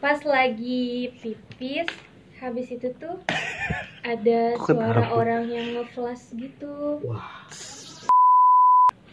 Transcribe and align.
pas 0.00 0.16
lagi 0.24 1.12
pipis 1.20 1.88
habis 2.40 2.72
itu 2.72 2.88
tuh 2.96 3.20
ada 4.12 4.56
suara 4.56 5.12
orang 5.12 5.44
yang 5.46 5.66
nge-flash 5.76 6.32
gitu 6.32 7.04
Wah. 7.04 7.44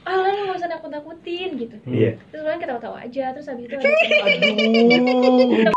ah 0.07 0.15
lo 0.15 0.27
nggak 0.31 0.55
usah 0.55 0.71
nakut 0.71 0.87
nakutin 0.87 1.59
gitu 1.59 1.75
Iya. 1.83 2.15
terus 2.31 2.41
kalian 2.41 2.61
ketawa 2.63 2.79
tawa 2.79 2.97
aja 3.03 3.35
terus 3.35 3.47
habis 3.47 3.67
itu 3.67 3.75
ada 3.75 3.91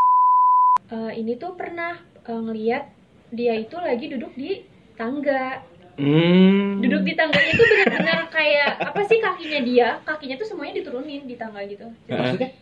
Eh, 0.91 1.23
ini 1.23 1.39
tuh 1.39 1.55
pernah 1.55 1.95
eh, 2.27 2.35
ngeliat 2.35 2.83
dia 3.31 3.55
itu 3.55 3.79
lagi 3.79 4.11
duduk 4.11 4.35
di 4.35 4.67
tangga 4.95 5.63
Hmm. 6.01 6.81
duduk 6.81 7.05
di 7.05 7.13
tangganya 7.13 7.53
itu 7.53 7.61
benar-benar 7.61 8.33
kayak 8.33 8.73
apa 8.81 9.05
sih 9.05 9.21
kakinya 9.21 9.61
dia 9.61 9.89
kakinya 10.01 10.41
tuh 10.41 10.49
semuanya 10.49 10.81
diturunin 10.81 11.29
di 11.29 11.37
tangga 11.37 11.61
gitu 11.69 11.93
Maksudnya? 12.09 12.57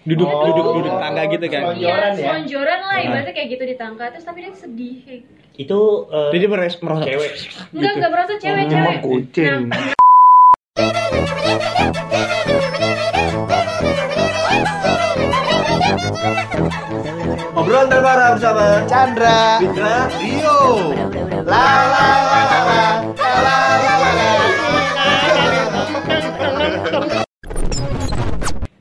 Duduk 0.00 0.26
Oh. 0.26 0.44
duduk 0.46 0.66
duduk 0.76 0.94
tangga 0.94 1.22
gitu 1.26 1.46
kan 1.46 1.62
Selonjoran. 1.64 1.74
Selonjoran 1.74 2.10
ya? 2.12 2.22
selonjoran 2.22 2.78
lah 2.80 2.92
Ah. 2.92 3.04
ibaratnya 3.04 3.32
kayak 3.32 3.48
gitu 3.50 3.64
di 3.64 3.76
tangga 3.76 4.04
terus 4.08 4.24
tapi 4.24 4.38
dia 4.40 4.52
sedih 4.52 4.96
kayak 5.02 5.22
Itu 5.56 5.78
eh, 6.08 6.30
jadi 6.32 6.46
meres 6.46 6.74
merasa 6.78 7.02
cewek. 7.04 7.32
enggak 7.72 7.92
enggak 7.92 8.10
merasa 8.10 8.34
cewek 8.36 8.62
Emang 8.62 8.70
cewek 8.70 8.96
kucing. 9.02 9.62
Nah, 9.66 9.90
Obrolan 17.54 17.86
terbaru 17.86 18.24
bersama 18.34 18.66
Chandra, 18.84 19.58
Fitra, 19.58 19.96
Rio. 20.16 20.60
La 21.44 21.64
la 21.84 22.06
la 22.24 22.40
la 22.42 22.60
la 22.60 22.82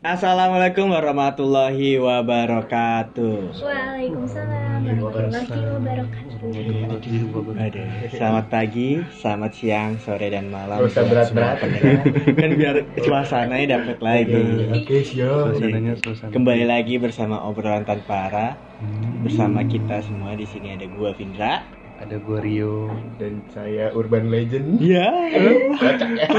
Assalamualaikum 0.07 0.87
warahmatullahi 0.87 1.99
wabarakatuh. 1.99 3.59
Waalaikumsalam 3.59 5.03
warahmatullahi 5.03 5.67
wabarakatuh. 5.83 7.59
Aduh, 7.59 7.87
selamat 8.15 8.45
pagi, 8.47 9.03
selamat 9.19 9.51
siang, 9.51 9.99
sore 9.99 10.31
dan 10.31 10.47
malam. 10.47 10.79
Gak 10.87 10.95
usah 10.95 11.03
berat-berat. 11.11 11.59
kan 12.39 12.49
biar 12.55 12.87
suasananya 13.03 13.83
dapat 13.83 13.99
lagi. 13.99 14.71
Oke, 14.79 15.03
siap. 15.03 15.51
Suasananya 15.51 15.99
suasana. 15.99 16.31
Kembali 16.31 16.63
lagi 16.63 16.95
bersama 17.03 17.43
obrolan 17.43 17.83
tanpa 17.83 18.31
arah. 18.31 18.51
Hmm. 18.79 19.27
Bersama 19.27 19.59
kita 19.67 19.99
semua 20.07 20.39
di 20.39 20.47
sini 20.47 20.71
ada 20.71 20.87
gua 20.87 21.11
Vindra. 21.19 21.67
Ada 21.99 22.15
gua 22.23 22.39
Rio. 22.39 22.87
Dan 23.19 23.43
saya 23.51 23.91
Urban 23.91 24.31
Legend. 24.31 24.79
Iya. 24.79 25.07
Ya. 25.35 26.31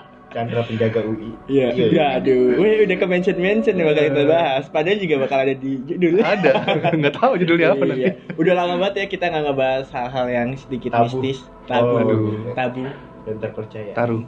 Chandra 0.30 0.62
penjaga 0.62 1.02
UI. 1.02 1.34
Iya. 1.50 1.74
Iya, 1.74 1.84
Udah, 1.90 2.08
aduh. 2.16 2.54
Wih, 2.54 2.86
udah 2.86 2.96
ke 2.96 3.06
mention 3.06 3.34
mention 3.34 3.74
nih 3.74 3.82
bakal 3.82 4.02
kita 4.06 4.22
bahas. 4.24 4.64
Padahal 4.70 4.98
juga 4.98 5.14
bakal 5.18 5.38
ada 5.42 5.54
di 5.54 5.70
judul. 5.82 6.22
Ada. 6.22 6.52
Nggak 7.02 7.14
tahu 7.18 7.32
judulnya 7.36 7.74
apa 7.74 7.82
nanti. 7.84 8.02
Iya. 8.06 8.12
Udah 8.38 8.54
lama 8.54 8.74
banget 8.78 8.94
ya 8.96 9.06
kita 9.08 9.24
nggak 9.26 9.44
ngebahas 9.44 9.86
hal-hal 9.90 10.26
yang 10.28 10.48
sedikit 10.54 10.94
Tabu. 10.94 11.18
mistis, 11.18 11.38
tabu, 11.66 11.94
Oh. 11.98 12.54
tabu, 12.54 12.86
Dan 13.26 13.36
terpercaya. 13.42 13.90
Taruh. 13.90 14.22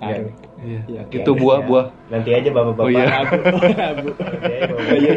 tabu. 0.00 0.32
Iya. 0.58 0.80
Iya, 0.88 1.00
oke. 1.04 1.14
Itu 1.20 1.30
buah-buah. 1.34 1.86
Nanti 2.08 2.30
aja 2.32 2.48
bapak-bapak. 2.48 2.82
Oh, 2.82 2.90
iya. 2.90 3.04
Nanti 3.12 4.10
Oh, 4.64 4.96
iya. 4.96 5.12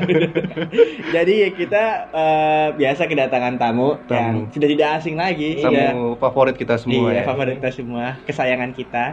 Jadi 1.12 1.36
kita 1.56 1.84
eh, 2.12 2.68
biasa 2.76 3.02
kedatangan 3.06 3.56
tamu, 3.56 3.96
Tamu. 4.04 4.12
yang 4.12 4.34
sudah 4.52 4.68
tidak 4.68 4.88
asing 5.00 5.16
lagi. 5.16 5.56
Tamu 5.58 5.72
Iya. 5.72 5.90
favorit 6.18 6.56
kita 6.56 6.76
semua 6.76 7.10
iya, 7.10 7.22
ya. 7.22 7.24
favorit 7.24 7.56
kita 7.58 7.72
semua, 7.72 8.20
kesayangan 8.24 8.72
kita. 8.74 9.06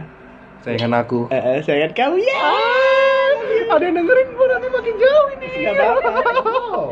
Sayangan 0.59 0.91
aku. 1.07 1.31
Eh, 1.31 1.39
eh, 1.39 1.59
sayangan 1.63 1.91
kamu 1.95 2.17
ya. 2.19 2.39
Ada 3.69 3.83
yang 3.85 3.95
dengerin 4.01 4.27
gua 4.35 4.45
nanti 4.51 4.67
makin 4.67 4.95
jauh 4.99 5.27
ini. 5.37 5.47
Gak 5.63 5.73
apa-apa. 5.77 6.09
Oh, 6.43 6.87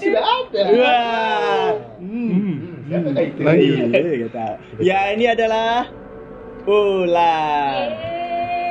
sudah 0.00 0.24
ada. 0.24 0.62
Wah. 0.74 1.70
Hmm. 2.02 2.54
Siapa 2.90 3.08
kayak 3.14 3.28
itu? 3.30 3.40
Iya. 3.46 3.84
Iya, 3.94 4.12
gak 4.26 4.32
tahu. 4.34 4.54
Ya 4.82 4.98
ini 5.14 5.24
adalah 5.30 5.86
Ulan. 6.66 8.11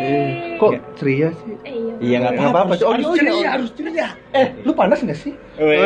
Eh, 0.02 0.58
Kok 0.58 0.72
ceria 0.96 1.30
sih? 1.32 1.54
Eh, 1.62 1.70
iya. 1.72 1.94
Iya 2.02 2.16
nggak 2.20 2.32
Nggak 2.32 2.50
apa-apa. 2.50 2.74
apa-apa. 2.74 2.84
Oh, 2.84 2.92
Harus 2.92 3.06
iya, 3.06 3.14
ceria, 3.16 3.34
iya. 3.36 3.50
harus 3.52 3.70
ceria. 3.72 4.08
Eh, 4.32 4.48
lu 4.60 4.72
panas 4.74 5.00
nggak 5.00 5.16
sih? 5.16 5.34
Weh. 5.56 5.78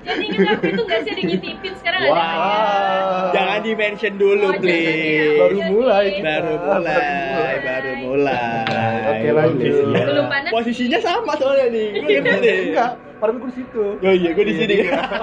Jadi 0.00 0.24
ingat 0.26 0.48
waktu 0.50 0.66
itu 0.68 0.82
gak 0.82 1.00
sih 1.00 1.10
ada 1.10 1.22
ngintipin 1.22 1.72
sekarang 1.76 2.00
ada 2.00 2.10
Wah. 2.10 2.18
ya? 2.18 3.30
Jangan 3.30 3.58
di 3.60 3.72
mention 3.72 4.14
dulu, 4.16 4.34
Oh, 4.42 4.50
jangan 4.50 4.56
ya. 4.56 4.60
please. 4.60 5.38
Baru 5.38 5.58
mulai. 5.70 6.06
Baru 6.18 6.52
mulai, 6.58 7.54
baru 7.60 7.92
mulai. 8.00 9.02
Oke, 9.06 9.28
lanjut. 9.30 9.74
Belum 9.94 10.26
panas. 10.26 10.50
Posisinya 10.50 10.98
sama 10.98 11.32
soalnya 11.36 11.66
nih. 11.70 11.88
Gue 11.94 12.18
ngerti 12.18 12.38
deh. 12.40 12.56
Enggak, 12.70 12.90
padahal 13.20 13.36
gua 13.38 13.48
di 13.52 13.56
situ. 13.60 13.84
Oh 14.00 14.14
iya, 14.16 14.30
gue 14.32 14.44
di 14.48 14.54
sini. 14.56 14.74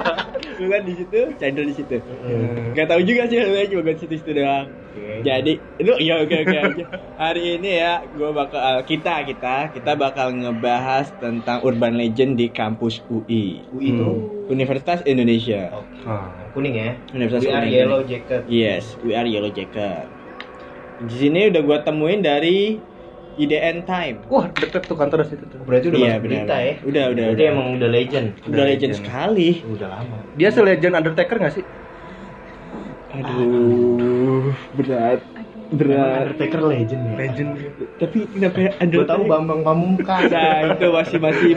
Lu 0.62 0.66
kan 0.70 0.82
di 0.86 0.94
situ, 0.94 1.20
Chandra 1.42 1.64
di 1.66 1.74
situ. 1.74 1.98
Gak 2.78 2.88
tahu 2.88 3.02
juga 3.02 3.26
sih, 3.30 3.38
lu 3.42 3.58
cuma 3.74 3.82
gue 3.90 3.96
di 3.98 4.18
situ 4.18 4.32
doang. 4.34 4.70
Oke. 4.70 5.22
Jadi, 5.22 5.54
lu 5.86 5.94
iya 6.02 6.18
oke 6.26 6.36
oke 6.46 6.58
oke. 6.74 6.84
Hari 7.18 7.44
ini 7.62 7.70
ya, 7.78 8.02
gue 8.02 8.30
bakal 8.34 8.82
kita 8.86 9.22
kita 9.26 9.56
kita 9.70 9.92
bakal 9.94 10.34
ngebahas 10.34 11.14
tentang 11.22 11.62
urban 11.62 11.94
legend 11.94 12.42
di 12.42 12.50
kampus 12.50 13.06
UI, 13.10 13.62
UI 13.70 13.94
itu. 13.94 14.10
Universitas 14.50 15.06
Indonesia. 15.06 15.70
Oke. 15.74 16.10
Ah. 16.10 16.50
Kuning 16.58 16.74
ya. 16.74 16.92
Universitas 17.14 17.54
We 17.54 17.54
are 17.54 17.70
yellow 17.70 18.02
jacket. 18.02 18.42
Yes, 18.50 18.98
we 19.06 19.14
are 19.14 19.28
Yellow 19.30 19.54
Jacket. 19.54 20.10
Di 20.98 21.14
sini 21.14 21.54
udah 21.54 21.62
gue 21.62 21.78
temuin 21.86 22.26
dari 22.26 22.82
IDN 23.38 23.78
Time. 23.84 24.18
Wah, 24.26 24.50
deket 24.50 24.82
tuh 24.84 24.94
kantor 24.94 25.24
situ 25.24 25.46
tuh. 25.46 25.62
Berarti 25.62 25.86
udah 25.88 25.98
Iya, 25.98 26.06
masuk 26.08 26.20
benar. 26.20 26.34
berita 26.42 26.56
ya. 26.58 26.74
Udah, 26.82 27.04
udah, 27.08 27.24
Berarti 27.24 27.38
udah. 27.40 27.54
emang 27.54 27.68
udah 27.72 27.90
legend. 27.90 28.28
Udah 28.44 28.64
legend 28.64 28.68
legend. 28.68 28.94
sekali. 28.98 29.50
Udah 29.64 29.88
lama. 29.90 30.18
Dia 30.34 30.50
se-legend 30.50 30.94
Undertaker 30.96 31.38
nggak 31.38 31.54
sih? 31.54 31.66
Aduh, 33.14 34.52
berat. 34.74 35.22
Berat. 35.68 36.32
Undertaker 36.32 36.62
legend 36.64 37.02
ya. 37.04 37.14
Legend. 37.20 37.50
Tapi 37.98 38.18
kenapa 38.30 38.58
ya 38.58 38.72
Gue 38.82 39.04
tahu 39.04 39.24
Bambang 39.26 39.62
Pamungkas. 39.62 40.32
Nah, 40.32 40.72
itu 40.72 40.86
masih 40.90 41.18
masih 41.20 41.52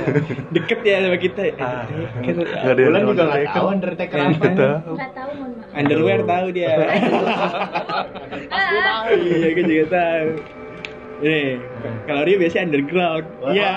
deket 0.50 0.80
ya 0.82 0.96
sama 1.00 1.14
kita. 1.16 1.42
Ah. 1.56 1.86
Undertaker. 2.18 2.58
Ada 2.66 2.74
yang 2.74 2.88
Bulan 2.90 3.00
juga 3.00 3.14
nggak 3.14 3.30
Undertaker. 3.30 3.54
tahu 3.54 3.66
Undertaker 3.68 4.18
apa. 4.18 4.30
Nggak 4.30 4.52
tahu. 4.52 4.90
Nggak 4.90 5.10
tahu 5.12 5.30
mohon 5.32 5.50
maaf. 5.54 5.78
Underwear 5.78 6.20
tahu 6.24 6.46
dia. 6.50 6.70
Ah, 8.50 9.06
Iya, 9.10 9.48
gue 9.52 9.64
juga 9.64 9.84
tahu. 9.90 10.28
Nih, 11.20 11.60
kalau 12.08 12.22
dia 12.24 12.36
biasanya 12.40 12.64
underground. 12.72 13.24
Iya. 13.52 13.72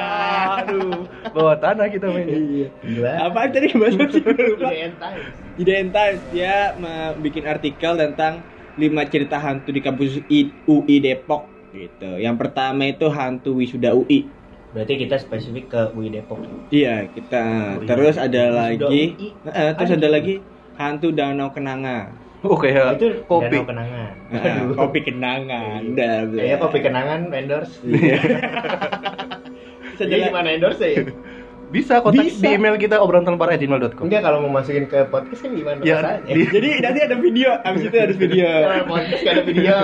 Aduh, 0.63 1.03
bawah 1.35 1.55
tanah 1.59 1.87
kita 1.91 2.07
main. 2.07 2.27
Iya. 2.27 2.67
Gila. 2.79 3.11
Apa 3.27 3.51
tadi 3.51 3.67
sih 3.71 3.77
lupa. 4.23 4.69
IDN 4.71 4.93
Times. 4.95 5.33
IDN 5.59 5.87
Times 5.91 6.21
dia 6.31 6.71
bikin 7.19 7.43
artikel 7.43 7.99
tentang 7.99 8.39
5 8.79 9.11
cerita 9.13 9.37
hantu 9.37 9.69
di 9.69 9.81
kampus 9.83 10.23
UI 10.65 10.95
Depok 11.03 11.45
gitu. 11.75 12.17
Yang 12.17 12.35
pertama 12.39 12.87
itu 12.87 13.05
hantu 13.11 13.59
wisuda 13.59 13.91
UI. 13.93 14.25
Berarti 14.73 15.05
kita 15.05 15.21
spesifik 15.21 15.65
ke 15.69 15.81
UI 15.93 16.09
Depok. 16.09 16.41
Iya, 16.73 17.05
kita 17.13 17.43
UI. 17.77 17.85
terus 17.85 18.15
ada 18.17 18.43
Wisuda 18.49 18.57
lagi 18.57 19.03
UI. 19.13 19.29
Eh, 19.45 19.71
terus 19.77 19.91
Ada 19.93 20.07
lagi 20.09 20.35
hantu 20.79 21.13
Danau 21.13 21.53
Kenanga. 21.53 22.22
Oh, 22.43 22.55
kayak 22.55 22.99
itu 22.99 23.23
kopi. 23.23 23.47
Danau 23.49 23.63
Kenangan. 23.65 24.11
Nah, 24.27 24.43
kopi 24.75 24.99
kenangan. 25.01 25.79
Udah, 25.89 26.13
udah. 26.25 26.37
Kayaknya 26.37 26.57
kopi 26.59 26.77
kenangan 26.79 27.19
endorse. 27.31 27.75
Iya. 27.81 28.17
Terus 28.19 29.99
ada 30.01 30.11
Jadi 30.11 30.23
gimana 30.25 30.47
endorse 30.51 30.83
ya? 30.85 31.03
Bisa 31.69 31.97
kontak 31.99 32.29
Bisa. 32.29 32.37
di 32.37 32.53
email 32.53 32.77
kita 32.77 33.01
obrolantanpara@gmail.com. 33.01 34.05
Enggak 34.05 34.21
kalau 34.21 34.45
mau 34.45 34.51
masukin 34.53 34.85
ke 34.85 35.07
podcast 35.07 35.41
kan 35.41 35.51
gimana 35.51 35.81
Ya, 35.81 36.21
di- 36.21 36.45
Jadi 36.45 36.69
nanti 36.79 36.99
ada 37.01 37.15
video, 37.17 37.49
abis 37.57 37.81
itu 37.83 37.97
harus 37.97 38.13
video. 38.15 38.45
Kalau 38.45 38.85
podcast 38.93 39.23
ada 39.25 39.41
video. 39.41 39.75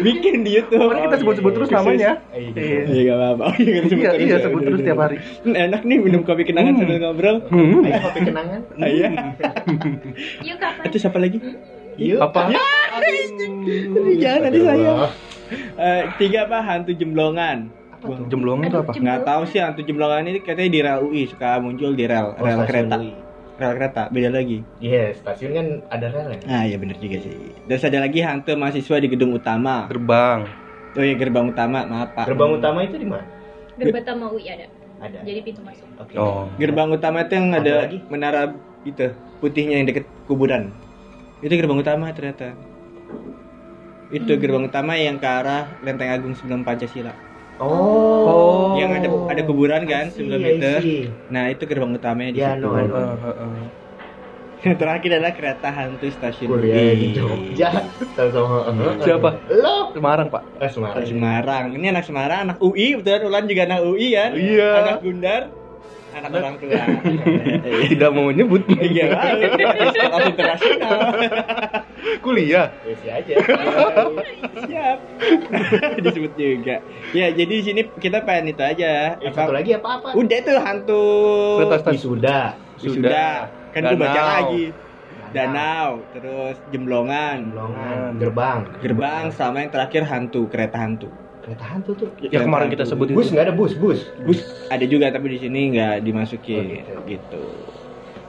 Bikin 0.00 0.34
di 0.40 0.50
YouTube. 0.54 0.88
Kan 0.88 1.04
kita 1.04 1.16
sebut-sebut 1.20 1.52
terus 1.52 1.68
Khusus. 1.68 1.76
namanya. 1.76 2.10
Iya. 2.30 2.48
Iya. 2.54 2.80
Iya 2.86 3.00
gak 3.04 3.16
apa-apa. 3.18 3.42
Oh 3.44 3.54
iya 3.58 3.80
sebut 3.82 3.92
Iya, 3.98 4.10
terus 4.10 4.24
iya 4.24 4.32
ya. 4.32 4.40
sebut 4.40 4.60
terus 4.62 4.80
tiap 4.80 4.98
hari. 4.98 5.16
Hmm, 5.42 5.54
Enak 5.58 5.80
nih 5.82 5.98
minum 5.98 6.20
kopi 6.22 6.42
kenangan 6.44 6.72
Hmm. 6.72 6.80
sambil 6.80 6.96
ngobrol. 7.02 7.36
Hmm. 7.44 7.82
Ayo 7.82 7.98
kopi 8.00 8.20
kenangan. 8.22 8.60
Iya. 8.78 9.08
Yuk 10.40 10.56
kapan? 10.56 10.84
Itu 10.86 10.96
siapa 10.96 11.18
lagi? 11.18 11.38
Yuk. 11.98 12.20
Apa? 12.20 12.50
Aduh, 12.94 14.14
jangan 14.18 14.40
nanti 14.48 14.60
saya. 14.62 14.92
Eh, 15.74 16.02
tiga 16.18 16.46
apa? 16.46 16.58
Hantu 16.62 16.92
jemblongan. 16.94 17.70
Jemblongan 18.28 18.68
itu 18.68 18.78
apa? 18.78 18.90
Nggak 18.92 19.20
tahu 19.24 19.42
sih 19.48 19.58
hantu 19.62 19.80
jemblongan 19.82 20.28
ini 20.28 20.40
katanya 20.44 20.70
di 20.70 20.80
rel 20.84 20.98
UI 21.08 21.22
suka 21.24 21.56
muncul 21.56 21.96
di 21.96 22.04
rel 22.04 22.36
Oh, 22.36 22.44
rel 22.44 22.66
kereta. 22.68 23.00
UI. 23.00 23.12
Rel 23.54 23.72
kereta 23.78 24.02
beda 24.10 24.28
lagi. 24.34 24.58
Iya, 24.82 25.14
stasiun 25.16 25.50
kan 25.54 25.66
ada 25.88 26.06
rel 26.12 26.26
ya. 26.36 26.38
Ah 26.50 26.62
iya 26.68 26.76
bener 26.76 26.98
juga 27.00 27.22
sih. 27.22 27.32
Terus 27.64 27.82
ada 27.86 27.98
lagi 28.04 28.20
hantu 28.20 28.52
mahasiswa 28.58 28.96
di 29.00 29.08
gedung 29.08 29.32
utama. 29.32 29.88
Gerbang. 29.88 30.44
Oh 30.94 31.02
iya 31.02 31.14
gerbang 31.18 31.50
utama, 31.50 31.82
maaf 31.88 32.14
Pak. 32.14 32.28
Gerbang 32.30 32.50
utama 32.54 32.78
itu 32.84 32.96
di 33.00 33.06
mana? 33.08 33.24
Gerbang 33.80 34.02
utama 34.04 34.24
UI 34.30 34.46
ada. 34.52 34.66
Ada. 35.02 35.18
Jadi 35.26 35.40
pintu 35.42 35.60
masuk. 35.64 35.86
Oke. 35.98 36.14
Oh. 36.20 36.46
Gerbang 36.60 36.88
utama 36.92 37.24
itu 37.24 37.34
yang 37.34 37.50
ada 37.50 37.72
lagi? 37.88 37.98
menara 38.12 38.52
itu 38.84 39.10
putihnya 39.40 39.80
yang 39.80 39.86
deket 39.88 40.04
kuburan. 40.28 40.70
Itu 41.40 41.54
gerbang 41.54 41.78
utama 41.78 42.12
ternyata. 42.12 42.54
Itu 44.08 44.30
Hmm. 44.30 44.40
gerbang 44.40 44.64
utama 44.68 44.92
yang 44.94 45.16
ke 45.16 45.26
arah 45.26 45.66
Lenteng 45.80 46.12
Agung 46.12 46.34
sebelum 46.36 46.62
Pancasila. 46.62 47.10
Oh. 47.58 48.74
Yang 48.76 48.90
ada 49.02 49.08
ada 49.30 49.42
kuburan 49.46 49.82
kan, 49.86 50.10
see, 50.10 50.26
9 50.26 50.34
I 50.34 50.58
meter. 50.58 50.78
Nah, 51.30 51.44
itu 51.48 51.62
gerbang 51.64 51.94
utamanya 51.94 52.30
di 52.34 52.40
Ya, 52.42 52.54
situ. 52.54 52.66
no, 52.66 52.74
no. 52.74 52.82
Heeh, 52.82 53.16
heeh. 53.16 53.66
Yang 54.64 54.76
terakhir 54.80 55.10
adalah 55.12 55.32
kereta 55.36 55.68
hantu 55.68 56.08
stasiun 56.08 56.48
Kuliah 56.48 56.96
di 56.96 57.12
Jogja. 57.12 57.68
Tahu 58.16 58.28
sama 58.32 58.72
Siapa? 59.04 59.30
Lo. 59.52 59.92
Semarang, 59.92 60.32
Pak. 60.32 60.42
Eh, 60.56 60.70
Semarang. 60.72 61.04
Semarang. 61.04 61.64
Ini 61.76 61.86
anak 61.92 62.04
Semarang, 62.08 62.38
anak 62.48 62.58
UI, 62.64 62.96
betul 62.96 63.28
Ulan 63.28 63.44
juga 63.44 63.68
anak 63.68 63.80
UI 63.84 64.08
kan? 64.16 64.30
Iya. 64.32 64.70
Anak 64.80 64.98
Gundar, 65.04 65.42
anak 66.14 66.30
orang 66.30 66.54
tua. 66.62 66.82
Tidak 67.84 68.10
mau 68.14 68.30
menyebut. 68.30 68.62
Iya, 68.84 69.10
langsung 69.16 70.28
internasional. 70.30 70.98
Kuliah. 72.20 72.68
Isi 72.84 73.08
aja. 73.08 73.34
Siap. 74.64 74.98
Disebut 76.04 76.32
juga. 76.36 76.76
Ya, 77.10 77.26
jadi 77.32 77.52
di 77.58 77.64
sini 77.64 77.80
kita 77.96 78.22
pengen 78.22 78.54
itu 78.54 78.62
aja. 78.62 79.18
Eh, 79.18 79.30
Apa- 79.32 79.48
satu 79.48 79.52
lagi 79.56 79.70
apa 79.74 79.88
apa? 79.98 80.08
Udah 80.14 80.38
tuh 80.44 80.58
hantu. 80.60 81.04
Wisuda. 81.90 82.40
wisuda. 82.78 83.50
Kan 83.72 83.80
itu 83.88 83.96
baca 83.96 84.22
lagi. 84.22 84.64
Danau, 85.34 85.98
terus 86.14 86.54
jemblongan, 86.70 87.50
Longgan. 87.58 88.22
Gerbang. 88.22 88.58
gerbang, 88.78 89.24
sama 89.34 89.66
yang 89.66 89.74
terakhir 89.74 90.06
hantu, 90.06 90.46
kereta 90.46 90.78
hantu. 90.78 91.10
Kereta 91.44 91.64
hantu 91.68 91.92
tuh. 91.94 92.08
Ya 92.24 92.40
kemarin 92.40 92.72
kita 92.72 92.84
sebut 92.84 93.06
itu. 93.06 93.14
Bus 93.14 93.28
nggak 93.28 93.44
ada 93.44 93.54
bus, 93.54 93.76
bus. 93.76 94.00
Bus 94.24 94.40
ada 94.66 94.84
juga 94.84 95.12
tapi 95.12 95.28
di 95.28 95.38
sini 95.38 95.76
nggak 95.76 96.00
dimasukin 96.00 96.64
Oh, 96.64 96.72
gitu. 96.72 96.94
gitu. 97.06 97.42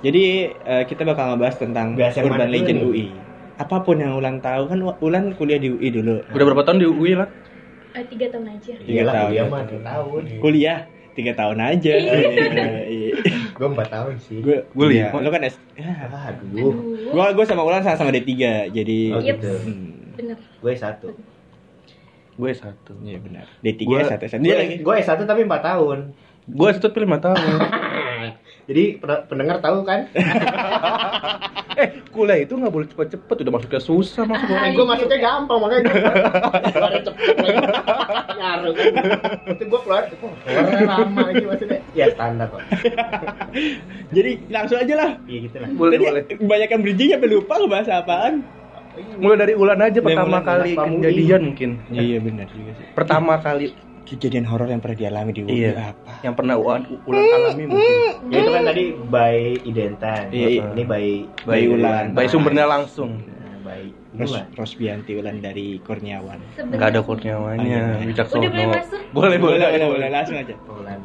Jadi 0.04 0.24
eh, 0.52 0.84
kita 0.86 1.02
bakal 1.02 1.34
ngebahas 1.34 1.56
tentang 1.56 1.96
Bahas 1.96 2.14
yang 2.14 2.28
urban 2.28 2.52
legend 2.52 2.78
nih? 2.78 2.86
UI. 2.86 3.06
Apa 3.56 3.80
pun 3.82 3.98
yang 3.98 4.14
Ulan 4.14 4.44
tahu 4.44 4.68
kan 4.68 4.80
Ulan 5.00 5.32
kuliah 5.34 5.56
di 5.56 5.72
UI 5.72 5.88
dulu. 5.90 6.20
Udah 6.28 6.46
berapa 6.46 6.62
tahun 6.62 6.84
di 6.84 6.88
UI 6.88 7.16
lah? 7.16 7.32
Eh, 7.96 8.04
tiga 8.06 8.28
tahun 8.28 8.52
aja. 8.52 8.74
Tiga 8.76 8.92
Iyalah, 8.92 9.14
tahun. 9.16 9.48
mah 9.48 9.64
tiga 9.64 9.82
tahun. 9.88 10.22
Kuliah 10.44 10.78
tiga 11.16 11.32
tahun 11.32 11.58
aja. 11.64 11.94
Iya. 11.96 13.12
Gue 13.56 13.68
empat 13.72 13.88
tahun 13.88 14.14
sih. 14.20 14.44
Gue 14.44 14.68
Gua 14.76 14.92
iya. 14.92 15.08
lima. 15.08 15.24
Lo 15.24 15.30
kan 15.32 15.48
S. 15.48 15.56
Aduh. 15.80 16.36
Aduh. 16.52 16.74
Gue 17.10 17.26
gue 17.32 17.46
sama 17.48 17.64
Ulan 17.64 17.80
sama-sama 17.80 18.12
D3 18.12 18.28
jadi. 18.70 19.00
Oh, 19.16 19.24
Yep. 19.24 19.36
gitu. 19.40 19.52
Hmm, 19.64 19.90
Bener. 20.20 20.38
Gue 20.60 20.74
satu. 20.76 21.16
Gue 22.36 22.52
satu. 22.52 22.94
Iya 23.00 23.18
benar. 23.18 23.46
D3 23.60 23.82
Gua- 23.82 24.04
S1 24.04 24.20
S1. 24.22 24.40
Dia 24.40 24.56
lagi. 24.58 24.76
Gue 24.80 24.96
S1 24.98 25.20
tapi 25.22 25.42
4 25.42 25.60
tahun. 25.62 26.00
Gue 26.46 26.70
satu 26.70 26.88
tapi 26.88 27.02
lima 27.02 27.18
tahun. 27.18 27.42
Jadi 28.68 28.98
pen- 28.98 29.26
pendengar 29.26 29.58
tahu 29.60 29.82
kan? 29.82 30.10
eh, 31.76 31.90
kuliah 32.08 32.38
itu 32.40 32.54
nggak 32.54 32.70
boleh 32.70 32.88
cepet-cepet. 32.88 33.36
Udah 33.42 33.54
masuknya 33.56 33.78
susah 33.80 34.24
masuk 34.24 34.46
Ah, 34.48 34.58
orang. 34.60 34.74
gue 34.74 34.86
masuknya 34.88 35.18
gampang 35.18 35.58
makanya 35.60 35.82
gue 35.84 36.02
keluar 36.68 36.92
cepet. 37.00 37.36
Nyaru 38.36 38.70
kan. 38.74 38.86
Itu 39.48 39.64
gue 39.64 39.80
keluar, 39.80 40.02
kok 40.08 40.18
keluarnya 40.18 40.82
lama 40.84 41.22
lagi 41.24 41.44
maksudnya. 41.44 41.80
Ya 41.94 42.06
standar 42.10 42.48
kok. 42.48 42.62
Jadi 44.16 44.32
langsung 44.48 44.78
aja 44.78 44.94
lah. 44.96 45.10
Iya 45.26 45.40
gitu 45.46 45.58
lah. 45.58 45.70
Boleh, 45.72 45.96
Tadi 45.96 46.04
boleh. 46.04 46.24
kebanyakan 46.36 46.78
bridging 46.80 47.10
sampai 47.12 47.30
lupa 47.32 47.54
ngebahas 47.56 47.88
apaan. 47.96 48.34
Mulai 49.16 49.38
dari 49.38 49.54
Ulan 49.54 49.80
aja 49.80 49.92
Dari 49.94 50.06
pertama 50.06 50.38
Ulan, 50.38 50.46
kali 50.46 50.70
Pak 50.74 50.86
kejadian 50.98 51.42
mungkin. 51.44 51.70
Iya 51.90 52.18
benar 52.20 52.48
juga 52.50 52.72
sih. 52.76 52.86
Pertama 52.94 53.34
kali 53.40 53.68
Kejadian 54.06 54.46
horor 54.46 54.70
yang 54.70 54.78
pernah 54.78 54.98
dialami 55.02 55.34
di 55.34 55.42
UI 55.42 55.66
Iya. 55.66 55.98
apa? 55.98 56.22
yang 56.22 56.38
pernah 56.38 56.54
Ulan, 56.56 56.86
Ulan 57.10 57.26
alami 57.26 57.64
mungkin. 57.66 57.98
Ya 58.30 58.38
itu 58.38 58.52
kan 58.54 58.62
tadi 58.64 58.84
by 59.10 59.38
Identan. 59.66 60.24
Iya, 60.30 60.48
iya. 60.48 60.64
Ini 60.78 60.84
by 60.86 61.06
By 61.42 61.62
Ulan. 61.66 62.06
Baik 62.14 62.30
sumbernya 62.30 62.70
langsung. 62.70 63.18
Nah, 63.26 63.58
by 63.66 63.82
Ros 64.14 64.30
Ulan. 64.30 64.46
Rosbianti 64.54 65.18
Ulan 65.18 65.42
dari 65.42 65.82
Kurniawan. 65.82 66.38
Nggak 66.54 66.90
ada 66.94 67.02
kurniawannya, 67.02 67.82
Iya. 68.06 68.14
Udah 68.14 68.26
boleh 68.30 68.68
masuk? 68.78 69.02
Boleh, 69.10 69.38
boleh. 69.42 69.58
boleh, 69.58 69.88
boleh, 69.90 70.10
langsung 70.14 70.38
aja. 70.38 70.54
Ulan. 70.70 71.00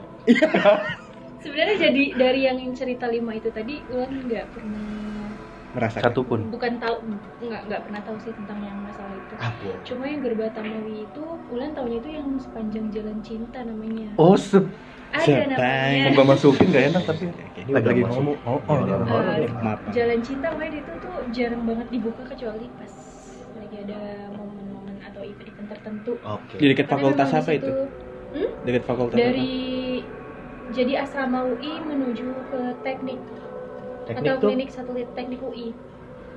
Sebenarnya 1.40 1.76
jadi 1.81 2.02
dari 2.20 2.40
yang 2.44 2.60
cerita 2.76 3.08
lima 3.08 3.32
itu 3.32 3.48
tadi 3.48 3.81
Ulan 3.88 4.28
nggak 4.28 4.44
pernah 4.52 4.84
Merasakan. 5.70 6.11
Satu 6.11 6.20
pun. 6.22 6.40
bukan 6.50 6.72
tahu 6.76 6.96
nggak 7.40 7.62
nggak 7.70 7.81
pernah 7.87 8.00
tahu 8.02 8.17
sih 8.19 8.34
tentang 8.34 8.58
yang 8.58 8.78
masalah 8.82 9.14
itu. 9.14 9.34
Ah, 9.38 9.50
bohong. 9.56 9.81
Cuma 9.87 10.02
yang 10.05 10.20
Gerba 10.20 10.46
Tamawi 10.50 11.06
itu 11.06 11.22
Ulan 11.46 11.70
tahunya 11.72 11.99
itu 11.99 12.11
yang 12.11 12.26
sepanjang 12.37 12.87
jalan 12.90 13.17
cinta 13.20 13.58
namanya. 13.62 14.08
Oh, 14.17 14.34
sep. 14.34 14.67
Ada 15.11 15.46
namanya. 15.49 16.11
Gua 16.11 16.26
masukin 16.28 16.67
gak 16.70 16.84
enak 16.90 17.02
tapi. 17.05 17.25
Ini 17.56 17.70
Lagi 17.70 17.87
lagi 17.87 18.02
ngomong. 18.02 18.37
Oh, 18.43 18.58
oh, 18.58 18.58
horor 18.67 18.99
Eh, 19.28 19.38
nih. 19.40 19.50
Maaf. 19.56 19.78
jalan 19.90 20.19
cinta 20.20 20.46
makanya 20.50 20.78
itu 20.81 20.93
tuh 20.99 21.14
jarang 21.31 21.62
banget 21.64 21.87
dibuka 21.90 22.22
kecuali 22.25 22.67
pas 22.75 22.93
lagi 23.52 23.76
ada 23.81 24.00
momen-momen 24.32 24.96
atau 25.02 25.20
event-event 25.20 25.69
tertentu. 25.69 26.12
Oke. 26.20 26.55
Di 26.56 26.67
dekat 26.67 26.87
fakultas 26.87 27.31
apa 27.31 27.50
itu? 27.52 27.72
Hmm? 28.31 28.50
Dekat 28.62 28.82
fakultas 28.87 29.19
Dari 29.19 29.55
jadi 30.70 31.02
asrama 31.02 31.46
UI 31.49 31.78
menuju 31.81 32.26
ke 32.46 32.61
teknik, 32.81 33.19
Teknik 34.10 34.26
atau 34.26 34.34
tuh 34.42 34.48
klinik 34.50 34.70
satelit 34.74 35.08
teknik 35.14 35.40
UI 35.42 35.68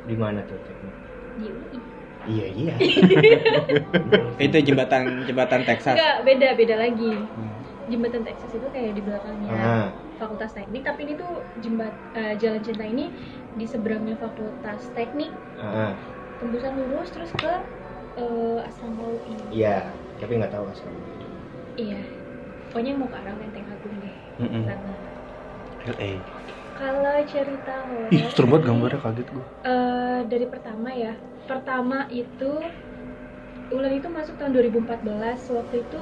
di 0.03 0.15
mana 0.19 0.39
tuh 0.45 0.59
teknik? 0.67 0.93
di 1.33 1.47
UI. 1.49 1.79
Iya 2.23 2.45
iya. 2.55 2.73
Itu 4.45 4.57
jembatan 4.63 5.27
jembatan 5.27 5.61
Texas. 5.67 5.95
Enggak, 5.97 6.17
beda 6.23 6.47
beda 6.55 6.75
lagi. 6.79 7.11
Hmm. 7.35 7.51
Jembatan 7.91 8.23
Texas 8.23 8.51
itu 8.55 8.67
kayak 8.71 8.95
di 8.95 9.01
belakangnya 9.03 9.51
Ah, 9.59 9.87
Fakultas 10.15 10.55
Teknik, 10.55 10.87
tapi 10.87 11.03
ini 11.03 11.13
tuh 11.19 11.51
jembat 11.59 11.91
eh, 12.15 12.39
jalan 12.39 12.63
cinta 12.63 12.87
ini 12.87 13.11
di 13.51 13.65
seberangnya 13.67 14.15
Fakultas 14.15 14.87
Teknik, 14.95 15.35
ah, 15.59 15.91
tembusan 16.39 16.79
lurus 16.79 17.11
terus 17.11 17.31
ke 17.35 17.51
eh, 18.15 18.59
asrama 18.63 19.03
UI. 19.03 19.35
iya. 19.51 19.91
Tapi 20.15 20.31
nggak 20.39 20.53
tahu 20.55 20.65
asal. 20.71 20.95
Iya. 21.75 21.99
Pokoknya 22.71 22.93
mau 22.95 23.11
ke 23.11 23.17
arah 23.19 23.35
Lenteng 23.35 23.67
Agung 23.67 23.95
deh. 23.99 24.15
Mm-mm. 24.39 24.63
Sana. 24.63 24.93
LA. 25.83 26.11
Kalau 26.73 27.15
cerita 27.29 27.73
horor 27.85 28.09
Ih, 28.09 28.23
serem 28.33 28.49
banget 28.49 28.63
gambarnya 28.65 28.99
kaget 28.99 29.27
gua. 29.29 29.45
eh, 29.63 30.19
dari 30.25 30.45
pertama 30.49 30.89
ya. 30.91 31.13
Pertama 31.45 31.97
itu 32.09 32.51
Ulan 33.73 33.93
itu 33.97 34.05
masuk 34.05 34.37
tahun 34.37 34.53
2014 34.53 35.49
waktu 35.49 35.75
itu 35.81 36.01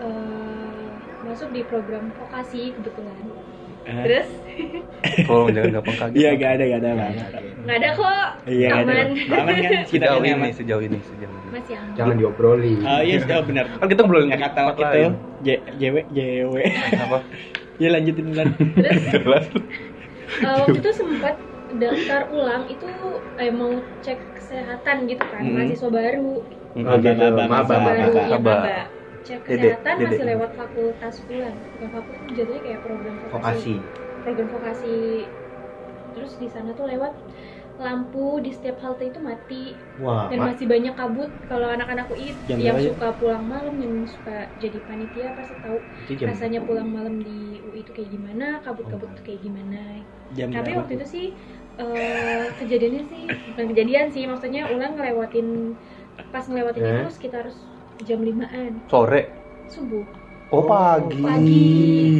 eh, 0.00 0.86
masuk 1.22 1.48
di 1.54 1.62
program 1.66 2.10
vokasi 2.18 2.74
kebetulan. 2.74 3.18
Eh, 3.86 4.02
Terus 4.04 4.28
Tolong 5.28 5.50
jangan 5.54 5.70
gampang 5.80 5.96
kaget. 5.96 6.18
Iya, 6.18 6.30
gak 6.36 6.50
ada, 6.56 6.64
gak 6.68 6.80
ada, 6.84 6.90
Bang. 6.92 7.14
nggak 7.60 7.76
ada 7.80 7.88
kok. 7.96 8.28
Iya, 8.46 8.68
ada. 8.68 8.82
aman. 8.84 9.08
Aman 9.30 9.54
kan? 9.56 9.70
Kita 9.88 10.06
Sejauh 10.06 10.20
ini 10.20 10.30
aman. 10.32 10.50
sejauh 10.52 10.82
ini, 10.82 10.98
sejauh 11.00 11.32
ini. 11.32 11.48
Masih 11.50 11.74
aman. 11.76 11.94
Jangan 11.96 12.14
diobrolin. 12.20 12.78
Oh 12.84 13.00
iya, 13.00 13.16
oh, 13.20 13.42
benar. 13.44 13.64
Kan 13.78 13.86
kita 13.88 14.02
belum 14.04 14.24
kata. 14.30 14.60
J, 15.40 15.48
JW, 15.80 15.96
JW. 16.12 16.54
Apa? 17.00 17.18
ya 17.82 17.88
lanjutin 17.94 18.26
Ulan. 18.32 18.48
Terus 19.12 19.44
eh, 20.44 20.56
waktu 20.62 20.76
itu 20.82 20.90
sempat 21.00 21.34
daftar 21.82 22.20
ulang 22.36 22.62
itu 22.72 22.86
eh, 23.40 23.50
mau 23.60 23.72
cek 24.04 24.18
kesehatan 24.36 24.96
gitu 25.10 25.24
kan 25.32 25.42
Hmm. 25.44 25.54
mahasiswa 25.54 25.90
baru 25.98 26.20
Oh, 26.70 26.96
gitu. 27.06 27.22
Maba, 27.40 27.42
Maba, 27.50 27.76
maba, 27.78 27.78
baru 27.88 28.10
maba. 28.30 28.30
ya 28.30 28.38
Maba. 28.38 28.72
cek 29.26 29.40
Dede, 29.46 29.68
kesehatan 29.68 29.94
dede. 29.98 30.06
masih 30.06 30.24
lewat 30.30 30.50
fakultas 30.60 31.14
ulang 31.32 31.56
bukan 31.72 31.90
fakultas 31.96 32.22
jadinya 32.38 32.60
kayak 32.66 32.80
program 32.86 33.16
vokasi 33.24 33.60
Vokasi. 33.60 33.74
program 34.22 34.48
vokasi 34.54 34.86
terus 36.14 36.32
di 36.42 36.48
sana 36.54 36.70
tuh 36.78 36.86
lewat 36.90 37.12
lampu 37.86 38.38
di 38.44 38.50
setiap 38.56 38.76
halte 38.84 39.04
itu 39.10 39.20
mati 39.20 39.64
Wah, 40.00 40.28
dan 40.30 40.38
ma- 40.40 40.48
masih 40.52 40.66
banyak 40.70 40.94
kabut 41.00 41.30
kalau 41.50 41.66
anak-anak 41.74 42.06
UI 42.12 42.30
yang 42.48 42.60
berapa 42.62 42.80
ya? 42.80 42.88
suka 42.92 43.06
pulang 43.18 43.44
malam 43.54 43.74
yang 43.82 43.94
suka 44.06 44.36
jadi 44.62 44.78
panitia 44.88 45.28
pasti 45.38 45.54
tahu 45.64 45.78
rasanya 46.28 46.60
pulang 46.68 46.88
malam 46.96 47.14
di 47.18 47.58
UI 47.66 47.82
itu 47.82 47.90
kayak 47.96 48.10
gimana 48.14 48.46
kabut-kabut 48.64 49.08
itu 49.16 49.22
kayak 49.26 49.40
gimana 49.46 49.80
Jam 50.36 50.48
tapi 50.54 50.70
waktu 50.78 50.92
itu 51.00 51.06
sih 51.14 51.26
eh, 51.82 52.44
kejadiannya 52.58 53.02
sih 53.10 53.22
bukan 53.50 53.64
kejadian 53.74 54.06
sih 54.14 54.22
maksudnya 54.30 54.62
ulang 54.70 54.92
ngelewatin 54.94 55.48
pas 56.30 56.44
ngelewatin 56.46 56.84
Eh? 56.84 57.00
itu 57.02 57.10
sekitar 57.16 57.44
jam 58.06 58.20
limaan 58.22 58.72
Sore. 58.90 59.20
subuh 59.68 60.04
Oh, 60.50 60.66
pagi. 60.66 61.22
pagi 61.22 61.62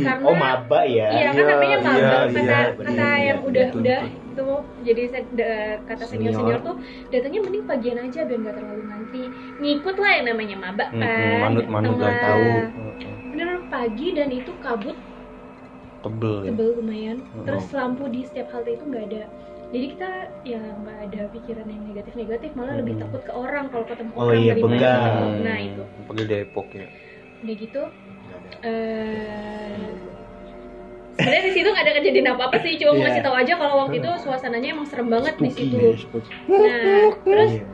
karena 0.07 0.23
Oh, 0.31 0.35
maba 0.39 0.81
ya. 0.87 1.11
iya 1.11 1.23
kan 1.35 1.35
Iya, 1.35 1.51
namanya 1.51 1.77
maba 1.83 1.99
iya, 1.99 2.07
kata 2.07 2.31
iya, 2.31 2.39
kata 2.39 2.39
benar, 2.39 2.67
yang 3.27 3.39
benar, 3.41 3.49
udah 3.51 3.67
betul, 3.67 3.81
udah 3.83 3.99
betul. 4.41 4.61
itu 4.81 4.85
jadi 4.89 5.03
kata 5.89 6.05
senior 6.09 6.33
Senior. 6.35 6.59
tuh 6.65 6.77
datanya 7.13 7.41
mending 7.45 7.65
pagian 7.69 7.99
aja 8.01 8.21
biar 8.29 8.39
nggak 8.41 8.57
terlalu 8.59 8.83
ngantri 8.89 9.23
ngikut 9.61 9.97
lah 10.01 10.11
yang 10.17 10.27
namanya 10.33 10.57
maba 10.57 10.85
Mm-mm, 10.91 11.05
kan 11.05 11.41
Manut-manut 11.45 11.93
Tengah- 11.97 12.01
dan 12.01 12.17
tahu. 12.25 12.45
bener 13.31 13.49
pagi 13.71 14.07
dan 14.17 14.29
itu 14.35 14.53
kabut 14.59 14.97
Tebel 16.01 16.33
ya. 16.33 16.49
tebel 16.49 16.69
lumayan 16.81 17.19
terus 17.45 17.65
lampu 17.77 18.09
di 18.09 18.21
setiap 18.25 18.49
halte 18.57 18.71
itu 18.73 18.85
nggak 18.89 19.05
ada 19.13 19.23
jadi 19.71 19.87
kita 19.95 20.09
ya 20.49 20.61
nggak 20.83 20.99
ada 21.07 21.21
pikiran 21.31 21.67
yang 21.69 21.83
negatif 21.87 22.13
negatif 22.17 22.51
malah 22.57 22.75
lebih 22.81 22.95
Mm-mm. 22.97 23.03
takut 23.07 23.23
ke 23.23 23.33
orang 23.37 23.65
kalau 23.71 23.85
ketemu 23.87 24.11
Oh 24.17 24.25
orang 24.27 24.41
iya, 24.41 24.53
dari 24.57 24.63
mana 24.65 24.89
nah 25.45 25.59
itu 25.61 25.83
Pergi 26.09 26.25
Depok 26.27 26.67
ya. 26.75 26.87
udah 27.41 27.55
gitu 27.57 27.83
eh 28.65 30.10
sebenarnya 31.21 31.45
di 31.45 31.53
situ 31.53 31.69
nggak 31.69 31.85
ada 31.85 31.95
kejadian 32.01 32.27
apa 32.33 32.43
apa 32.49 32.57
sih 32.65 32.73
cuma 32.81 32.91
mau 32.91 32.97
Iya. 32.97 33.05
ngasih 33.07 33.23
tahu 33.23 33.37
aja 33.37 33.53
kalau 33.61 33.75
waktu 33.85 33.97
itu 34.01 34.11
suasananya 34.25 34.69
emang 34.73 34.87
serem 34.89 35.09
banget 35.09 35.35
di 35.37 35.51
situ 35.53 35.77
nah 36.49 37.05
terus 37.23 37.53
Iya. 37.53 37.65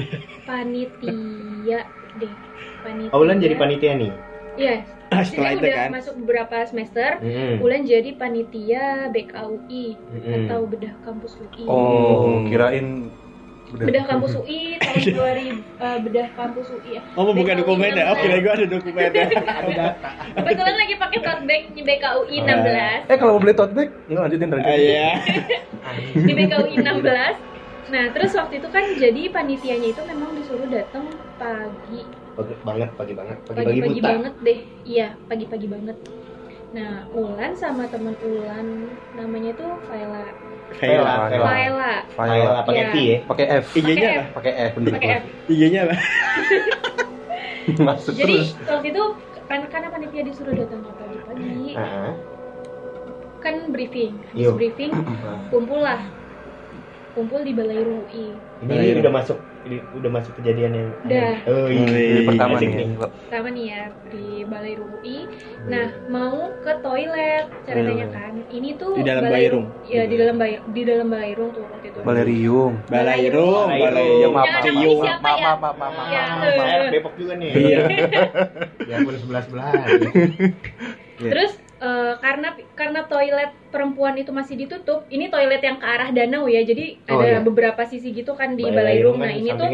panitia 0.45 1.81
deh 2.19 2.35
panitia 2.83 3.15
Aulan 3.15 3.39
jadi 3.39 3.55
panitia 3.55 3.93
nih. 3.97 4.13
iya 4.57 4.77
Ah, 5.11 5.27
Jadi 5.27 5.31
setelah 5.35 5.51
itu 5.51 5.67
udah 5.67 5.75
kan 5.75 5.91
masuk 5.91 6.15
beberapa 6.23 6.57
semester 6.71 7.11
Mm-mm. 7.19 7.59
Ulan 7.67 7.83
jadi 7.83 8.11
panitia 8.15 9.11
BKUI 9.11 9.87
Mm-mm. 9.99 10.47
atau 10.47 10.61
bedah 10.71 10.95
kampus 11.03 11.35
UI 11.43 11.67
Oh, 11.67 12.39
Hmm. 12.39 12.47
kirain 12.47 12.87
bedah 13.73 14.05
kampus 14.05 14.33
UI 14.37 14.75
tahun 14.77 15.03
2000 15.17 15.79
eh, 15.79 15.99
bedah 16.03 16.29
kampus 16.35 16.67
UI 16.71 16.91
ya 16.93 17.03
Oh, 17.13 17.23
mau 17.23 17.33
buka 17.33 17.53
BKUI 17.53 17.61
dokumen 17.61 17.91
ya? 17.93 18.05
16. 18.09 18.21
kira 18.21 18.37
gue 18.37 18.53
ada 18.53 18.67
dokumennya. 18.67 19.25
kebetulan 20.37 20.75
lagi 20.77 20.95
pakai 20.97 21.19
tote 21.21 21.43
bag 21.45 21.63
di 21.71 21.83
BKUI 21.83 22.37
16 22.41 23.07
Eh 23.07 23.17
kalau 23.17 23.33
mau 23.33 23.41
beli 23.41 23.55
tote 23.55 23.73
bag, 23.73 23.89
nggak 24.07 24.23
lanjutin 24.25 24.47
Ah, 24.47 24.55
lanjutin. 24.57 24.79
Iya. 24.81 25.09
di 26.27 26.33
BKUI 26.35 26.75
16 26.77 27.49
nah 27.91 28.07
terus 28.09 28.31
waktu 28.33 28.55
itu 28.57 28.69
kan 28.69 28.85
jadi 28.95 29.23
panitianya 29.29 29.89
itu 29.89 30.03
memang 30.05 30.31
disuruh 30.33 30.67
datang 30.67 31.11
pagi 31.35 32.07
Pagi 32.33 32.55
banget, 32.63 32.89
pagi 32.95 33.13
banget, 33.13 33.37
pagi-pagi 33.45 33.81
buta. 33.93 34.09
banget 34.09 34.35
deh 34.41 34.59
iya 34.85 35.09
pagi-pagi 35.27 35.67
banget 35.67 35.97
nah 36.71 37.03
Ulan 37.11 37.51
sama 37.53 37.91
teman 37.91 38.15
Ulan 38.21 38.87
namanya 39.13 39.51
tuh 39.53 39.75
Faila 39.85 40.23
Kayak 40.71 41.03
Vela. 41.03 41.15
Faila 41.43 41.93
Faila 42.15 42.59
pakai 42.63 42.79
Iya. 42.79 42.87
V 42.87 42.97
ya. 42.97 43.19
Pakai 43.27 43.45
F. 43.51 43.65
IG-nya 43.75 43.91
Pakai 43.91 44.07
apa? 44.13 44.25
Pakai 44.31 44.53
F 44.53 44.73
pakai 44.79 45.09
F 45.11 45.23
IG-nya 45.49 45.81
apa? 45.83 45.95
Jadi 48.11 48.35
terus. 48.37 48.49
waktu 48.67 48.89
itu 48.91 49.05
kan 49.47 49.61
karena 49.67 49.89
panitia 49.91 50.23
disuruh 50.23 50.55
datang 50.55 50.81
ke 50.81 50.91
pagi-pagi 50.93 51.75
Heeh. 51.75 52.11
kan 53.41 53.55
briefing 53.71 54.13
habis 54.27 54.43
Yuk. 54.43 54.55
briefing 54.57 54.91
kumpul 55.49 55.81
lah 55.81 56.01
kumpul 57.13 57.41
di 57.41 57.53
balai 57.53 57.79
UI 57.79 58.27
Ini, 58.61 58.73
iya. 58.77 58.95
udah 58.99 59.13
masuk 59.15 59.39
ini 59.61 59.77
udah 59.93 60.11
masuk 60.11 60.33
kejadian 60.37 60.73
yang 60.73 60.89
Udah. 61.03 61.33
Oh 61.47 61.67
iya. 61.67 61.85
Ini 61.85 62.25
pertama 62.25 62.57
Asik 62.57 62.69
nih. 62.71 62.89
pertama 62.97 63.49
nih 63.51 63.65
ya 63.67 63.83
di 64.07 64.25
balai 64.43 64.75
UI 64.75 65.19
nah 65.67 65.87
mau 66.07 66.37
ke 66.59 66.73
toilet 66.81 67.45
ceritanya 67.63 67.99
Hmm. 68.03 68.15
kan 68.15 68.33
ini 68.49 68.69
tuh 68.75 68.93
Di 68.95 69.03
dalam 69.03 69.23
balai 69.23 69.37
Bayrung. 69.43 69.67
ya 69.85 70.03
di 70.03 70.17
dalam 70.17 70.35
balai 70.37 70.55
di 70.67 70.83
dalam 70.83 71.07
balairung 71.09 71.51
tuh 71.51 71.63
waktu 71.63 71.87
itu 71.87 71.99
Balerium. 72.01 72.73
Balairung, 72.87 73.69
Balairung. 73.69 73.69
balai. 73.77 74.09
Ya 74.17 74.29
maaf, 74.29 74.47
Ya, 74.47 74.53
maaf, 74.53 74.57
maaf, 74.57 74.65
ini 74.65 74.81
maaf, 74.81 75.03
siapa 75.03 75.21
maaf, 75.21 75.37
ya? 75.37 75.45
maaf, 75.45 75.59
maaf, 75.61 75.77
maaf, 75.77 76.09
Ya. 76.09 76.25
maaf, 76.31 76.53
maaf. 76.57 76.91
Depok 76.91 77.15
juga 77.15 77.33
nih. 77.37 77.51
Iya. 77.53 77.79
Ya 78.83 78.97
pun 79.01 79.15
sebelah 79.15 79.43
sebelah. 79.43 79.67
Iya. 81.21 81.31
terus 81.31 81.53
eh, 81.81 82.15
karena 82.21 82.49
karena 82.77 83.01
toilet 83.09 83.51
perempuan 83.73 84.15
itu 84.21 84.31
masih 84.31 84.55
ditutup 84.61 85.09
ini 85.09 85.33
toilet 85.33 85.65
yang 85.65 85.81
ke 85.81 85.87
arah 85.89 86.13
danau 86.13 86.45
ya. 86.47 86.61
Jadi 86.61 87.01
Oh, 87.09 87.19
ada 87.19 87.41
iya. 87.41 87.41
beberapa 87.41 87.83
sisi 87.89 88.13
gitu 88.13 88.37
kan 88.37 88.55
di 88.55 88.69
balairung 88.69 89.17
kan 89.19 89.27
nah 89.27 89.35
ini 89.35 89.51
tuh 89.57 89.67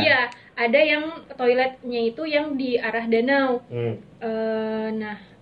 iya 0.00 0.20
ada 0.54 0.80
yang 0.80 1.04
toiletnya 1.34 2.00
itu 2.14 2.22
yang 2.24 2.54
di 2.56 2.80
arah 2.80 3.04
danau. 3.06 3.60
Hmm. 3.68 3.94
Eh, 4.24 4.88
nah 4.96 5.33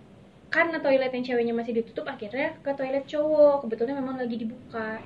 karena 0.53 0.77
toilet 0.77 1.09
yang 1.09 1.25
ceweknya 1.25 1.51
masih 1.51 1.73
ditutup 1.73 2.05
akhirnya 2.05 2.53
ke 2.61 2.71
toilet 2.71 3.03
cowok 3.03 3.65
kebetulan 3.65 3.97
memang 3.97 4.15
lagi 4.15 4.37
dibuka 4.37 5.01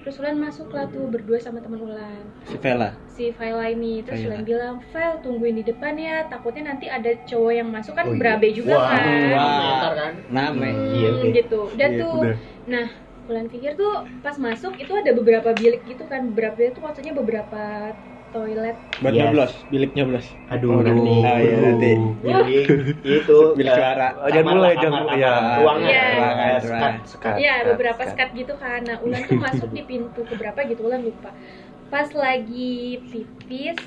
terus 0.00 0.16
Ulan 0.16 0.36
masuk 0.36 0.68
lah 0.70 0.84
tuh 0.86 1.08
berdua 1.08 1.36
sama 1.36 1.60
teman 1.60 1.76
Ulan 1.78 2.24
Si 2.42 2.56
Vela. 2.56 2.88
si 3.06 3.24
Faila 3.30 3.64
ini 3.66 4.00
terus 4.00 4.20
Faila. 4.20 4.32
Ulan 4.32 4.44
bilang 4.44 4.74
Fail 4.86 5.12
tungguin 5.18 5.56
di 5.56 5.64
depan 5.64 5.92
ya 5.94 6.24
takutnya 6.24 6.68
nanti 6.68 6.86
ada 6.86 7.12
cowok 7.22 7.52
yang 7.54 7.68
masuk 7.68 7.92
kan 7.92 8.04
Oh, 8.04 8.12
iya. 8.12 8.18
berabe 8.18 8.48
juga 8.50 8.76
Wah, 8.76 8.88
kan 8.90 9.04
wah. 9.30 9.72
Ntar 9.76 9.92
kan. 9.94 10.12
Name. 10.28 10.68
Hmm, 10.68 10.92
Iya, 10.94 11.08
oke. 11.14 11.28
gitu 11.34 11.60
udah 11.70 11.88
Iya, 11.88 12.00
tuh 12.00 12.12
udah. 12.18 12.36
nah 12.66 12.86
Ulan 13.22 13.46
pikir 13.46 13.72
tuh 13.74 13.92
pas 14.18 14.36
masuk 14.36 14.72
itu 14.74 14.90
ada 14.90 15.10
beberapa 15.12 15.52
bilik 15.52 15.80
gitu 15.86 16.04
kan 16.04 16.28
beberapa 16.28 16.58
itu 16.62 16.80
maksudnya 16.80 17.12
beberapa 17.12 17.92
toilet 18.30 18.76
Buat 19.00 19.12
Yes. 19.12 19.20
nyoblos, 19.22 19.52
bilik 19.66 19.90
nyoblos. 19.96 20.26
Aduh, 20.48 20.76
Aduh. 20.76 20.92
nanti. 20.92 21.14
Ah, 21.24 21.38
iya, 21.40 21.56
nanti. 21.58 21.90
Bilik 22.20 22.66
itu 23.00 23.38
Bilik 23.58 23.72
eh, 23.72 23.76
suara. 23.76 24.08
Oh, 24.20 24.28
jangan 24.28 24.52
mulai, 24.54 24.72
jangan. 24.76 25.02
Ya. 25.16 25.32
Ruangan. 25.58 25.88
Iya. 25.88 26.04
Ruangan, 26.12 26.60
ruangan. 26.60 26.92
sekat. 27.08 27.34
Iya 27.36 27.54
beberapa 27.64 28.02
sekat. 28.04 28.28
skat 28.28 28.38
gitu 28.38 28.54
kan. 28.60 28.80
Nah 28.84 28.96
Ulan 29.00 29.22
tuh 29.24 29.38
masuk 29.40 29.70
di 29.72 29.82
pintu 29.82 30.20
keberapa 30.22 30.60
gitu 30.64 30.80
Ulan 30.84 31.00
lupa. 31.00 31.32
Pas 31.88 32.06
lagi 32.12 33.00
pipis, 33.08 33.78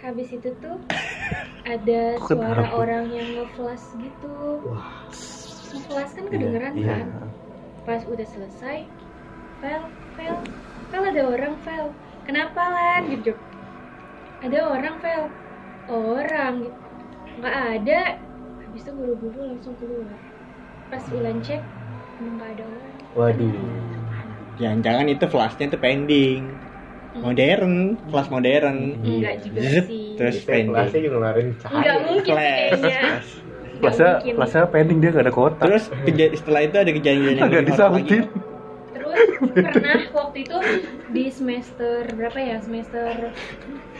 habis 0.00 0.28
itu 0.32 0.50
tuh 0.56 0.76
ada 1.62 2.02
suara 2.18 2.64
orang 2.74 3.06
yang 3.08 3.28
nge-flash 3.38 3.86
gitu. 3.94 4.34
Wah. 4.66 5.06
Nge-flash 5.70 6.12
kan 6.16 6.24
kedengeran 6.26 6.72
Iya. 6.74 6.86
kan. 6.90 7.06
Pas 7.82 8.02
udah 8.02 8.26
selesai, 8.26 8.88
Fel, 9.60 9.82
Fel, 10.16 10.36
Fel 10.88 11.02
ada 11.04 11.22
orang 11.22 11.54
Fel. 11.60 11.86
Kenapa 12.22 12.62
lan 12.62 13.02
gitu. 13.10 13.34
Ada 14.42 14.58
orang 14.66 14.94
Fel. 14.98 15.22
Orang. 15.86 16.54
Nggak 17.38 17.56
ada. 17.78 18.00
Habis 18.66 18.82
itu 18.82 18.90
buru-buru 18.90 19.40
langsung 19.54 19.74
keluar. 19.78 20.10
Pas 20.90 21.04
Ulan 21.14 21.38
cek, 21.40 21.62
emang 22.20 22.34
nggak 22.42 22.50
ada 22.58 22.64
orang. 22.66 22.94
Waduh. 23.14 23.54
Jangan-jangan 24.60 25.06
itu 25.08 25.24
flashnya 25.30 25.64
itu 25.70 25.78
pending. 25.78 26.40
Modern, 27.12 28.00
flash 28.08 28.30
modern. 28.32 28.78
Enggak 29.04 29.44
juga 29.44 29.60
Zep, 29.62 29.84
sih. 29.86 30.16
Terus 30.16 30.36
kelasnya 30.42 30.72
pending. 30.72 31.02
juga 31.04 31.14
ngeluarin 31.16 31.48
cahaya. 31.60 31.76
Enggak 31.76 31.98
mungkin 32.08 32.34
kayaknya. 32.34 33.00
Kelasnya, 33.82 34.10
kelasnya 34.22 34.62
pending 34.70 34.98
dia 35.02 35.10
nggak 35.12 35.24
ada 35.26 35.34
kotak. 35.34 35.64
Terus 35.66 35.84
setelah 36.38 36.60
itu 36.64 36.76
ada 36.78 36.90
kejadian 36.90 37.34
yang 37.36 37.46
Agak 37.46 37.60
lebih 37.62 37.74
pernah 39.52 39.98
waktu 40.10 40.38
itu 40.42 40.56
di 41.08 41.24
semester 41.28 42.08
berapa 42.10 42.36
ya? 42.36 42.56
Semester 42.58 43.30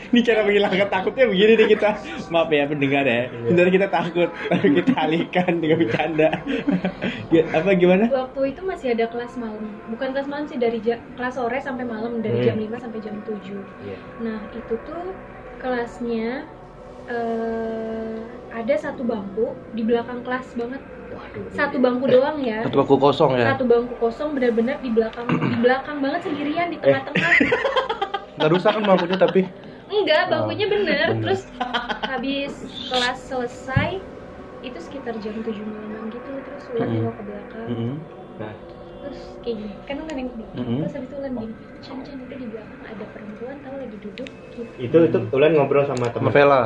Ini 0.03 0.19
cara 0.21 0.43
menghilangkan 0.43 0.89
takutnya 0.89 1.25
begini 1.25 1.53
nih 1.55 1.67
kita. 1.71 1.89
Maaf 2.27 2.49
ya 2.49 2.67
pendengar 2.67 3.03
ya. 3.03 3.13
Iya. 3.23 3.47
Sebenarnya 3.47 3.73
kita 3.73 3.87
takut, 3.89 4.29
tapi 4.49 4.67
kita 4.75 4.93
alihkan 4.99 5.51
dengan 5.57 5.77
bercanda. 5.79 6.29
Apa 7.53 7.69
gimana? 7.73 8.05
waktu 8.09 8.41
itu 8.51 8.61
masih 8.61 8.87
ada 8.91 9.05
kelas 9.07 9.33
malam. 9.35 9.63
Bukan 9.87 10.07
kelas 10.11 10.27
malam 10.27 10.45
sih 10.45 10.57
dari 10.57 10.77
ja- 10.79 10.99
kelas 11.15 11.33
sore 11.33 11.57
sampai 11.57 11.83
malam 11.83 12.19
dari 12.19 12.43
Hmm. 12.43 12.45
jam 12.45 12.57
5 12.59 12.77
sampai 12.77 12.99
jam 12.99 13.15
7. 13.23 13.57
Iya. 13.81 13.97
Nah, 14.19 14.39
itu 14.51 14.73
tuh 14.83 15.03
kelasnya 15.57 16.45
eh 17.09 18.17
ada 18.59 18.73
satu 18.85 19.01
bangku 19.11 19.41
di 19.75 19.81
belakang 19.89 20.19
kelas 20.25 20.47
banget. 20.59 20.81
Waduh. 21.13 21.47
Satu 21.57 21.77
bangku 21.85 22.05
doang 22.13 22.37
ya. 22.51 22.55
Satu 22.63 22.75
bangku 22.79 22.95
kosong 23.03 23.31
ya. 23.43 23.45
Satu 23.45 23.63
bangku 23.71 23.95
kosong 24.03 24.29
benar-benar 24.35 24.77
di 24.85 24.89
belakang 24.97 25.29
di 25.51 25.55
belakang 25.63 25.97
banget 26.05 26.21
sendirian 26.27 26.69
di 26.73 26.79
tengah-tengah. 26.83 27.33
Nggak 28.37 28.49
rusak 28.53 28.71
kan 28.75 28.83
bangkunya 28.87 29.17
tapi. 29.19 29.41
Enggak, 29.91 30.21
Oh, 30.27 30.31
bangkunya 30.31 30.65
bener. 30.73 31.07
bener. 31.07 31.09
Terus 31.21 31.41
habis 32.09 32.51
kelas 32.89 33.17
selesai 33.29 33.89
itu 34.67 34.79
sekitar 34.85 35.15
jam 35.23 35.37
7 35.45 35.67
malam 35.67 36.03
gitu 36.15 36.31
terus 36.45 36.63
Ulan 36.73 36.89
Mm-mm. 36.89 36.95
nengok 36.95 37.15
ke 37.19 37.23
belakang 37.29 37.71
Mm-mm. 37.71 38.07
terus 39.01 39.21
kayak 39.43 39.55
gini 39.61 39.73
kan 39.87 39.95
Ulan 40.03 40.15
nengok 40.17 40.33
ke 40.35 40.39
belakang 40.41 40.57
Mm-mm. 40.57 40.81
terus 40.81 40.91
habis 40.95 41.07
itu 41.11 41.17
Ulan 41.21 41.33
gini 41.43 41.55
Chan 41.83 41.99
Chan 42.05 42.19
itu 42.25 42.35
di 42.41 42.47
belakang 42.53 42.81
ada 42.91 43.05
perempuan 43.13 43.57
tahu 43.65 43.75
lagi 43.81 43.97
duduk 44.05 44.29
gitu 44.57 44.85
Itu 44.85 44.97
itu 45.07 45.17
Ulan 45.35 45.51
ngobrol 45.57 45.85
sama 45.89 46.07
Sama 46.17 46.29
teman. 46.29 46.35
Vela. 46.35 46.61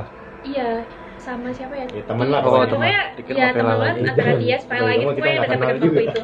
Iya 0.47 0.69
sama 1.17 1.49
siapa 1.49 1.75
ya 1.75 1.85
Ya, 1.89 2.03
temen 2.03 2.27
lah 2.27 2.39
Iya, 2.39 2.45
pokoknya. 2.45 2.69
pokoknya 2.69 3.01
Dikira 3.13 3.37
ya 3.37 3.47
teman 3.51 3.77
lagi. 3.77 3.99
antara 4.01 4.33
dia 4.37 4.55
supaya 4.57 4.79
Iya, 4.79 4.87
lagi 4.87 5.03
pokoknya 5.03 5.39
pada 5.41 5.55
bangku 5.57 5.79
juga. 5.83 5.99
itu 5.99 6.21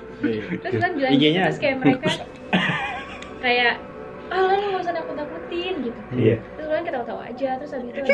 terus 0.56 0.74
Ulan 0.76 0.92
bilang 0.94 1.12
gitu, 1.14 1.42
terus 1.44 1.60
kayak 1.60 1.78
mereka 1.78 2.08
kayak 3.44 3.74
ah 4.26 4.40
Ulan 4.40 4.58
nggak 4.64 4.82
usah 4.82 4.94
nakut 4.94 5.16
nakutin 5.16 5.74
gitu 5.82 6.00
Iya. 6.14 6.36
Terus 6.64 6.72
Ulan 6.72 6.84
ketawa-tawa 6.88 7.22
aja 7.28 7.50
terus 7.60 7.72
habis 7.76 7.88
itu 7.90 8.00
ada 8.00 8.14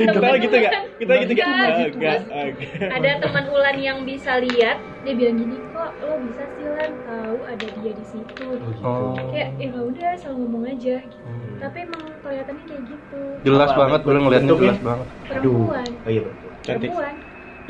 Kita 0.00 0.28
gitu 0.40 0.54
enggak? 0.56 0.72
Kita 0.96 1.12
gitu 1.14 1.32
Enggak, 1.36 1.56
enggak? 1.92 2.16
gitu. 2.56 2.84
Ada 2.88 3.10
teman 3.20 3.44
Ulan 3.50 3.76
yang 3.78 3.98
bisa 4.02 4.40
lihat 4.40 4.80
dia 5.00 5.14
bilang 5.14 5.36
gini 5.38 5.56
kok 5.66 5.90
lo 5.98 6.16
bisa 6.20 6.42
sih 6.50 6.64
Lan 6.66 6.92
tahu 7.02 7.36
ada 7.42 7.66
dia 7.74 7.92
di 7.92 8.04
situ 8.06 8.46
Oh. 8.80 9.12
kayak 9.28 9.56
ya 9.56 9.68
udah 9.74 10.10
selalu 10.16 10.36
ngomong 10.40 10.64
aja 10.66 10.96
gitu. 11.00 11.20
tapi 11.58 11.76
emang 11.82 12.02
kelihatannya 12.20 12.64
kayak 12.64 12.82
gitu 12.86 13.20
Jelas 13.42 13.70
Apa? 13.70 13.78
banget, 13.78 14.00
gue 14.00 14.12
ngeliatnya 14.14 14.54
jelas 14.54 14.78
banget. 14.80 15.06
Aduh. 15.30 15.68
perempuan 15.68 15.88
Oh 15.98 16.10
iya 16.10 16.22
betul. 16.22 16.50
Cantik. 16.60 16.88
perempuan 16.88 17.14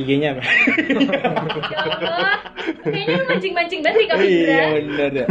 IG-nya 0.01 0.29
apa? 0.37 0.43
ya 0.43 1.19
Allah 1.85 2.37
kayaknya 2.85 3.17
lu 3.21 3.25
mancing-mancing 3.29 3.81
banget 3.85 3.99
nih 3.99 4.07
kamu 4.09 4.21
Iya 4.25 4.63
benar 4.85 5.11
ya. 5.13 5.27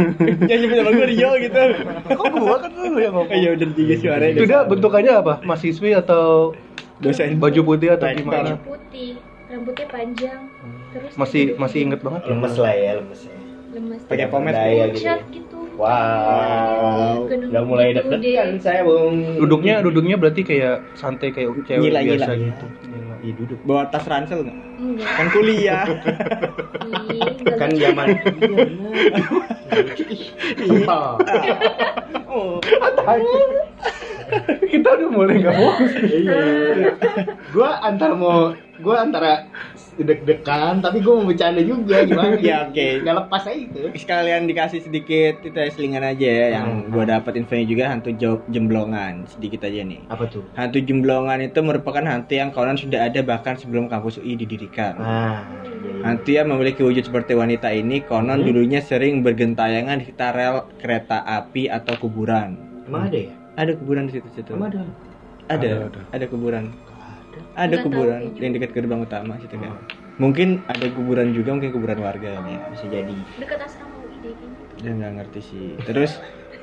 Jangan 0.46 0.60
nyebut 0.62 0.76
nama 0.78 0.90
gue 0.90 1.06
Rio 1.10 1.30
gitu. 1.42 1.62
Kok 2.10 2.24
gua 2.38 2.56
kan 2.62 2.70
lu 2.74 2.98
yang 3.00 3.14
Oh 3.16 3.26
iya 3.30 3.50
udah 3.54 3.68
juga 3.74 3.94
suaranya. 3.98 4.34
Itu 4.36 4.44
dia 4.46 4.60
bentukannya 4.66 5.12
apa? 5.14 5.34
Mahasiswi 5.42 5.90
atau 5.94 6.54
dosen 7.00 7.40
baju 7.40 7.60
putih 7.64 7.96
atau 7.96 8.06
gimana? 8.12 8.54
baju 8.54 8.56
putih 8.76 9.10
rambutnya 9.50 9.86
panjang 9.90 10.40
terus 10.94 11.12
Masih 11.18 11.42
masih 11.58 11.78
inget 11.90 12.00
banget 12.04 12.20
ya. 12.26 12.28
Lemes 12.34 12.54
lah 12.60 12.72
ya, 12.74 12.92
lemes 13.00 13.20
ya. 13.26 13.36
lemes 13.70 14.00
Pakai 14.06 14.26
pomade. 14.28 14.58
Gitu. 14.94 15.10
Gitu 15.32 15.50
Wow. 15.80 17.24
Udah 17.24 17.62
mulai 17.64 17.96
deg-degan 17.96 18.60
saya, 18.60 18.84
Bung. 18.84 19.40
Duduknya 19.40 19.80
duduknya 19.80 20.20
berarti 20.20 20.44
kayak 20.44 20.84
santai 20.92 21.32
kayak 21.32 21.56
cewek 21.64 21.88
Gila, 21.88 22.00
biasa 22.04 22.32
gila. 22.36 22.46
gitu. 22.52 22.66
Iya 23.20 23.32
duduk. 23.36 23.60
Bawa 23.68 23.92
tas 23.92 24.08
ransel 24.08 24.40
nggak? 24.44 24.69
Enggak. 24.80 25.12
Kan 25.12 25.26
kuliah. 25.28 25.84
Enggak 25.84 27.56
Kan 27.56 27.68
lucu. 27.70 27.80
zaman 27.82 28.06
iya 28.08 28.30
benar. 28.32 28.92
Tebal. 30.56 31.08
oh. 32.26 32.56
Kita 34.62 34.88
udah 34.88 35.08
mulai 35.10 35.42
nggak 35.42 35.54
fokus. 35.54 35.92
Iya. 36.00 36.40
Gua 37.50 37.70
antara 37.82 38.14
mau 38.14 38.54
gua 38.80 39.04
antara 39.04 39.50
deg-degan 40.00 40.80
tapi 40.80 41.02
gua 41.02 41.20
mau 41.20 41.26
bercanda 41.26 41.60
juga 41.60 42.06
gimana? 42.06 42.38
Ya, 42.40 42.64
oke. 42.64 43.02
Nggak 43.02 43.16
lepas 43.18 43.42
aja 43.44 43.58
itu. 43.58 43.80
Sekalian 43.98 44.46
dikasih 44.46 44.80
sedikit 44.80 45.42
itu 45.42 45.52
ya, 45.52 45.68
selingan 45.68 46.06
aja 46.06 46.24
ya 46.24 46.46
yang 46.54 46.66
Hmm. 46.70 46.86
gua 46.88 47.04
dapat 47.04 47.34
infonya 47.36 47.66
juga 47.66 47.90
hantu 47.90 48.14
jemblongan 48.46 49.26
sedikit 49.26 49.66
aja 49.66 49.82
nih. 49.82 50.00
Apa 50.06 50.30
tuh? 50.30 50.46
Hantu 50.54 50.78
jemblongan 50.80 51.42
itu 51.42 51.58
merupakan 51.58 52.04
hantu 52.06 52.32
yang 52.32 52.54
konon 52.54 52.78
sudah 52.78 53.10
ada 53.10 53.20
bahkan 53.20 53.58
sebelum 53.58 53.90
kampus 53.90 54.22
UI 54.22 54.38
didirikan. 54.38 54.69
Nah, 54.72 55.42
Hantu 56.00 56.32
yang 56.32 56.48
memiliki 56.48 56.80
wujud 56.80 57.04
seperti 57.04 57.34
wanita 57.34 57.68
ini 57.70 58.00
konon 58.00 58.40
Hmm. 58.40 58.46
dulunya 58.46 58.80
sering 58.80 59.20
bergentayangan 59.20 60.00
di 60.00 60.04
sekitar 60.06 60.32
rel 60.32 60.56
kereta 60.78 61.20
api 61.20 61.68
atau 61.68 61.96
kuburan. 61.96 62.56
emang 62.86 63.06
ada 63.06 63.18
ya? 63.20 63.32
Ada 63.54 63.72
kuburan 63.76 64.06
di 64.06 64.16
situ-situ. 64.16 64.50
Emang 64.50 64.72
ada? 64.72 64.80
Ada, 64.80 64.88
Ada, 65.50 65.68
ada, 65.84 66.00
ada. 66.10 66.24
kuburan. 66.26 66.64
Ada. 66.70 67.38
Ada 67.54 67.76
kuburan 67.82 68.20
tahu, 68.28 68.40
yang 68.40 68.52
dekat 68.54 68.70
gerbang 68.72 69.00
utama 69.00 69.32
situ 69.38 69.54
kan. 69.54 69.74
Mungkin 70.16 70.48
ada 70.66 70.86
kuburan 70.90 71.32
juga, 71.32 71.54
mungkin 71.54 71.70
kuburan 71.70 71.98
warga 71.98 72.28
ini. 72.36 72.56
ya. 72.56 72.60
Bisa 72.70 72.86
jadi. 72.86 73.16
Dekat 73.36 73.58
asrama 73.60 73.94
UI 74.00 74.16
deh 74.20 74.32
kayaknya. 74.32 74.80
Dia 74.80 74.92
nggak 74.96 75.12
ngerti 75.16 75.40
sih. 75.42 75.66
Terus 75.82 76.12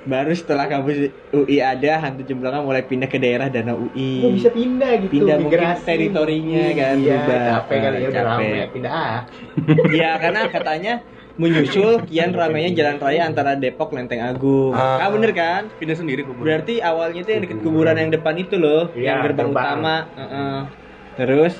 baru 0.08 0.32
setelah 0.32 0.66
kampus 0.66 1.12
UI 1.30 1.60
ada 1.60 2.00
hantu 2.00 2.24
jemblongan 2.24 2.64
mulai 2.64 2.82
pindah 2.82 3.06
ke 3.06 3.16
daerah 3.16 3.48
danau 3.48 3.86
UI. 3.86 4.12
Gua 4.20 4.32
bisa 4.32 4.50
pindah 4.50 4.92
gitu. 4.98 5.12
Pindah 5.14 5.36
mungkin 5.38 5.60
migrasi. 5.60 5.84
teritorinya 5.84 6.64
kan, 6.72 6.96
Iya, 6.96 7.16
berubah. 7.20 7.40
capek 7.54 7.78
kali 7.78 7.98
ya 7.98 8.08
udah 8.08 8.24
Capek. 8.24 8.48
rame. 8.48 8.72
Pindah 8.72 8.92
ah. 8.94 9.20
Iya 9.94 10.10
karena 10.18 10.42
katanya 10.48 10.94
menyusul 11.36 12.02
kian 12.04 12.32
ramainya 12.32 12.72
jalan 12.74 12.98
raya 12.98 13.22
antara 13.24 13.54
Depok 13.54 13.92
Lenteng 13.92 14.24
Agung. 14.24 14.74
Ah. 14.74 15.04
Ah, 15.04 15.10
bener 15.10 15.32
kan? 15.32 15.70
Pindah 15.76 15.94
sendiri 15.94 16.24
kubur. 16.24 16.42
Berarti 16.42 16.80
awalnya 16.80 17.22
itu 17.22 17.30
yang 17.30 17.44
dekat 17.44 17.60
kuburan 17.62 17.94
yang 17.94 18.10
depan 18.10 18.34
itu 18.36 18.56
loh, 18.56 18.90
Iya, 18.92 19.04
yang 19.04 19.18
gerbang 19.22 19.52
gerbang. 19.52 19.66
utama. 19.76 19.96
Heeh. 20.16 20.58
Terus 21.16 21.54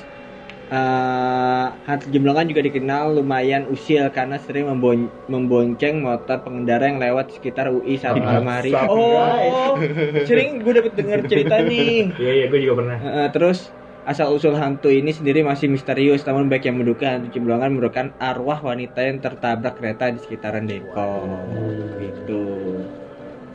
eh 0.72 1.64
hantu 1.88 2.04
jemblongan 2.14 2.46
juga 2.50 2.62
dikenal 2.68 3.04
lumayan 3.16 3.62
usil 3.74 4.02
karena 4.16 4.36
sering 4.46 4.64
membon- 4.70 5.12
membonceng 5.32 5.94
motor 6.06 6.36
pengendara 6.44 6.82
yang 6.90 6.98
lewat 7.04 7.26
sekitar 7.36 7.66
UI 7.74 7.94
saat 8.02 8.18
malam 8.26 8.44
hari. 8.54 8.68
Oh, 8.90 9.72
sering 10.26 10.48
gue 10.64 10.72
dapet 10.78 10.92
denger 10.98 11.20
cerita 11.30 11.54
nih. 11.70 11.84
Iya 12.20 12.30
iya 12.36 12.44
gue 12.50 12.58
juga 12.64 12.74
pernah. 12.80 12.96
Heeh, 13.04 13.24
terus 13.34 13.58
asal 14.10 14.26
usul 14.36 14.54
hantu 14.62 14.86
ini 14.98 15.10
sendiri 15.18 15.40
masih 15.50 15.68
misterius 15.74 16.20
namun 16.28 16.44
baik 16.50 16.62
yang 16.68 16.76
menduga 16.80 17.06
hantu 17.12 17.28
jemblongan 17.34 17.70
merupakan 17.76 18.08
arwah 18.26 18.58
wanita 18.70 18.98
yang 19.08 19.18
tertabrak 19.24 19.72
kereta 19.78 20.04
di 20.14 20.18
sekitaran 20.24 20.64
Depok 20.70 21.84
gitu 22.00 22.32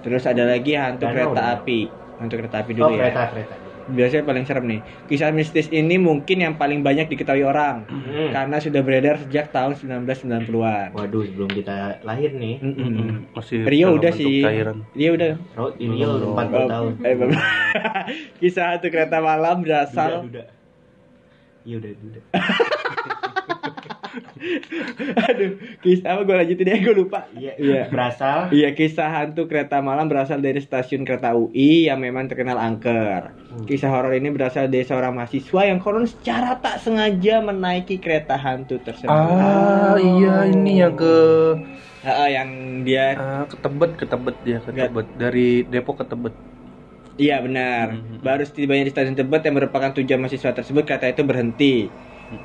terus 0.02 0.24
ada 0.32 0.44
lagi 0.52 0.70
hantu 0.84 1.04
Danau, 1.06 1.14
kereta 1.16 1.42
api 1.54 1.74
hantu 2.20 2.34
kereta 2.40 2.58
api 2.62 2.72
Oh 2.74 2.78
dulu 2.80 2.92
ya 2.96 3.00
kereta 3.04 3.22
kereta. 3.32 3.56
Biasanya 3.86 4.24
paling 4.24 4.44
serem 4.44 4.66
nih 4.66 4.80
kisah 5.06 5.30
mistis 5.30 5.68
ini 5.68 5.98
mungkin 5.98 6.40
yang 6.40 6.56
paling 6.56 6.80
banyak 6.80 7.08
diketahui 7.08 7.44
orang 7.44 7.84
Hmm. 7.84 8.30
karena 8.30 8.58
sudah 8.58 8.80
beredar 8.80 9.18
sejak 9.20 9.50
tahun 9.50 9.74
1990-an 9.76 10.94
Waduh 10.94 11.24
sebelum 11.24 11.50
kita 11.50 12.00
lahir 12.02 12.32
nih. 12.32 12.62
Mm-mm. 12.62 13.34
Masih 13.34 13.66
Rio 13.66 13.94
udah 13.94 14.12
sih 14.12 14.40
cairan. 14.40 14.86
Rio 14.94 15.12
udah 15.14 15.34
ini 15.76 15.96
ya 15.98 16.08
udah 16.08 16.28
empat 16.30 16.48
Oh, 16.54 16.68
tahun. 16.70 16.92
eh, 17.02 17.16
kisah 18.40 18.66
hantu 18.72 18.88
kereta 18.88 19.18
malam 19.18 19.60
berasal. 19.60 20.30
Iya 21.64 21.76
udah 21.80 21.92
duda. 21.92 22.22
Aduh, 25.30 25.52
kisah 25.80 26.16
apa 26.16 26.22
gue 26.28 26.36
lanjutin 26.36 26.68
ya, 26.68 26.78
gue 26.80 26.96
lupa. 26.96 27.26
Iya. 27.34 27.54
Iya. 27.56 27.84
Berasal. 27.88 28.52
Iya, 28.52 28.70
kisah 28.76 29.10
hantu 29.10 29.48
kereta 29.48 29.80
malam 29.80 30.12
berasal 30.12 30.44
dari 30.44 30.60
stasiun 30.60 31.08
kereta 31.08 31.36
UI 31.36 31.88
yang 31.88 32.04
memang 32.04 32.28
terkenal 32.28 32.60
angker. 32.60 33.32
Hmm. 33.32 33.66
Kisah 33.66 33.90
horor 33.90 34.14
ini 34.16 34.30
berasal 34.34 34.68
dari 34.68 34.84
seorang 34.84 35.16
mahasiswa 35.16 35.62
yang 35.64 35.80
konon 35.80 36.10
secara 36.10 36.60
tak 36.60 36.82
sengaja 36.84 37.40
menaiki 37.40 38.02
kereta 38.02 38.36
hantu 38.36 38.80
tersebut. 38.82 39.12
Ah 39.12 39.96
iya 40.00 40.50
ini 40.50 40.82
yang 40.84 40.94
ke 40.98 41.16
Heeh, 42.04 42.30
yang 42.36 42.50
dia 42.84 43.16
ah, 43.16 43.48
ke 43.48 43.56
Tebet 43.64 43.92
ke 43.96 44.04
Tebet 44.04 44.36
dia 44.44 44.60
ke 44.60 44.76
Tebet 44.76 45.08
dari 45.16 45.64
Depok 45.64 46.04
ke 46.04 46.06
Tebet. 46.12 46.36
Iya 47.16 47.40
benar. 47.46 47.96
Mhm. 47.96 48.20
Baru 48.20 48.44
setibanya 48.44 48.84
di 48.84 48.92
stasiun 48.92 49.16
Tebet 49.16 49.48
yang 49.48 49.56
merupakan 49.56 49.96
tujuan 49.96 50.20
mahasiswa 50.20 50.52
tersebut 50.52 50.84
kereta 50.84 51.08
itu 51.08 51.24
berhenti. 51.24 51.76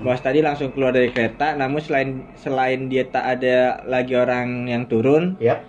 Bos 0.05 0.20
tadi 0.20 0.38
langsung 0.44 0.68
keluar 0.74 0.92
dari 0.92 1.09
kereta, 1.14 1.57
namun 1.61 1.81
selain 1.81 2.09
selain 2.37 2.87
dia 2.92 3.05
tak 3.09 3.24
ada 3.38 3.83
lagi 3.88 4.12
orang 4.14 4.68
yang 4.68 4.85
turun, 4.90 5.35
Yap. 5.40 5.64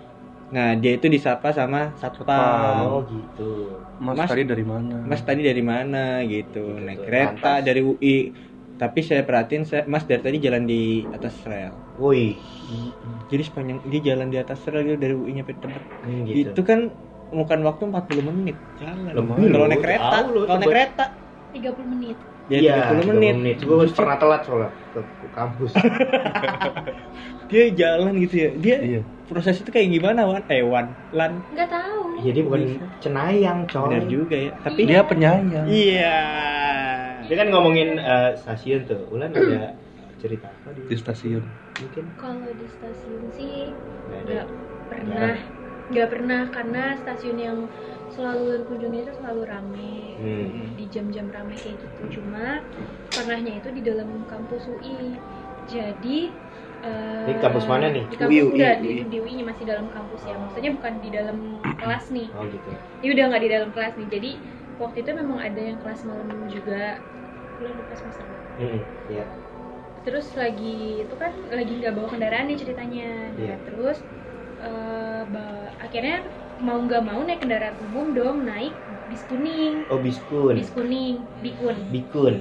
nah 0.54 0.76
dia 0.76 0.92
itu 0.98 1.06
disapa 1.08 1.54
sama 1.54 1.94
satpam. 2.00 2.84
Oh 2.90 3.00
gitu. 3.08 3.50
Mas, 4.00 4.16
Mas- 4.16 4.30
tadi 4.32 4.44
dari 4.48 4.64
mana? 4.64 4.94
Mas 5.04 5.22
tadi 5.22 5.40
dari 5.44 5.62
mana 5.62 6.24
gitu, 6.24 6.64
naik 6.80 7.04
Gitu, 7.04 7.06
kereta 7.06 7.60
lantas. 7.60 7.66
dari 7.68 7.80
UI. 7.84 8.16
Tapi 8.80 9.00
saya 9.04 9.22
perhatiin, 9.28 9.62
saya, 9.68 9.82
Mas 9.84 10.08
dari 10.08 10.22
tadi 10.24 10.36
jalan 10.40 10.64
di 10.64 11.04
atas 11.12 11.34
rel. 11.44 11.76
Woi. 12.00 12.32
Jadi 13.30 13.42
sepanjang 13.44 13.78
dia 13.92 14.00
jalan 14.08 14.28
di 14.32 14.38
atas 14.40 14.58
rel 14.72 14.82
dia 14.88 14.96
dari 14.96 15.12
UI 15.12 15.32
nyampe 15.36 15.52
tempat. 15.52 15.82
Hmm, 16.00 16.24
gitu. 16.24 16.48
Itu 16.56 16.62
kan 16.64 16.88
makan 17.30 17.60
waktu 17.62 17.82
40 17.92 18.24
menit 18.24 18.56
jalan. 18.80 19.12
Kalau 19.14 19.66
naik 19.68 19.80
kereta, 19.84 20.16
kalau 20.24 20.58
naik 20.58 20.68
kereta 20.72 21.04
30 21.52 21.88
menit. 21.92 22.18
Ya 22.50 22.58
Iya, 22.58 22.74
30 22.98 23.14
menit. 23.14 23.34
menit. 23.38 23.56
Gue 23.62 23.86
pernah 23.88 24.18
telat 24.18 24.42
soalnya 24.42 24.70
ke, 24.90 25.00
ke 25.00 25.26
kampus. 25.30 25.70
Dia 27.50 27.64
jalan 27.72 28.12
gitu 28.18 28.34
ya. 28.36 28.50
Dia 28.54 28.76
Iya. 28.78 29.00
proses 29.26 29.58
itu 29.58 29.70
kayak 29.70 29.88
gimana, 29.88 30.26
Wan? 30.26 30.42
Eh, 30.46 30.62
Wan, 30.62 30.90
Lan. 31.10 31.46
Nggak 31.48 31.70
tahu. 31.70 31.98
Jadi 32.20 32.38
bukan 32.42 32.60
Bisa. 32.66 32.84
cenayang, 33.00 33.58
coy. 33.64 33.86
Benar 33.86 34.04
juga 34.06 34.36
ya. 34.36 34.52
Tapi 34.60 34.80
Dia 34.84 35.00
penyayang. 35.02 35.66
Iya. 35.66 36.18
Dia 37.24 37.36
kan 37.38 37.48
ngomongin 37.48 37.88
eh, 37.96 38.30
stasiun 38.36 38.82
tuh. 38.84 39.00
Ulan 39.08 39.30
ada 39.30 39.78
cerita 40.18 40.50
apa 40.50 40.74
di 40.74 40.82
di 40.84 40.96
stasiun. 40.98 41.42
mungkin? 41.80 42.04
Kalau 42.18 42.50
di 42.50 42.66
stasiun 42.68 43.22
sih 43.32 43.54
nggak 44.26 44.46
pernah. 44.90 45.34
Nggak 45.90 46.08
pernah 46.08 46.40
karena 46.50 46.82
stasiun 46.98 47.38
yang 47.38 47.58
selalu 48.10 48.66
kunjungi 48.66 48.98
itu 49.02 49.12
selalu 49.16 49.42
rame. 49.46 49.94
Hmm. 50.18 50.48
Di 50.76 50.84
jam-jam 50.90 51.26
rame 51.30 51.54
kayak 51.54 51.78
gitu. 51.78 52.20
Cuma 52.20 52.60
pernahnya 53.08 53.58
itu 53.58 53.68
di 53.70 53.82
dalam 53.82 54.26
kampus 54.26 54.66
UI. 54.68 55.16
Jadi 55.70 56.34
eh, 56.82 57.24
Di 57.30 57.34
kampus 57.38 57.64
mana 57.64 57.86
nih? 57.88 58.04
Di 58.10 58.16
kampus 58.18 58.32
UI, 58.34 58.40
UI, 58.42 58.52
enggak, 58.56 58.74
di, 58.82 58.88
UI. 58.88 59.02
di 59.06 59.16
UI 59.20 59.32
-nya 59.38 59.44
masih 59.46 59.64
dalam 59.64 59.86
kampus 59.90 60.22
ya. 60.26 60.34
Maksudnya 60.34 60.70
bukan 60.76 60.92
di 60.98 61.08
dalam 61.14 61.38
kelas 61.78 62.04
nih. 62.10 62.28
Oh 62.34 62.44
gitu. 62.46 62.70
Ini 63.00 63.08
udah 63.14 63.24
nggak 63.30 63.42
di 63.42 63.50
dalam 63.50 63.70
kelas 63.70 63.92
nih. 63.96 64.08
Jadi 64.10 64.30
waktu 64.80 64.96
itu 65.04 65.10
memang 65.14 65.38
ada 65.38 65.60
yang 65.60 65.78
kelas 65.80 66.00
malam 66.04 66.28
juga. 66.50 66.98
Bulan 67.60 67.72
lupa 67.76 67.94
semester. 67.94 68.24
Hmm. 68.60 68.80
Iya. 69.08 69.24
terus 70.00 70.32
lagi 70.32 71.04
itu 71.04 71.12
kan 71.20 71.28
lagi 71.52 71.76
nggak 71.76 71.92
bawa 71.92 72.08
kendaraan 72.08 72.48
nih 72.48 72.56
ceritanya 72.56 73.36
Iya. 73.36 73.60
terus 73.68 74.00
eh, 74.56 75.22
ba- 75.28 75.72
akhirnya 75.76 76.24
mau 76.60 76.78
nggak 76.78 77.02
mau 77.02 77.20
naik 77.20 77.40
kendaraan 77.40 77.76
umum 77.82 78.12
dong 78.12 78.44
naik 78.44 78.76
bis 79.06 79.24
kuning 79.24 79.82
Oh 79.88 79.98
biskun. 79.98 80.54
bis 80.54 80.70
kuning 80.70 81.24
bikun 81.36 81.76
Bikun. 81.88 82.34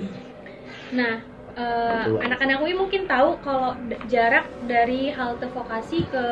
nah 0.92 1.24
eh, 1.56 2.04
Betul. 2.06 2.20
anak-anak 2.22 2.58
UI 2.60 2.74
mungkin 2.74 3.04
tahu 3.06 3.40
kalau 3.40 3.74
d- 3.82 3.98
jarak 4.06 4.46
dari 4.62 5.10
halte 5.10 5.48
vokasi 5.48 6.06
ke 6.06 6.26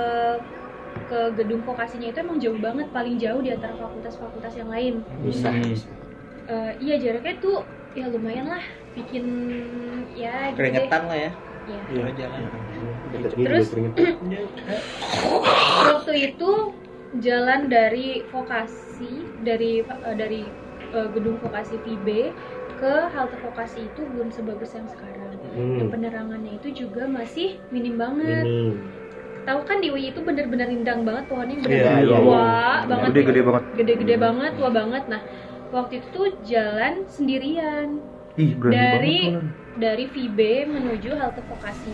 ke 1.07 1.19
gedung 1.33 1.61
vokasinya 1.61 2.07
itu 2.07 2.19
emang 2.19 2.37
jauh 2.37 2.57
banget 2.57 2.87
paling 2.91 3.15
jauh 3.15 3.39
di 3.39 3.49
antara 3.49 3.73
fakultas-fakultas 3.73 4.53
yang 4.53 4.67
lain 4.67 4.93
Bisa. 5.21 5.47
Hmm. 5.47 5.73
Eh, 6.47 6.71
iya 6.79 6.95
jaraknya 6.97 7.39
tuh 7.39 7.63
ya 7.91 8.07
lumayan 8.07 8.45
lah 8.45 8.61
bikin 8.93 9.25
ya 10.13 10.51
gitu. 10.51 10.57
Keringetan 10.57 11.03
lah 11.05 11.17
ya. 11.17 11.31
Iya. 11.67 11.81
Kalau 11.83 12.13
jalan. 12.13 12.41
Gini 13.35 13.45
Terus- 13.45 13.71
waktu 15.83 16.13
itu 16.25 16.51
jalan 17.13 17.59
dari 17.73 17.99
vokasi 18.33 19.03
dari 19.47 19.65
eh, 19.83 20.15
dari 20.21 20.35
eh, 20.95 21.07
gedung 21.15 21.37
vokasi 21.43 21.73
VB 21.85 22.07
ke 22.77 22.85
halte 23.13 23.35
vokasi 23.45 23.77
itu 23.93 24.01
belum 24.11 24.29
sebagus 24.37 24.71
yang 24.77 24.87
sekarang 24.93 25.35
dan 25.77 25.85
Hmm. 25.85 25.91
penerangannya 25.93 26.51
itu 26.61 26.67
juga 26.81 27.01
masih 27.17 27.47
minim 27.73 27.95
banget 28.03 28.45
Ini. 28.45 29.07
tahu 29.47 29.59
kan 29.69 29.77
di 29.83 29.87
UI 29.93 30.03
itu 30.11 30.19
bener-bener 30.27 30.67
rindang 30.73 31.01
banget 31.07 31.23
pohonnya 31.29 31.57
Iya, 31.57 31.65
bener-bener 31.65 32.03
iya, 32.05 32.17
tua 32.17 32.41
iya. 32.85 32.85
banget 32.91 33.11
Gede-gede 33.13 33.41
banget. 33.47 33.63
gede-gede 33.77 34.15
banget 34.25 34.51
tua 34.57 34.69
banget 34.79 35.03
nah 35.11 35.21
waktu 35.75 35.93
itu 35.99 36.07
tuh 36.15 36.27
jalan 36.51 36.93
sendirian 37.15 37.87
Ih, 38.37 38.53
Dari- 38.73 39.33
banget. 39.33 39.57
Dari 39.83 40.03
VB 40.13 40.39
menuju 40.75 41.09
halte 41.21 41.41
vokasi 41.51 41.89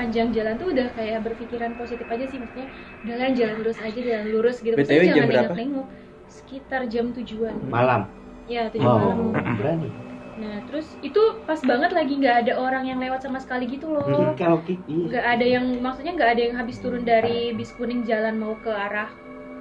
sepanjang 0.00 0.32
jalan 0.32 0.56
tuh 0.56 0.72
udah 0.72 0.88
kayak 0.96 1.20
berpikiran 1.28 1.76
positif 1.76 2.08
aja 2.08 2.24
sih 2.24 2.40
maksudnya 2.40 2.72
jalan 3.04 3.36
jalan 3.36 3.54
lurus 3.60 3.76
aja 3.84 4.00
jalan 4.00 4.26
lurus 4.32 4.56
gitu 4.64 4.72
BTW 4.72 4.80
Maksudnya 4.80 5.04
jam 5.04 5.12
jangan 5.12 5.28
berapa? 5.28 5.44
nengok-nengok 5.52 5.86
sekitar 6.24 6.80
jam 6.88 7.06
tujuan 7.12 7.56
Malam. 7.68 8.02
ya 8.48 8.72
tujuh 8.72 8.88
Oh, 8.88 8.96
malam 8.96 9.56
berani. 9.60 9.88
nah 10.40 10.56
terus 10.64 10.96
itu 11.04 11.20
pas 11.44 11.60
banget 11.60 11.92
lagi 11.92 12.16
nggak 12.16 12.36
ada 12.48 12.52
orang 12.56 12.88
yang 12.88 12.96
lewat 12.96 13.20
sama 13.20 13.44
sekali 13.44 13.68
gitu 13.68 13.92
loh 13.92 14.32
Kalau 14.40 14.64
ki- 14.64 14.80
iya. 14.88 15.04
nggak 15.12 15.26
ada 15.36 15.44
yang 15.44 15.64
maksudnya 15.84 16.16
nggak 16.16 16.30
ada 16.32 16.42
yang 16.48 16.54
habis 16.56 16.80
turun 16.80 17.04
dari 17.04 17.52
bis 17.52 17.68
kuning 17.76 18.00
jalan 18.08 18.40
mau 18.40 18.56
ke 18.56 18.72
arah 18.72 19.12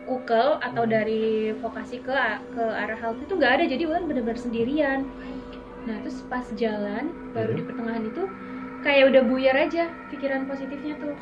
Ukel 0.08 0.56
atau 0.64 0.88
dari 0.88 1.52
vokasi 1.60 2.00
ke 2.00 2.16
ke 2.56 2.64
arah 2.64 2.96
halte 2.96 3.28
itu 3.28 3.36
nggak 3.36 3.60
ada 3.60 3.64
jadi 3.68 3.84
Ulan 3.92 4.08
bener-bener 4.08 4.40
sendirian 4.40 5.04
nah 5.84 6.00
terus 6.00 6.24
pas 6.32 6.48
jalan 6.56 7.12
baru 7.36 7.60
di 7.60 7.64
pertengahan 7.68 8.08
itu 8.08 8.24
kayak 8.80 9.04
udah 9.10 9.22
buyar 9.24 9.56
aja 9.58 9.84
pikiran 10.08 10.46
positifnya 10.46 10.96
tuh 10.98 11.14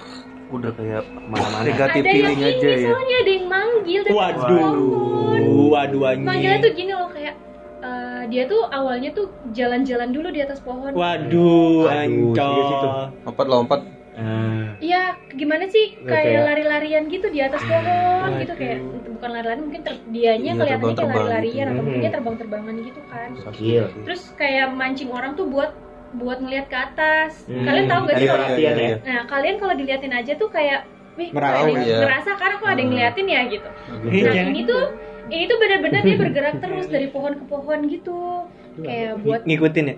Udah 0.47 0.71
kayak 0.71 1.03
Mana-mana. 1.27 1.67
negatif 1.67 1.99
ada 1.99 2.07
yang 2.07 2.15
feeling 2.15 2.39
ini 2.39 2.51
aja 2.53 2.69
ya. 2.69 2.87
soalnya 2.87 3.17
ada 3.17 3.31
yang 3.33 3.45
manggil 3.47 3.99
atas 4.01 4.13
Waduh, 4.15 4.47
pohon 4.47 5.41
waduh 5.67 6.01
manggilnya 6.17 6.59
tuh 6.61 6.71
gini 6.71 6.91
loh 6.93 7.09
kayak 7.09 7.35
eh, 7.77 8.21
dia 8.27 8.43
tuh 8.45 8.61
awalnya 8.65 9.09
tuh 9.11 9.25
jalan-jalan 9.51 10.09
dulu 10.09 10.27
di 10.29 10.39
atas 10.39 10.59
pohon 10.59 10.91
Waduh, 10.91 11.87
ancol. 11.87 13.11
Lompat-lompat. 13.21 13.81
Ah. 14.17 14.73
Iya, 14.79 15.13
gimana 15.29 15.69
sih 15.69 15.93
kayak 16.01 16.41
lari-larian 16.43 17.05
gitu 17.05 17.27
di 17.27 17.37
atas 17.37 17.61
pohon 17.61 18.29
gitu 18.39 18.49
Waduh. 18.49 18.57
kayak 18.57 18.79
bukan 19.11 19.29
lari-larian 19.29 19.63
mungkin 19.63 19.81
ter- 19.83 20.05
dianya 20.07 20.51
Iya, 20.51 20.57
kelihatannya 20.57 20.95
kayak 20.95 21.11
lari-larian 21.11 21.53
gitu. 21.59 21.69
atau 21.69 21.81
mungkin 21.83 21.93
Mhm. 21.93 22.01
dia 22.01 22.13
terbang-terbangan 22.13 22.75
gitu 22.81 23.01
kan. 23.05 23.29
Gil. 23.53 23.85
Terus 24.05 24.21
kayak 24.33 24.67
mancing 24.71 25.11
orang 25.11 25.35
tuh 25.35 25.45
buat 25.45 25.71
buat 26.13 26.37
ngeliat 26.39 26.67
ke 26.67 26.77
atas. 26.77 27.43
Hmm. 27.45 27.65
Kalian 27.65 27.85
tahu 27.85 28.01
gak 28.05 28.15
sih? 28.15 28.27
Kalau- 28.27 28.39
perhatian 28.45 28.75
ya. 28.75 28.95
Nah, 29.01 29.19
kalian 29.25 29.55
kalau 29.57 29.73
diliatin 29.75 30.13
aja 30.13 30.33
tuh 30.35 30.47
kayak 30.47 30.81
Wih, 31.17 31.33
Merau, 31.33 31.65
iya. 31.73 32.05
ngerasa 32.05 32.37
karena 32.37 32.55
kok 32.55 32.69
ada 32.69 32.77
yang 32.77 32.91
ngeliatin 32.93 33.25
ya 33.25 33.41
gitu. 33.49 33.65
Nah, 33.65 34.05
Iya. 34.05 34.43
ini 34.45 34.61
tuh 34.63 34.83
ini 35.27 35.43
tuh 35.43 35.57
benar-benar 35.57 36.01
dia 36.05 36.15
bergerak 36.15 36.55
terus 36.63 36.85
dari 36.87 37.09
pohon 37.09 37.33
ke 37.33 37.45
pohon 37.49 37.79
gitu. 37.89 38.45
Kayak 38.77 39.25
buat 39.25 39.41
ngikutin 39.43 39.85
ya. 39.89 39.95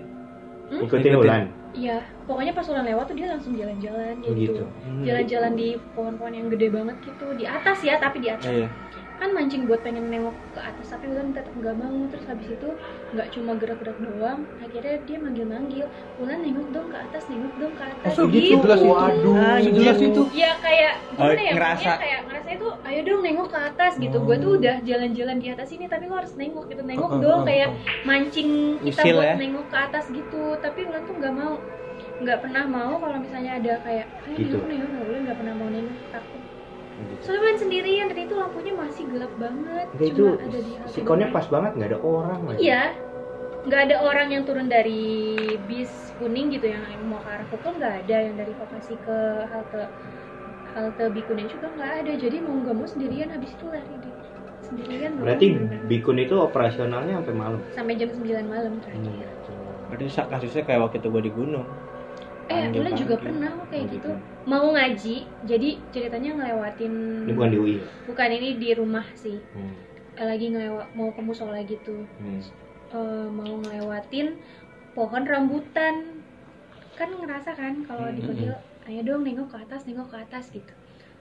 Hmm? 0.72 0.86
Ikutin 0.88 1.12
Ulan. 1.14 1.42
Iya, 1.70 2.02
pokoknya 2.26 2.50
pas 2.50 2.66
ulang 2.66 2.82
lewat 2.82 3.04
tuh 3.06 3.14
dia 3.14 3.30
langsung 3.30 3.54
jalan-jalan 3.54 4.14
Oh, 4.26 4.34
gitu. 4.34 4.58
gitu. 4.58 4.64
Jalan-jalan 5.06 5.52
di 5.54 5.68
pohon-pohon 5.94 6.32
yang 6.34 6.46
gede 6.50 6.66
banget 6.66 6.96
gitu, 7.04 7.26
di 7.38 7.44
atas 7.46 7.78
ya, 7.78 7.94
tapi 8.00 8.18
di 8.18 8.28
atas. 8.32 8.50
Iya. 8.50 8.66
Kan 9.20 9.36
mancing 9.36 9.68
buat 9.68 9.84
pengen 9.84 10.08
nengok 10.08 10.32
ke 10.50 10.60
atas, 10.60 10.86
tapi 10.88 11.04
Ulan 11.06 11.36
tetap 11.36 11.52
nggak 11.52 11.76
mau. 11.76 12.08
Terus 12.08 12.24
habis 12.24 12.48
itu 12.48 12.68
nggak 13.12 13.28
cuma 13.30 13.52
gerak-gerak 13.54 13.98
doang, 14.00 14.48
akhirnya 14.56 14.96
dia 15.04 15.18
manggil-manggil, 15.20 15.86
Ulan 16.16 16.40
nengok 16.40 16.68
dong 16.72 16.88
ke 16.88 16.96
atas, 16.96 17.28
nengok 17.28 17.52
dong 17.54 17.74
ke 17.76 17.84
atas. 17.84 18.16
Masa 18.16 18.22
gitu? 18.26 18.56
Sejelas 18.56 18.80
itu? 18.80 18.88
Waduh. 18.88 19.56
Sejelas 19.60 19.98
itu? 20.00 20.22
Ya 20.32 20.56
kayak 20.56 20.92
Oh, 21.20 21.28
gimana 21.28 21.42
ya? 21.44 21.52
ngerasa. 21.52 21.90
kayak 22.00 22.20
ngerasa 22.24 22.48
itu, 22.56 22.68
ayo 22.80 23.00
dong 23.04 23.20
nengok 23.20 23.48
ke 23.52 23.58
atas 23.60 23.92
gitu. 24.00 24.16
Gue 24.24 24.36
tuh 24.40 24.50
udah 24.56 24.76
jalan-jalan 24.80 25.36
di 25.36 25.48
atas 25.52 25.68
ini, 25.76 25.84
tapi 25.84 26.08
lo 26.08 26.14
harus 26.16 26.32
nengok 26.34 26.64
gitu, 26.66 26.80
nengok 26.80 27.10
Oh, 27.12 27.16
oh, 27.16 27.20
dong 27.20 27.40
oh, 27.42 27.44
kayak 27.44 27.68
oh. 27.68 27.76
mancing 28.00 28.50
kita 28.80 29.04
Usil 29.04 29.16
buat 29.20 29.28
ya? 29.28 29.34
nengok 29.36 29.66
ke 29.68 29.76
atas 29.76 30.04
gitu. 30.08 30.56
Tapi 30.56 30.80
Ulan 30.88 31.04
tuh 31.04 31.14
nggak 31.20 31.34
mau, 31.36 31.52
nggak 32.16 32.38
pernah 32.40 32.64
mau 32.66 32.92
kalau 32.96 33.16
misalnya 33.20 33.60
ada 33.60 33.72
kayak, 33.84 34.06
ayo 34.24 34.36
Gitu. 34.38 34.56
nengok 34.56 34.88
nengok, 34.88 35.04
Ulan 35.04 35.20
nggak 35.28 35.38
pernah 35.40 35.54
mau 35.54 35.68
nengok 35.68 35.98
takut. 36.08 36.39
Soalnya 37.20 37.42
Ulan 37.42 37.58
sendirian 37.58 38.06
dan 38.10 38.18
itu 38.20 38.34
lampunya 38.36 38.72
masih 38.76 39.04
gelap 39.08 39.32
banget. 39.36 39.86
Enggak 39.92 40.08
itu 40.08 40.24
cuma 40.24 40.32
ada 40.40 40.58
di 40.60 40.72
halte 40.76 40.92
sikonnya 40.94 41.28
pas 41.32 41.46
banget 41.48 41.70
nggak 41.76 41.88
ada 41.90 42.00
orang 42.00 42.40
lagi. 42.46 42.58
Iya, 42.60 42.82
nggak 43.60 43.80
ada 43.86 43.96
orang 44.00 44.28
yang 44.32 44.42
turun 44.48 44.66
dari 44.72 45.02
bis 45.68 45.92
kuning 46.16 46.46
gitu 46.52 46.66
yang 46.68 46.84
mau 47.04 47.20
ke 47.20 47.28
arah 47.28 47.46
Pukul 47.48 47.72
nggak 47.76 47.94
ada 48.04 48.16
yang 48.24 48.34
dari 48.36 48.52
vokasi 48.56 48.94
ke 49.00 49.18
halte 49.48 49.82
halte 50.70 51.04
Bikunin 51.10 51.48
juga 51.50 51.66
nggak 51.74 51.92
ada 52.04 52.12
jadi 52.14 52.36
mau 52.40 52.54
nggak 52.60 52.76
mau 52.76 52.86
sendirian 52.86 53.28
habis 53.32 53.50
itu 53.52 53.64
lari 53.66 53.94
deh 54.00 54.14
sendirian 54.64 55.12
Berarti. 55.18 55.46
Bikun 55.90 56.18
itu 56.22 56.34
operasionalnya 56.38 57.20
sampai 57.20 57.34
malam. 57.34 57.60
sampai 57.74 57.94
jam 57.98 58.10
9 58.14 58.46
malam 58.46 58.72
terakhir 58.78 59.26
Berarti 59.90 60.06
sa- 60.06 60.28
kasusnya 60.30 60.62
kayak 60.62 60.80
waktu 60.86 60.96
itu 61.02 61.08
gue 61.10 61.22
di 61.26 61.32
gunung. 61.34 61.66
Eh 62.50 62.66
Ulan 62.74 62.94
juga 62.98 63.14
pernah 63.16 63.50
kok 63.54 63.66
kayak 63.70 63.86
gitu 63.88 64.10
gitu. 64.10 64.10
mau 64.44 64.66
ngaji 64.68 65.16
jadi 65.46 65.68
ceritanya 65.88 66.30
ngelewatin 66.34 66.94
Ini 67.24 67.32
bukan 67.32 67.48
di 67.48 67.58
UI. 67.58 67.74
ya? 67.78 67.84
bukan 68.04 68.28
ini 68.32 68.48
di 68.58 68.68
rumah 68.74 69.06
sih 69.14 69.38
Hmm. 69.54 69.74
Lagi 70.20 70.52
ngelewat 70.52 70.92
mau 70.92 71.08
ke 71.08 71.20
musola 71.22 71.62
gitu 71.64 71.96
Hmm. 72.18 72.40
eh, 72.90 73.28
mau 73.30 73.52
ngelewatin 73.56 74.34
pohon 74.92 75.22
rambutan 75.24 75.94
kan 76.92 77.08
ngerasa 77.08 77.54
kan 77.54 77.86
kalau 77.86 78.10
di 78.10 78.20
Mm-mm. 78.20 78.28
Kodil 78.28 78.52
ayo 78.84 79.00
dong 79.06 79.22
nengok 79.22 79.48
ke 79.48 79.58
atas 79.62 79.86
nengok 79.86 80.10
ke 80.10 80.18
atas 80.18 80.50
gitu 80.50 80.74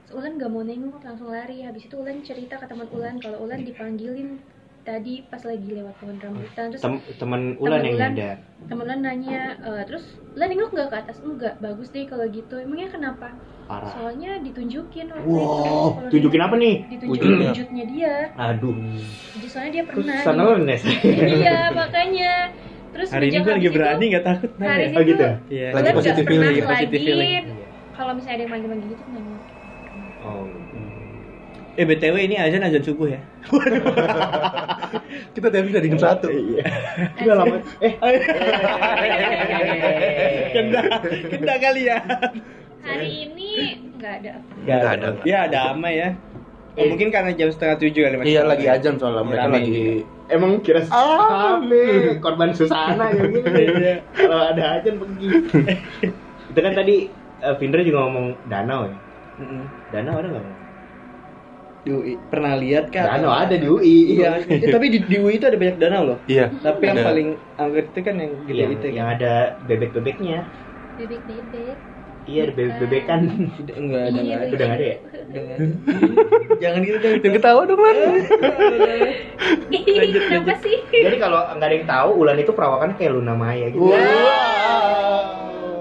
Terus 0.03 0.17
Ulan 0.17 0.35
nggak 0.35 0.49
mau 0.49 0.65
nengok 0.65 0.99
langsung 0.99 1.29
lari 1.29 1.61
habis 1.61 1.85
itu 1.85 1.95
Ulan 1.95 2.19
cerita 2.19 2.57
ke 2.57 2.65
teman 2.65 2.89
Ulan 2.89 3.21
kalau 3.21 3.45
Ulan 3.45 3.61
dipanggilin 3.61 4.41
tadi 4.81 5.21
pas 5.23 5.41
lagi 5.41 5.69
lewat 5.69 5.93
pohon 5.97 6.17
rambutan 6.17 6.65
terus 6.69 6.79
Tem- 6.79 7.03
teman 7.15 7.53
Ulan 7.57 7.79
yang 7.79 7.95
Ulan. 7.95 8.11
nyadar. 8.11 8.37
teman 8.65 8.83
Ulan 8.83 8.99
nanya 9.01 9.41
"Eh, 9.57 9.83
terus 9.83 10.03
Ulan 10.31 10.47
nengok 10.47 10.71
nggak 10.71 10.87
ke 10.87 10.97
atas 10.99 11.17
enggak 11.19 11.53
bagus 11.57 11.87
deh 11.89 12.03
kalau 12.03 12.25
gitu 12.25 12.55
emangnya 12.55 12.89
kenapa 12.89 13.27
Parah. 13.65 13.91
soalnya 13.91 14.39
ditunjukin 14.39 15.05
waktu 15.07 15.21
itu 15.21 15.29
Wow, 15.29 15.87
Kalau 15.93 16.09
tunjukin 16.09 16.41
apa 16.41 16.55
nih? 16.55 16.75
ditunjukin 16.87 17.11
Wujudnya. 17.29 17.49
wujudnya 17.49 17.83
dia 17.85 18.13
Aduh. 18.35 18.75
Jadi 19.31 19.47
soalnya 19.47 19.71
dia 19.71 19.83
Terus 19.83 19.95
pernah 19.99 20.17
sana 20.19 20.41
iya 21.13 21.57
makanya 21.71 22.33
terus 22.89 23.07
Hari 23.07 23.25
ini 23.27 23.37
gue 23.37 23.53
lagi 23.53 23.61
itu- 23.63 23.75
berani 23.75 24.03
nggak 24.09 24.25
takut 24.25 24.51
nah 24.55 24.65
hari 24.67 24.81
ya. 24.81 24.87
ini 24.87 24.95
Oh, 24.95 25.03
gitu 25.03 25.21
ya? 25.21 25.33
Iya. 25.47 25.67
Lagi 25.71 25.89
positif 25.93 26.23
feeling, 26.25 26.55
positive 26.59 26.73
lagi 26.89 26.97
feeling. 26.97 27.45
kalau 27.91 28.11
misalnya 28.11 28.33
ada 28.33 28.41
yang 28.41 28.51
manggil-manggil 28.51 28.87
gitu 28.89 29.03
nengok 29.07 29.43
Oh. 30.19 30.43
Eh 31.79 31.87
BTW 31.87 32.15
ini 32.27 32.35
azan 32.35 32.59
azan 32.59 32.83
subuh 32.83 33.07
ya. 33.07 33.23
Kita 35.35 35.47
tadi 35.47 35.71
dari 35.71 35.87
jam 35.87 36.01
satu. 36.03 36.27
Iya. 36.27 36.67
Udah 37.23 37.35
lama. 37.39 37.55
Eh, 37.79 37.93
kena 40.51 40.81
kena 41.07 41.55
kali 41.55 41.87
ya. 41.87 42.03
hari 42.79 43.31
ini 43.31 43.79
nggak 43.95 44.13
ada 44.23 44.33
Nggak 44.67 44.79
ada. 44.91 45.07
Ya 45.23 45.47
damai 45.47 46.03
ya. 46.03 46.09
Oh, 46.75 46.83
mungkin 46.83 47.15
karena 47.15 47.31
jam 47.31 47.47
setengah 47.47 47.79
tujuh 47.79 48.01
kali 48.07 48.15
masih 48.19 48.27
Iya 48.35 48.41
lagi 48.43 48.65
ajan 48.67 48.99
soalnya 48.99 49.23
mereka 49.23 49.47
Rame 49.47 49.55
lagi 49.63 49.83
emang 50.31 50.51
kira 50.59 50.83
Ah. 50.91 51.59
Ame, 51.59 52.19
korban 52.19 52.51
susana 52.51 53.07
ya 53.11 53.23
gini. 53.23 53.39
Iya. 53.55 53.95
Kalau 54.15 54.39
ada 54.51 54.63
aja 54.79 54.89
pergi. 54.91 55.27
Itu 56.51 56.59
kan 56.59 56.73
tadi 56.75 57.07
eh, 57.39 57.55
Vindra 57.55 57.87
juga 57.87 58.03
ngomong 58.03 58.35
danau 58.51 58.83
ya. 58.87 58.95
Danau 59.95 60.19
ada 60.19 60.27
nggak? 60.27 60.58
Di 61.79 61.89
UI. 61.89 62.13
Pernah 62.27 62.59
lihat 62.59 62.91
kan? 62.91 63.07
Danau 63.07 63.31
ada 63.31 63.55
di 63.55 63.63
UI. 63.65 64.19
Iya. 64.19 64.43
Eh, 64.43 64.67
tapi 64.75 64.91
di, 64.91 64.99
di 65.01 65.15
UI 65.15 65.39
itu 65.39 65.47
ada 65.47 65.55
banyak 65.55 65.77
danau 65.79 66.01
loh. 66.03 66.17
Iya. 66.27 66.51
Tapi 66.59 66.81
yang 66.83 66.99
Ada. 66.99 67.07
paling 67.07 67.27
angker 67.55 67.83
itu 67.87 67.99
kan 68.01 68.15
yang 68.17 68.31
gede 68.43 68.59
Yang, 68.59 68.71
itu 68.75 68.87
yang 68.91 69.07
ada 69.07 69.31
bebek-bebeknya. 69.63 70.39
bebek-bebek 70.95 71.77
Iya, 72.29 72.41
ada 72.45 72.53
bebek-bebekan. 72.53 73.19
Tidak, 73.57 73.73
enggak 73.73 74.01
ada, 74.05 74.19
enggak 74.21 74.37
ada. 74.37 74.51
Udah 74.53 74.65
nggak 74.67 74.77
ada 74.77 74.85
ya? 74.85 74.97
Udah 75.01 75.41
nggak 75.41 75.55
ada. 75.57 75.65
Jangan 76.59 76.79
gitu 76.83 76.97
dong. 76.99 77.13
Jangan 77.17 77.35
ketawa 77.39 77.61
dong 77.65 77.81
lan. 77.81 77.95
Lanjut, 79.89 80.23
kenapa 80.29 80.53
sih 80.59 80.75
Jadi 80.91 81.17
kalau 81.17 81.39
nggak 81.49 81.65
ada 81.65 81.75
yang 81.75 81.87
tahu, 81.87 82.09
Ulan 82.19 82.37
itu 82.37 82.51
perawakan 82.51 82.89
kayak 82.93 83.11
Luna 83.15 83.33
Maya 83.33 83.67
gitu. 83.71 83.87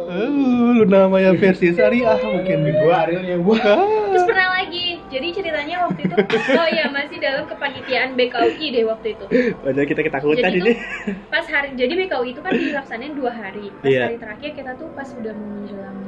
Uh, 0.08 0.72
lu 0.72 0.84
namanya 0.87 1.37
versi 1.37 1.68
syariah 1.70 2.16
mungkin. 2.16 2.58
Gua 2.80 2.94
Arielnya 3.04 3.37
gua. 3.38 3.61
terus 4.08 4.24
pernah 4.24 4.48
lagi 4.56 4.77
jadi 5.08 5.26
ceritanya 5.32 5.76
waktu 5.84 6.00
itu 6.04 6.14
oh 6.54 6.68
iya 6.68 6.84
masih 6.88 7.18
dalam 7.18 7.44
kepanitiaan 7.44 8.12
BKUI 8.12 8.66
deh 8.70 8.84
waktu 8.84 9.08
itu 9.12 9.24
Padahal 9.56 9.86
kita 9.86 10.00
ketakutan 10.02 10.42
jadi 10.44 10.58
ini. 10.58 10.68
tuh 10.68 10.76
pas 11.26 11.44
hari 11.44 11.68
jadi 11.74 11.92
BKUI 11.96 12.30
itu 12.30 12.40
kan 12.40 12.52
dilaksanain 12.52 13.12
dua 13.12 13.32
hari 13.32 13.72
pas 13.74 13.88
Iya. 13.88 14.02
hari 14.06 14.16
terakhir 14.16 14.50
kita 14.54 14.70
tuh 14.76 14.88
pas 14.92 15.08
udah 15.08 15.32
mau 15.32 15.48
menjelang 15.54 15.98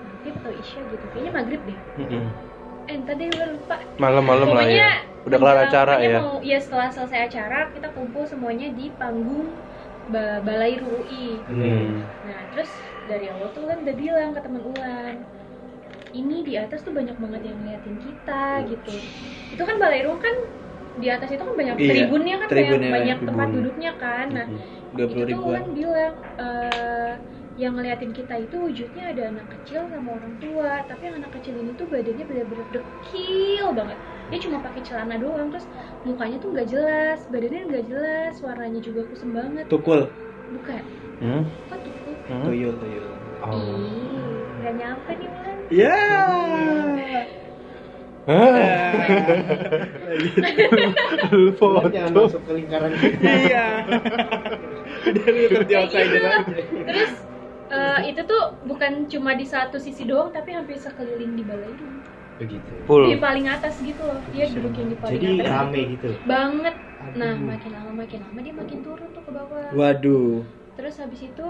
maghrib 0.00 0.34
atau 0.38 0.52
isya 0.52 0.80
gitu 0.86 1.04
kayaknya 1.10 1.32
maghrib 1.34 1.60
deh 1.64 1.78
eh 2.88 2.94
entar 2.94 3.14
deh 3.14 3.28
gue 3.28 3.46
lupa 3.52 3.74
Malam-malam 3.98 4.48
lah 4.48 4.64
ya. 4.64 4.92
Udah 5.28 5.36
kelar 5.36 5.58
acara 5.60 5.94
ya. 6.00 6.24
Mau, 6.24 6.40
ya 6.40 6.56
setelah 6.56 6.88
selesai 6.88 7.28
acara 7.28 7.68
kita 7.68 7.92
kumpul 7.92 8.24
semuanya 8.24 8.72
di 8.72 8.88
panggung 8.96 9.52
ba 10.08 10.40
Balai 10.40 10.80
RUI. 10.80 11.36
Hmm. 11.44 12.00
Nah 12.24 12.40
terus 12.48 12.72
dari 13.04 13.28
awal 13.28 13.52
tuh 13.52 13.68
Ulan 13.68 13.84
udah 13.84 13.92
bilang 13.92 14.32
ke 14.32 14.40
teman 14.40 14.64
Ulan, 14.64 15.14
ini 16.18 16.34
di 16.48 16.52
atas 16.62 16.78
tuh 16.86 16.92
banyak 16.98 17.16
banget 17.22 17.40
yang 17.48 17.56
ngeliatin 17.60 17.96
kita 18.06 18.32
gitu. 18.70 18.90
Itu 19.52 19.62
kan 19.68 19.76
Balai 19.82 20.00
RUI 20.06 20.18
kan 20.26 20.36
di 21.02 21.06
atas 21.14 21.28
itu 21.34 21.42
kan 21.48 21.56
banyak 21.60 21.78
Iya, 21.78 21.88
tribunnya 21.88 22.34
kan 22.42 22.50
tribunnya 22.50 22.88
banyak, 22.90 22.92
banyak 22.96 23.16
tribun. 23.18 23.28
tempat 23.28 23.48
duduknya 23.54 23.90
kan. 24.02 24.26
Nah 24.36 24.46
Dua 24.96 25.06
itu 25.20 25.32
puluh. 25.34 25.46
Ulan 25.48 25.66
bilang 25.78 26.14
eh, 26.40 27.12
yang 27.62 27.72
ngeliatin 27.76 28.12
kita 28.18 28.34
itu 28.44 28.56
wujudnya 28.66 29.02
ada 29.12 29.22
anak 29.30 29.46
kecil 29.52 29.80
sama 29.92 30.08
orang 30.18 30.34
tua 30.42 30.68
tapi 30.88 31.02
yang 31.10 31.16
anak 31.20 31.32
kecil 31.36 31.54
ini 31.60 31.70
tuh 31.80 31.86
badannya 31.92 32.24
bener-bener 32.30 32.66
dekil 32.74 33.66
banget 33.78 33.98
dia 34.30 34.38
cuma 34.46 34.58
pakai 34.66 34.80
celana 34.88 35.14
doang 35.22 35.46
terus 35.52 35.66
mukanya 36.06 36.36
tuh 36.42 36.48
nggak 36.54 36.68
jelas 36.72 37.18
badannya 37.32 37.60
nggak 37.70 37.84
jelas 37.90 38.32
warnanya 38.46 38.78
juga 38.88 39.00
kusem 39.10 39.30
banget 39.38 39.66
Tukul. 39.70 40.00
bukan 40.54 40.84
Hmm? 41.20 41.42
kok 41.68 41.78
tuh 41.84 41.92
Hmm? 42.28 42.44
Tuyul, 42.44 42.74
tuyul. 42.80 43.08
ih 43.56 44.38
nggak 44.56 44.72
nyampe 44.78 45.10
nih 45.20 45.28
Ya. 45.68 45.96
Lu 51.32 51.52
Ulan 51.56 51.88
jangan 51.92 52.12
foto. 52.12 52.20
masuk 52.28 52.42
ke 52.44 52.52
lingkaran 52.56 52.92
kita. 52.96 53.24
iya 53.24 53.66
dari 55.08 55.40
Kayak 55.48 55.80
outsider 55.80 56.20
gitu. 56.44 56.52
Terus 56.84 57.12
eh, 57.68 57.98
itu 58.12 58.20
tuh 58.24 58.42
bukan 58.64 58.92
cuma 59.08 59.32
di 59.32 59.46
satu 59.48 59.76
sisi 59.80 60.04
doang 60.04 60.28
tapi 60.32 60.52
hampir 60.52 60.76
sekeliling 60.76 61.36
di 61.36 61.44
balai 61.44 61.72
Begitu. 62.38 62.70
Full. 62.86 63.10
di 63.10 63.16
paling 63.18 63.46
atas 63.50 63.82
gitu 63.82 63.98
loh 63.98 64.22
dia 64.30 64.46
duduk 64.46 64.70
yang 64.78 64.88
di 64.94 64.98
paling 65.02 65.14
Jadi 65.18 65.26
atas 65.42 65.50
rame 65.50 65.80
gitu. 65.98 66.08
banget 66.22 66.74
nah 67.18 67.32
Aduh. 67.34 67.46
makin 67.50 67.70
lama 67.74 67.92
makin 67.98 68.18
lama 68.22 68.38
dia 68.42 68.54
makin 68.54 68.78
turun 68.82 69.08
tuh 69.10 69.22
ke 69.26 69.30
bawah 69.34 69.66
waduh 69.74 70.46
terus 70.78 70.94
habis 71.02 71.20
itu 71.26 71.46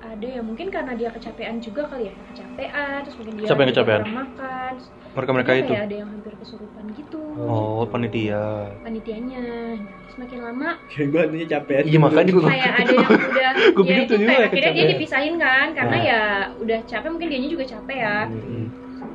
ada 0.00 0.26
yang 0.26 0.42
mungkin 0.42 0.68
karena 0.68 0.92
dia 0.92 1.08
kecapean 1.08 1.60
juga 1.60 1.84
kali 1.86 2.08
ya 2.08 2.14
kecapean 2.26 2.98
terus 3.02 3.16
mungkin 3.16 3.34
dia 3.36 3.46
Siapa 3.46 3.58
yang 3.58 3.62
lagi 3.62 3.74
kecapean? 3.74 4.00
kurang 4.00 4.16
makan 4.18 4.74
Mereka 5.10 5.30
mereka 5.34 5.50
itu. 5.52 5.66
kayak 5.68 5.84
ada 5.84 5.96
yang 5.96 6.08
hampir 6.08 6.32
kesurupan 6.36 6.84
gitu 6.94 7.20
Oh, 7.36 7.82
panitia. 7.84 8.44
panitianya 8.80 9.44
terus 9.76 10.16
makin 10.18 10.38
lama 10.40 10.68
kayak 10.86 11.06
gue 11.06 11.20
nantinya 11.22 11.48
capek 11.52 11.82
Iya 11.84 11.98
makanya 11.98 12.30
gue 12.30 12.42
kayak 12.44 12.72
ada 12.72 12.92
yang 12.92 13.08
udah 13.10 13.50
Gua 13.70 13.84
ya 13.84 13.96
pikir 13.98 13.98
itu 14.00 14.14
kayak 14.20 14.40
akhirnya 14.40 14.50
dia 14.50 14.70
kecapean. 14.72 14.90
dipisahin 14.90 15.34
kan 15.36 15.66
karena 15.72 15.90
Nah. 15.92 16.02
ya 16.02 16.20
udah 16.56 16.78
capek 16.84 17.08
mungkin 17.08 17.28
dianya 17.28 17.50
juga 17.50 17.64
capek 17.68 17.96
ya 17.98 18.18
Hmm. 18.26 18.66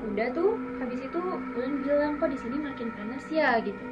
udah 0.06 0.28
tuh 0.32 0.50
habis 0.78 1.00
itu 1.02 1.20
Ulan 1.56 1.74
bilang 1.80 2.12
kok 2.16 2.30
di 2.30 2.38
sini 2.38 2.56
makin 2.58 2.88
panas 2.92 3.24
ya 3.28 3.50
gitu 3.60 3.84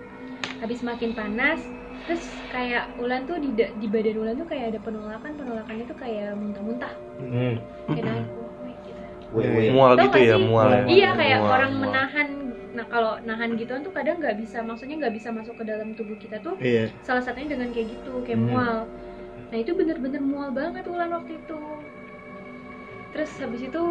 habis 0.59 0.79
makin 0.79 1.11
panas 1.11 1.59
terus 2.03 2.23
kayak 2.51 2.91
Ulan 2.99 3.23
tuh 3.23 3.39
di 3.39 3.49
di 3.55 3.87
badan 3.87 4.17
Ulan 4.19 4.35
tuh 4.35 4.47
kayak 4.47 4.75
ada 4.75 4.79
penolakan 4.83 5.31
penolakannya 5.39 5.85
tuh 5.87 5.97
kayak 5.97 6.35
muntah-muntah 6.35 6.93
Hmm. 7.23 7.55
kayak 7.87 8.03
naik 8.03 8.27
wah, 9.33 9.43
gitu. 9.43 9.71
Mual 9.73 9.91
gitu 9.97 10.17
ya, 10.19 10.35
mual. 10.37 10.67
ya. 10.69 10.81
iya 10.85 11.09
kayak 11.15 11.39
Mual, 11.41 11.51
orang 11.51 11.71
mual. 11.73 11.81
menahan 11.89 12.27
nah 12.73 12.85
kalau 12.89 13.21
nahan 13.21 13.53
gituan 13.53 13.85
tuh 13.85 13.93
kadang 13.93 14.17
nggak 14.17 14.33
bisa 14.41 14.65
maksudnya 14.65 14.97
nggak 14.97 15.13
bisa 15.13 15.29
masuk 15.29 15.61
ke 15.61 15.63
dalam 15.63 15.93
tubuh 15.93 16.17
kita 16.17 16.41
tuh 16.41 16.57
iya 16.57 16.89
salah 17.05 17.21
satunya 17.21 17.53
dengan 17.53 17.69
kayak 17.69 17.93
gitu 17.93 18.25
kayak 18.25 18.41
Hmm. 18.41 18.49
mual 18.49 18.77
nah 19.53 19.57
itu 19.61 19.71
bener-bener 19.77 20.21
mual 20.21 20.49
banget 20.49 20.81
Ulan 20.89 21.13
waktu 21.13 21.37
itu 21.37 21.61
terus 23.13 23.29
habis 23.37 23.61
itu 23.61 23.83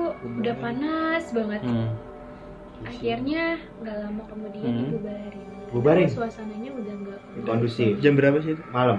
udah 0.42 0.54
panas 0.58 1.30
banget 1.30 1.62
Hmm. 1.62 1.94
akhirnya 2.82 3.62
nggak 3.78 3.96
lama 4.02 4.22
kemudian 4.26 4.66
Hmm. 4.66 4.80
dibubarin 4.90 5.46
Bubarin? 5.72 6.06
Suasananya 6.06 6.70
udah 6.70 6.94
nggak 6.94 7.18
Kondusif. 7.42 7.96
jam 7.98 8.12
berapa 8.12 8.38
sih 8.38 8.52
itu 8.52 8.62
Malam. 8.68 8.98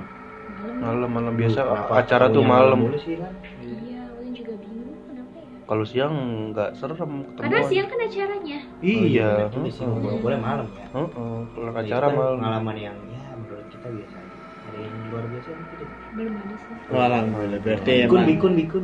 malam 0.54 0.78
Malam 0.80 1.10
malam 1.12 1.34
biasa 1.34 1.60
Kenapa 1.62 1.94
acara 1.96 2.26
tuh 2.28 2.44
malam. 2.44 2.80
mulu 2.82 2.98
sih, 2.98 3.16
Lan? 3.16 3.34
iya 3.62 4.02
Ulan 4.12 4.32
juga 4.32 4.54
bingung 4.56 4.96
kenapa 5.06 5.38
ya 5.38 5.60
Kalau 5.64 5.84
siang 5.84 6.14
nggak 6.50 6.70
serem 6.74 6.98
ketemu. 6.98 7.40
karena 7.40 7.60
siang 7.64 7.88
kan 7.88 8.00
acaranya 8.02 8.60
Iya. 8.80 9.30
bener 9.40 9.50
juga 9.54 9.70
sih, 9.70 9.84
nggak 9.84 10.02
boleh 10.02 10.18
boleh 10.20 10.40
malam 10.40 10.68
ya. 10.72 10.86
Heeh, 10.90 11.08
kalau 11.48 11.70
Jadi 11.70 11.80
acara 11.84 12.06
kita 12.06 12.18
malam. 12.18 12.38
pengalaman 12.38 12.76
yang 12.78 12.98
ya 13.08 13.24
menurut 13.34 13.68
kita 13.70 13.88
biasa 13.88 14.16
aja. 14.16 14.38
Ada 14.64 14.78
yang 14.80 14.96
luar 15.06 15.24
biasa 15.26 15.50
mungkin. 15.52 15.78
ya? 15.78 15.88
belum 16.14 16.34
ada 16.36 16.56
sih 16.56 16.72
Oh, 16.90 17.02
alhamdulillah 17.02 17.60
berarti 17.60 17.92
Bikun, 17.94 18.04
emang 18.04 18.26
bikun, 18.28 18.54
bikun. 18.56 18.84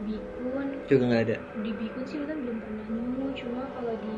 bikun 0.00 0.66
juga 0.86 1.02
nggak 1.06 1.22
ada 1.24 1.36
di 1.60 1.70
bikun 1.72 2.04
sih 2.04 2.18
Ulan 2.18 2.38
belum 2.40 2.56
pernah 2.58 2.84
nemu 2.86 3.26
cuma 3.32 3.62
kalau 3.70 3.94
di 3.96 4.16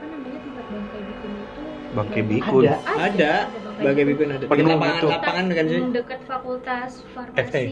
apa 0.00 0.08
namanya 0.16 0.40
tempat 0.40 0.64
bangkai 0.72 1.00
bikun 1.04 1.32
itu? 1.36 1.62
Bangkai 1.92 2.22
bikun. 2.24 2.62
Ada. 2.64 2.76
ada. 2.88 3.32
Sebagai 3.76 4.04
bikun. 4.08 4.28
ada. 4.32 4.44
Penuh 4.48 4.68
lapangan 4.72 4.96
gitu. 4.96 5.08
lapangan 5.12 5.44
kan 5.52 5.64
sih. 5.68 5.80
Dekat 5.92 6.20
fakultas 6.24 6.92
farmasi. 7.12 7.64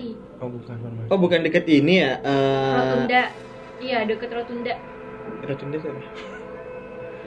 Oh 0.45 0.49
bukan 0.53 0.77
farmasi. 0.77 1.09
oh 1.09 1.19
bukan 1.25 1.41
deket 1.41 1.65
ini 1.73 1.95
ya? 2.05 2.13
Eh 2.21 2.77
rotunda. 2.77 3.23
Iya 3.81 3.99
deket 4.05 4.29
rotunda. 4.29 4.75
Rotunda 5.41 5.77
siapa 5.81 6.01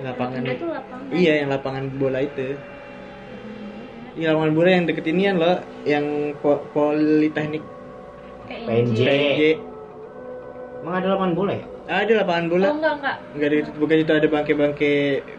lapangan 0.06 0.38
rotunda 0.38 0.54
tuh 0.62 0.70
lapangan. 0.70 1.10
Iya 1.18 1.34
yang 1.42 1.50
lapangan 1.50 1.84
bola 1.98 2.20
itu. 2.22 2.48
Iya 4.14 4.28
lapangan 4.38 4.54
bola 4.54 4.70
yang 4.70 4.86
deket 4.86 5.06
inian 5.10 5.36
loh 5.42 5.58
yang 5.82 6.06
po- 6.38 6.62
politeknik. 6.78 7.66
PNJ. 8.46 9.02
PNJ 9.02 9.42
Emang 10.86 10.94
ada 10.98 11.08
lapangan 11.18 11.34
bola 11.34 11.54
ya? 11.58 11.66
Ada 11.93 12.13
lapangan 12.17 12.45
bola 12.47 12.65
oh 12.65 12.75
enggak 12.75 12.93
enggak 12.97 13.15
Enggak 13.32 13.47
ada 13.47 13.58
itu, 13.58 13.69
bukan 13.75 13.97
itu 13.97 14.12
ada 14.13 14.27
bangke-bangke 14.27 14.91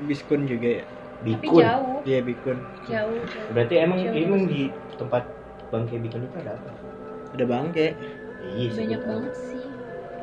biskun 0.04 0.40
juga 0.44 0.68
ya. 0.78 0.84
tapi 0.84 1.38
Bikun. 1.38 1.62
jauh 1.62 1.96
Iya 2.02 2.18
bikun. 2.20 2.58
jauh, 2.82 3.14
jauh. 3.22 3.48
Berarti 3.50 3.74
emang 3.78 3.98
Jauh 4.00 4.18
emang 4.18 4.42
di 4.44 4.62
tempat 4.94 5.22
bangkai 5.68 5.98
bikun 5.98 6.22
itu 6.22 6.36
ada 6.36 6.52
apa? 6.52 6.70
Ada 7.32 7.44
bangke. 7.46 7.86
Iya 8.42 8.66
sih. 8.68 8.78
banyak 8.80 9.00
banget 9.02 9.34
sih 9.38 9.62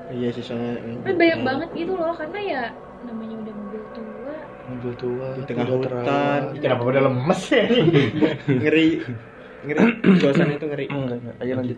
Iya 0.10 0.28
sih 0.30 0.44
soalnya. 0.44 0.76
tapi 1.00 1.16
banyak 1.16 1.40
banget 1.40 1.70
gitu 1.72 1.94
loh 1.94 2.12
karena 2.12 2.40
ya 2.42 2.64
namanya 3.02 3.36
udah 3.40 3.54
mobil 3.56 3.82
tua 3.90 4.34
Mobil 4.68 4.94
tua 4.94 5.28
Di 5.32 5.42
tengah 5.46 5.66
udah 5.66 5.78
hutan. 5.80 6.42
Kenapa 6.58 6.82
pada 6.84 7.00
lemes 7.02 7.42
ya? 7.48 7.64
Ngeri. 8.60 8.88
Ngeri. 9.62 9.86
Suasana 10.18 10.52
itu 10.52 10.66
ngeri. 10.66 10.86
Enggak, 10.88 11.18
enggak. 11.18 11.36
Ayo 11.40 11.54
lanjut. 11.56 11.78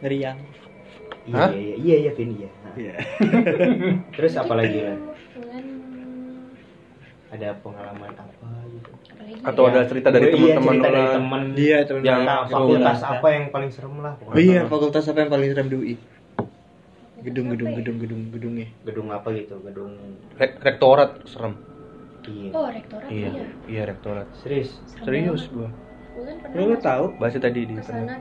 Ngeri 0.00 0.18
yang. 0.18 0.38
Iya, 1.22 1.34
Hah? 1.36 1.50
iya, 1.52 1.74
iya, 1.76 1.96
iya, 2.00 2.10
Vin, 2.12 2.30
iya. 2.34 2.50
Iya. 2.72 2.94
Terus 4.16 4.32
apa 4.34 4.52
lagi? 4.54 4.78
Ulan, 4.80 5.64
Ada 7.28 7.48
pengalaman 7.60 8.10
apa 8.12 8.46
gitu? 8.68 8.90
Atau 9.42 9.62
ya? 9.64 9.70
ada 9.72 9.80
cerita 9.86 10.08
dari 10.08 10.26
Iya, 10.28 10.56
teman-teman 10.60 10.72
cerita 10.74 10.88
dari 10.88 11.08
teman. 11.10 11.42
Dia 11.52 11.76
teman 11.84 12.00
Yang 12.04 12.20
fakultas 12.48 12.98
apa 13.00 13.26
yang 13.28 13.44
paling 13.48 13.70
serem 13.72 13.94
lah 13.98 14.12
Oh 14.14 14.20
pokoknya. 14.22 14.42
iya, 14.42 14.60
fakultas 14.68 15.04
apa 15.08 15.18
yang 15.20 15.30
paling 15.30 15.48
serem 15.48 15.68
di 15.68 15.76
UI? 15.76 15.94
Gedung, 17.22 17.46
Apa 17.46 17.52
gedung, 17.54 17.70
ya? 17.70 17.76
gedung, 17.78 17.96
gedung, 18.02 18.22
gedungnya. 18.34 18.68
Gedung 18.82 19.08
apa 19.08 19.28
gitu? 19.32 19.54
Gedung 19.62 19.92
Re- 20.36 20.58
rektorat 20.58 21.10
serem. 21.24 21.54
iya. 22.22 22.50
oh 22.52 22.66
rektorat 22.66 23.08
Iya, 23.08 23.28
iya 23.30 23.44
iya 23.66 23.82
rektorat. 23.84 24.26
Serius? 24.38 24.78
Serius 24.98 25.46
gua. 25.48 25.70
Ulan 26.12 26.36
pernah 26.38 26.66
Lu 26.68 26.76
tahu? 26.76 27.04
Bahasa 27.16 27.38
tadi 27.38 27.64
di 27.64 27.74
sana 27.80 28.18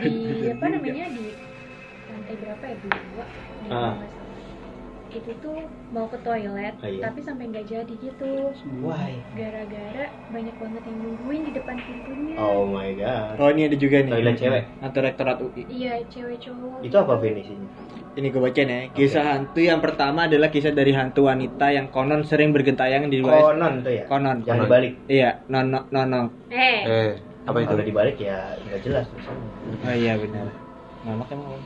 di 0.00 0.14
apa 0.54 0.64
namanya 0.64 1.06
di 1.06 1.24
lantai 2.34 2.42
berapa 2.42 2.64
ya 2.66 2.76
dua 2.82 3.24
di 3.62 3.68
Ah. 3.70 3.94
itu 5.14 5.30
tuh 5.38 5.54
mau 5.94 6.10
ke 6.10 6.18
toilet 6.26 6.74
Ah, 6.74 6.90
iya. 6.90 7.06
tapi 7.06 7.22
sampai 7.22 7.46
nggak 7.46 7.70
jadi 7.70 7.94
gitu 7.94 8.50
Why? 8.82 9.14
gara-gara 9.38 10.10
banyak 10.26 10.56
banget 10.58 10.82
yang 10.82 10.98
nungguin 10.98 11.42
di 11.46 11.52
depan 11.54 11.76
pintunya 11.78 12.34
Oh 12.34 12.66
my 12.66 12.90
god. 12.98 13.38
Oh 13.38 13.46
ini 13.46 13.70
ada 13.70 13.76
juga 13.78 14.02
nih. 14.02 14.10
Toilet 14.10 14.34
cewek? 14.34 14.62
Atau 14.82 15.00
rektorat 15.06 15.38
UI. 15.38 15.62
iya 15.70 16.02
cewek 16.10 16.42
cowok 16.42 16.82
Itu 16.82 16.96
apa 16.98 17.14
Vin 17.22 17.38
isinya? 17.38 17.68
Ini 18.14 18.26
gue 18.30 18.42
bacain 18.42 18.66
ya. 18.66 18.80
Kisah 18.90 19.24
hantu 19.28 19.60
yang 19.62 19.78
pertama 19.78 20.26
adalah 20.26 20.50
kisah 20.50 20.70
dari 20.70 20.90
hantu 20.90 21.30
wanita 21.30 21.66
yang 21.70 21.86
konon 21.90 22.26
sering 22.26 22.50
bergentayangan 22.50 23.06
di 23.06 23.22
luar. 23.22 23.54
Konon 23.54 23.86
tuh 23.86 23.94
ya? 23.94 24.04
Konon. 24.10 24.42
Yang 24.42 24.50
konon. 24.50 24.66
dibalik. 24.66 24.92
Iya, 25.06 25.30
nono 25.46 25.80
nono. 25.90 26.22
eh 26.50 26.78
Eh, 26.82 27.10
apa 27.46 27.58
itu? 27.62 27.70
Kalau 27.70 27.86
dibalik 27.86 28.16
ya 28.18 28.54
nggak 28.66 28.80
jelas. 28.82 29.06
Oh 29.86 29.94
iya 29.94 30.18
benar. 30.18 30.63
Nono 31.04 31.24
emang. 31.28 31.60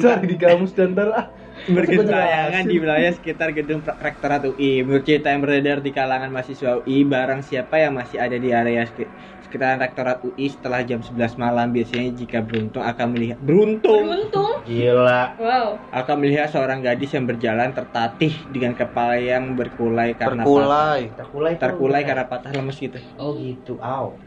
Cari 0.00 0.24
di 0.32 0.36
kamus 0.40 0.72
dan 0.72 0.96
ntar 0.96 1.08
ah. 1.12 1.26
bergentayangan 1.66 2.68
di 2.68 2.76
wilayah 2.76 3.12
sekitar 3.12 3.52
gedung 3.52 3.80
rektorat 3.80 4.44
UI. 4.44 4.84
Menurut 4.84 5.04
cerita 5.04 5.32
yang 5.32 5.40
beredar 5.40 5.80
di 5.80 5.88
kalangan 5.88 6.28
mahasiswa 6.28 6.84
UI, 6.84 7.04
barang 7.04 7.40
siapa 7.40 7.80
yang 7.80 7.96
masih 7.96 8.20
ada 8.20 8.36
di 8.36 8.52
area 8.52 8.84
seki- 8.84 9.12
sekitaran 9.40 9.80
rektorat 9.80 10.20
UI 10.20 10.52
setelah 10.52 10.84
jam 10.84 11.00
11 11.00 11.36
malam 11.40 11.72
biasanya 11.72 12.12
jika 12.12 12.44
beruntung 12.44 12.84
akan 12.84 13.06
melihat 13.12 13.38
beruntung 13.40 14.04
beruntung 14.04 14.52
Gila. 14.68 15.38
wow 15.40 15.68
akan 15.92 16.16
melihat 16.20 16.48
seorang 16.52 16.84
gadis 16.84 17.14
yang 17.16 17.24
berjalan 17.24 17.72
tertatih 17.72 18.32
dengan 18.52 18.76
kepala 18.76 19.16
yang 19.16 19.56
berkulai 19.56 20.12
karena 20.12 20.44
patah, 20.44 20.52
Terkulai. 20.52 21.00
Terkulai. 21.16 21.52
terkulai 21.56 22.02
karena 22.04 22.24
patah 22.28 22.52
lemes 22.52 22.76
gitu. 22.76 22.98
Oh 23.16 23.32
gitu. 23.38 23.80
Aw. 23.80 24.20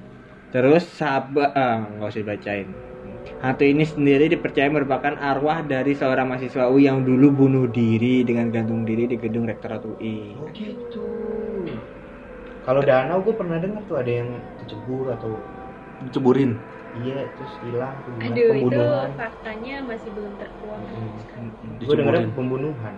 Terus 0.49 0.81
sabar, 0.97 1.53
ah, 1.53 1.85
nggak 1.93 2.09
usah 2.09 2.21
dibacain. 2.25 2.88
Hantu 3.39 3.63
ini 3.63 3.87
sendiri 3.87 4.27
dipercaya 4.27 4.67
merupakan 4.67 5.15
arwah 5.15 5.63
dari 5.63 5.95
seorang 5.95 6.27
mahasiswa 6.27 6.67
UI 6.67 6.91
yang 6.91 7.07
dulu 7.07 7.31
bunuh 7.31 7.71
diri 7.71 8.27
dengan 8.27 8.51
gantung 8.51 8.83
diri 8.83 9.07
di 9.07 9.15
gedung 9.15 9.47
rektorat 9.47 9.79
UI. 9.79 10.35
Oh 10.35 10.51
gitu. 10.51 11.07
Kalau 12.67 12.83
danau 12.83 13.23
gue 13.23 13.31
pernah 13.31 13.55
dengar 13.55 13.79
tuh 13.87 13.95
ada 13.95 14.11
yang 14.11 14.29
kecebur 14.59 15.15
atau 15.15 15.39
Diceburin. 15.99 16.55
iya 17.03 17.27
terus 17.37 17.53
hilang 17.61 17.91
aduh 18.17 18.49
itu 18.55 18.65
pembunuhan. 18.65 19.09
faktanya 19.13 19.75
masih 19.83 20.09
belum 20.15 20.33
terkuak 20.39 20.79
Gue 21.79 21.95
Diceburin. 21.95 22.31
pembunuhan 22.35 22.95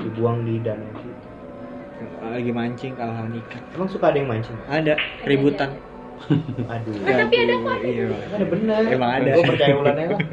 dibuang 0.00 0.38
di 0.48 0.54
danau 0.64 0.88
situ. 1.00 1.28
Lagi 2.22 2.50
mancing 2.50 2.92
kalau 2.96 3.28
nikah. 3.28 3.60
Emang 3.76 3.88
suka 3.92 4.08
ada 4.10 4.18
yang 4.18 4.28
mancing? 4.32 4.56
Ada 4.66 4.96
keributan. 5.22 5.76
Aduh. 6.24 6.94
Ah, 7.02 7.16
tapi 7.20 7.34
ada 7.36 7.54
kok, 7.56 7.72
ada. 7.72 7.84
Iya. 7.84 8.06
Ada 8.28 8.46
bener. 8.46 8.80
Emang 8.88 9.10
ada. 9.12 9.30
Gue 9.32 9.44
percaya 9.44 9.74
ulannya 9.74 10.06
lah. 10.08 10.20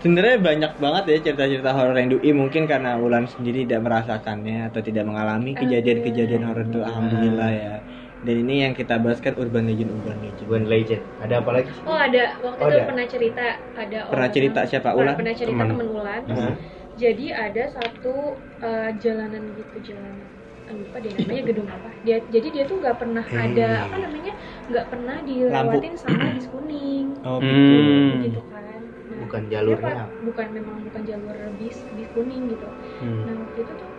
Sebenarnya 0.00 0.40
banyak 0.40 0.72
banget 0.76 1.04
ya 1.06 1.18
cerita-cerita 1.22 1.70
horor 1.70 1.92
yang 1.94 2.08
dui 2.10 2.32
mungkin 2.32 2.64
karena 2.64 2.96
Ulan 2.96 3.28
sendiri 3.28 3.62
tidak 3.62 3.84
merasakannya 3.84 4.64
atau 4.66 4.80
tidak 4.80 5.04
mengalami 5.04 5.52
kejadian-kejadian 5.54 6.40
horor 6.42 6.64
itu 6.64 6.80
alhamdulillah 6.80 7.50
ya. 7.52 7.74
Dan 8.18 8.34
ini 8.38 8.64
yang 8.64 8.72
kita 8.72 8.96
bahas 8.96 9.16
kan 9.18 9.32
urban 9.34 9.64
legend 9.64 9.92
urban 9.92 10.16
legend. 10.18 10.40
Urban 10.42 10.64
Legend. 10.66 11.02
Ada 11.18 11.34
apa 11.36 11.50
lagi? 11.54 11.68
oh 11.82 11.98
ada 11.98 12.22
waktu 12.38 12.58
Oh, 12.58 12.66
itu 12.66 12.74
ada. 12.74 12.86
pernah 12.86 13.06
cerita 13.06 13.44
ada 13.74 13.98
Pernah 14.02 14.08
orang- 14.18 14.32
cerita 14.32 14.60
siapa? 14.64 14.88
pernah- 14.88 15.00
Ulan? 15.02 15.14
pernah 15.16 15.34
cerita 15.34 15.52
Teman. 15.54 15.68
temen 15.68 15.88
Ulan 15.90 16.22
Hah? 16.26 16.52
jadi 16.96 17.26
ada 17.34 17.64
satu 17.70 18.14
eh, 18.58 18.90
jalanan 18.96 19.42
gitu 19.50 19.74
jalanan 19.82 20.16
eh, 20.16 20.39
lupa 20.78 20.96
deh 21.04 21.12
namanya 21.18 21.42
gedung 21.48 21.68
apa 21.76 21.88
dia 22.06 22.16
jadi 22.34 22.46
dia 22.54 22.64
tuh 22.70 22.76
nggak 22.82 22.96
pernah 23.00 23.24
ada 23.44 23.62
apa 23.86 23.96
namanya 24.04 24.32
nggak 24.70 24.86
pernah 24.92 25.16
dilewatin 25.28 25.94
sama 26.04 26.24
bis 26.36 26.46
kuning 26.52 27.06
Oh, 27.26 27.38
Hmm. 27.42 28.22
gitu 28.24 28.40
kan 28.54 28.82
Nah, 29.10 29.18
Bukan 29.26 29.42
jalurnya. 29.50 29.94
pa- 29.98 30.14
bukan 30.22 30.46
memang 30.54 30.76
bukan 30.86 31.02
jalur 31.10 31.36
bis 31.58 31.76
bis 31.96 32.08
kuning 32.14 32.42
gitu 32.52 32.68
Hmm. 33.00 33.26
nah 33.26 33.34
waktu 33.42 33.58
itu 33.66 33.72
tuh 33.82 33.90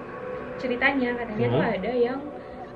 ceritanya 0.61 1.07
katanya 1.19 1.45
tuh 1.53 1.61
Hmm. 1.61 1.73
ada 1.75 1.91
yang 2.07 2.19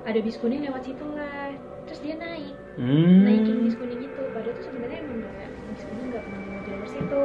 ada 0.09 0.19
bis 0.25 0.37
kuning 0.41 0.61
lewat 0.65 0.81
situ 0.87 1.05
lah 1.17 1.53
terus 1.85 1.99
dia 2.05 2.15
naik 2.19 2.55
Hmm. 2.75 3.23
naikin 3.25 3.57
bis 3.65 3.75
kuning 3.79 4.01
itu 4.09 4.23
padahal 4.35 4.55
tuh 4.59 4.65
sebenarnya 4.67 4.97
emang 5.05 5.17
nggak 5.23 5.35
bis 5.73 5.83
kuning 5.89 6.07
nggak 6.11 6.23
pernah 6.27 6.41
lewat 6.47 6.63
jalur 6.69 6.87
situ 6.89 7.23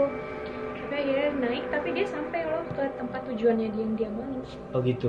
tapi 0.80 0.94
akhirnya 0.96 1.28
naik 1.44 1.64
tapi 1.74 1.88
dia 1.96 2.06
sampai 2.08 2.40
loh 2.48 2.64
ke 2.76 2.84
tempat 2.98 3.20
tujuannya 3.28 3.68
dia 3.74 3.82
yang 3.84 3.94
dia 4.00 4.10
mau 4.12 4.36
Oh 4.74 4.80
gitu. 4.86 5.06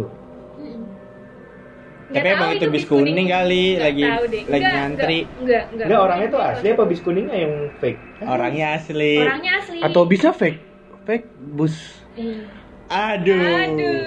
Tapi 2.11 2.27
emang 2.29 2.49
itu 2.53 2.65
bis 2.67 2.83
kuning 2.83 3.15
kali, 3.25 3.63
Nggak 3.71 3.81
lagi- 3.81 4.03
tahu 4.05 4.23
deh. 4.25 4.41
lagi 4.43 4.61
Nggak, 4.61 4.73
ngantri. 4.73 5.17
nggak, 5.17 5.31
nggak, 5.39 5.63
nggak. 5.65 5.85
Enggak 5.85 5.99
orangnya 6.01 6.27
tuh 6.27 6.41
asli 6.41 6.67
apa 6.69 6.83
bis 6.85 6.99
kuningnya 6.99 7.37
yang 7.37 7.53
fake? 7.77 7.99
Orangnya 8.21 8.67
asli. 8.73 9.13
orangnya 9.17 9.51
asli 9.57 9.77
Atau 9.79 10.01
bisa 10.03 10.29
fake 10.31 10.59
fake 11.01 11.27
bus. 11.49 11.75
Iya. 12.13 12.43
Aduh. 12.87 13.39
aduh 13.39 13.99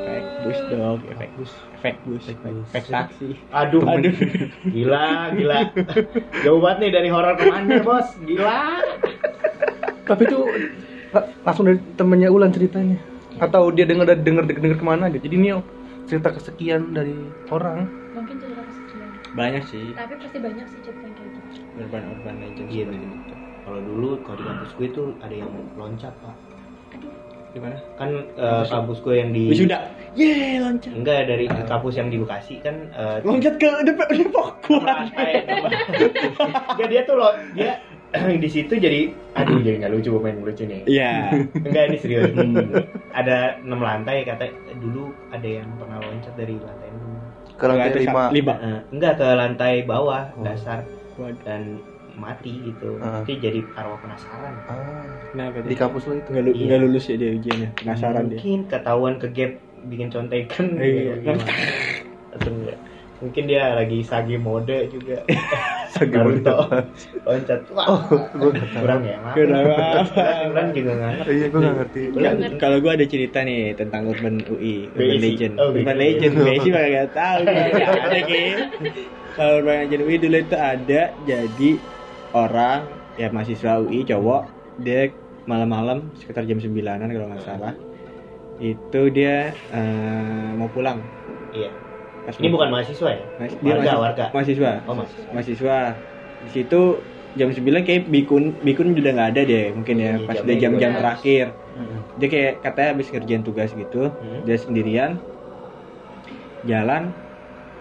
Fake 0.00 0.30
bus 0.40 0.58
dong, 0.68 0.98
ya, 1.02 1.14
fake 1.16 1.34
bus. 1.36 1.52
Fake 1.78 2.00
bus, 2.02 2.24
fake, 2.24 2.42
fake 2.68 2.88
taksi. 2.88 3.28
Aduh, 3.50 3.82
Aduh. 3.84 4.10
Gila, 4.64 5.06
gila. 5.30 5.58
Jauh 6.44 6.58
banget 6.58 6.78
nih 6.80 6.90
dari 6.92 7.08
horor 7.08 7.34
ke 7.34 7.44
mana, 7.44 7.78
Bos? 7.80 8.08
Gila. 8.18 8.82
Tapi 10.02 10.22
itu 10.24 10.38
la- 11.10 11.28
langsung 11.42 11.64
dari 11.64 11.78
temennya 11.94 12.28
Ulan 12.28 12.50
ceritanya. 12.50 12.98
Atau 13.36 13.70
dia 13.70 13.84
denger 13.84 14.10
denger 14.16 14.44
denger 14.48 14.74
ke 14.74 14.84
mana 14.84 15.06
gitu. 15.08 15.22
Jadi 15.22 15.34
ini 15.36 15.48
cerita 16.08 16.28
kesekian 16.32 16.82
dari 16.90 17.14
orang. 17.48 17.84
mungkin 18.10 18.36
cerita 18.36 18.62
kesekian 18.62 19.08
Banyak 19.28 19.62
sih, 19.62 19.92
tapi 19.92 20.16
pasti 20.16 20.38
banyak 20.40 20.66
sih 20.66 20.78
cerita 20.80 21.04
yang 21.04 21.14
kayak 21.14 21.30
gitu 21.30 21.60
urban 21.76 22.02
urban 22.10 22.34
legend 22.40 22.66
Iya, 22.66 22.82
seperti 22.82 22.96
bener. 22.98 23.20
itu. 23.20 23.34
Kalau 23.60 23.80
dulu 23.84 24.08
kalau 24.24 24.36
di 24.36 24.44
kampus 24.44 24.70
gue 24.74 24.88
tuh 24.90 25.06
ada 25.20 25.34
yang 25.36 25.52
loncat, 25.76 26.14
Pak. 26.18 26.34
aduh 26.96 27.12
Gimana? 27.48 27.76
Kan 27.96 28.08
eh, 28.34 28.64
kampus 28.66 28.98
gue 29.00 29.14
yang 29.14 29.30
di 29.30 29.44
Wisuda. 29.48 29.78
Yeay, 30.12 30.56
loncat. 30.58 30.92
Enggak 30.92 31.20
dari 31.28 31.44
kampus 31.46 31.94
yang 31.94 32.08
di 32.08 32.16
Bekasi 32.16 32.60
kan 32.60 32.76
eh, 32.90 33.20
Loncat 33.22 33.54
ke 33.56 33.68
Depok 33.84 34.08
Depok 34.10 34.48
kuat. 34.64 35.12
Enggak 35.12 36.88
dia 36.88 37.02
tuh 37.04 37.16
loh, 37.16 37.32
dia 37.52 37.80
di 38.42 38.48
situ 38.48 38.72
jadi 38.72 39.12
aduh 39.34 39.60
jadi 39.60 39.76
nggak 39.78 39.92
lucu 39.92 40.08
gue 40.10 40.22
main 40.22 40.38
lucu 40.38 40.64
nih. 40.64 40.80
Iya. 40.84 41.12
Enggak 41.66 41.82
ini 41.86 41.96
serius. 41.96 42.32
ada 43.12 43.60
enam 43.60 43.78
lantai 43.78 44.24
kata 44.24 44.48
dulu 44.76 45.12
ada 45.28 45.44
yang 45.44 45.68
pernah 45.76 45.98
loncat 45.98 46.32
dari 46.32 46.56
lantai 46.56 46.88
enam. 46.88 47.10
Ke 47.52 47.64
lantai 47.66 48.00
lima. 48.00 48.22
lima. 48.30 48.54
Eh, 48.56 48.80
enggak 48.90 49.12
ke 49.16 49.26
lantai 49.28 49.74
bawah 49.82 50.32
Oh. 50.34 50.42
dasar 50.42 50.86
dan 51.42 51.82
mati 52.14 52.50
gitu. 52.64 52.98
Ah. 52.98 53.20
Tapi 53.20 53.38
jadi 53.38 53.60
arwah 53.74 53.98
penasaran. 53.98 54.54
Ah, 54.66 55.06
Kenapa 55.30 55.60
di 55.60 55.68
dia? 55.68 55.78
kampus 55.78 56.02
lo 56.04 56.14
itu. 56.14 56.28
Nggak 56.28 56.44
lu- 56.44 56.54
Iya. 56.54 56.66
nggak 56.66 56.80
lulus 56.82 57.04
ya 57.06 57.14
dia 57.14 57.30
ujiannya. 57.32 57.68
Penasaran 57.76 58.24
dia. 58.26 58.38
Mungkin 58.38 58.60
ketahuan 58.66 59.14
ke 59.18 59.26
gap 59.30 59.52
bikin 59.86 60.08
contekan. 60.08 60.64
Iya. 60.74 61.12
gimana. 61.20 61.44
Atau 62.32 62.50
enggak. 62.50 62.78
Mungkin 63.18 63.42
dia 63.44 63.62
lagi 63.74 63.98
sage 64.00 64.34
mode 64.34 64.88
juga. 64.88 65.22
Naruto 65.96 66.54
mode. 66.68 66.84
loncat. 67.26 67.60
Wah. 67.72 67.86
Oh, 67.88 68.00
gua 68.36 68.50
nggak 68.52 68.68
tahu. 68.70 68.82
kurang 68.84 69.00
ya, 69.04 69.16
maaf. 69.20 69.34
Kurang 69.34 70.68
juga 70.72 70.90
nggak 70.94 71.10
ngerti. 71.18 71.32
Iya, 71.32 71.46
gua 71.48 71.60
nggak 71.60 71.76
ngerti. 71.80 72.00
Nggak. 72.12 72.32
Kalau 72.60 72.76
gua 72.84 72.92
ada 72.94 73.06
cerita 73.08 73.38
nih 73.42 73.60
tentang 73.74 74.02
Urban 74.08 74.36
UI, 74.48 74.76
Urban 74.92 75.08
BSI. 75.16 75.24
Legend. 75.24 75.54
Oh, 75.56 75.68
Urban. 75.72 75.96
Legend, 75.96 76.32
BSI 76.36 76.68
bakal 76.72 76.90
gak 76.92 77.10
tahu 77.16 77.38
nggak 77.48 78.04
ada 78.08 78.20
Ki. 78.24 78.42
Kalau 79.32 79.52
Urban 79.62 79.76
Legend 79.86 80.02
UI 80.04 80.16
dulu 80.18 80.36
itu 80.38 80.56
ada 80.56 81.00
jadi 81.24 81.70
orang 82.36 82.80
ya 83.16 83.28
mahasiswa 83.32 83.72
UI 83.82 84.04
cowok 84.04 84.42
dia 84.78 85.10
malam-malam 85.48 86.12
sekitar 86.14 86.44
jam 86.44 86.60
9-an 86.60 87.08
kalau 87.08 87.26
nggak 87.32 87.42
salah 87.42 87.74
itu 88.60 89.00
dia 89.10 89.54
eh, 89.72 90.50
mau 90.54 90.68
pulang 90.68 91.00
Iya. 91.48 91.72
Pas 92.28 92.36
Ini 92.36 92.48
bukan 92.52 92.68
mahasiswa 92.68 93.08
ya? 93.08 93.24
Mas- 93.40 93.56
dia 93.56 93.72
warga, 93.72 93.80
mahasiswa, 93.80 94.04
warga. 94.04 94.24
mahasiswa 94.36 94.70
Oh, 94.84 94.94
mahasiswa. 95.00 95.30
mahasiswa 95.32 95.76
di 96.44 96.50
situ 96.52 96.80
jam 97.32 97.48
9 97.56 97.82
kayak 97.88 98.02
bikun 98.12 98.44
bikun 98.60 98.92
udah 98.92 99.12
nggak 99.16 99.30
ada 99.32 99.42
deh 99.48 99.64
mungkin 99.72 99.96
ya 99.96 100.12
Iya, 100.20 100.26
pas 100.28 100.36
udah 100.44 100.56
jam-jam 100.60 100.92
terakhir 100.92 101.44
Hmm. 101.72 101.98
dia 102.20 102.28
kayak 102.28 102.52
katanya 102.64 102.88
habis 102.92 103.08
ngerjain 103.14 103.42
tugas 103.48 103.70
gitu 103.72 103.96
Hmm. 104.20 104.40
dia 104.44 104.56
sendirian 104.60 105.10
jalan 106.70 107.02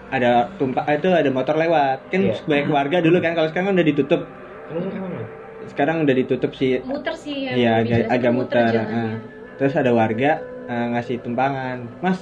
ada 0.08 0.56
tumpah 0.56 0.88
itu 0.96 1.10
ada 1.12 1.30
motor 1.38 1.56
lewat 1.60 2.08
kan 2.08 2.22
Iya. 2.24 2.36
banyak 2.48 2.68
warga 2.72 2.98
dulu 3.04 3.18
kan 3.20 3.36
kalau 3.36 3.48
sekarang 3.52 3.68
kan 3.68 3.76
udah 3.78 3.88
ditutup 3.92 4.22
Terus 4.68 4.84
ke 4.94 4.98
mana? 5.04 5.20
sekarang 5.68 5.96
udah 6.06 6.16
ditutup 6.16 6.52
sih 6.56 6.72
muter 6.88 7.14
sih 7.18 7.36
yang 7.50 7.56
Iya, 7.60 7.70
agak, 7.82 8.00
agak 8.16 8.32
muter. 8.38 8.72
jalannya. 8.72 8.96
ah. 8.96 9.14
Terus 9.58 9.74
ada 9.82 9.92
warga 9.92 10.30
eh, 10.70 10.86
ngasih 10.94 11.18
tumpangan, 11.26 11.78
Mas 12.04 12.20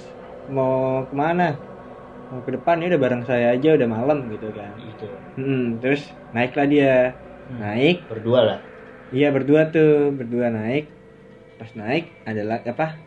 mau 0.56 1.06
ke 1.10 1.16
mana? 1.24 1.44
Mau 2.32 2.42
ke 2.42 2.52
depan 2.58 2.82
ya 2.82 2.90
udah 2.90 3.02
bareng 3.02 3.24
saya 3.24 3.54
aja 3.54 3.70
udah 3.78 3.88
malam 3.88 4.26
gitu 4.34 4.50
kan. 4.52 4.74
Gitu. 4.78 5.06
Hmm, 5.38 5.78
terus 5.80 6.02
naiklah 6.34 6.68
dia, 6.68 6.94
Hmm. 7.46 7.62
naik, 7.62 8.10
Berdua 8.10 8.40
lah. 8.42 8.60
iya 9.14 9.30
berdua 9.30 9.70
tuh, 9.70 10.10
berdua 10.10 10.50
naik. 10.50 10.90
Pas 11.62 11.70
naik 11.78 12.10
adalah 12.26 12.58
apa? 12.66 12.98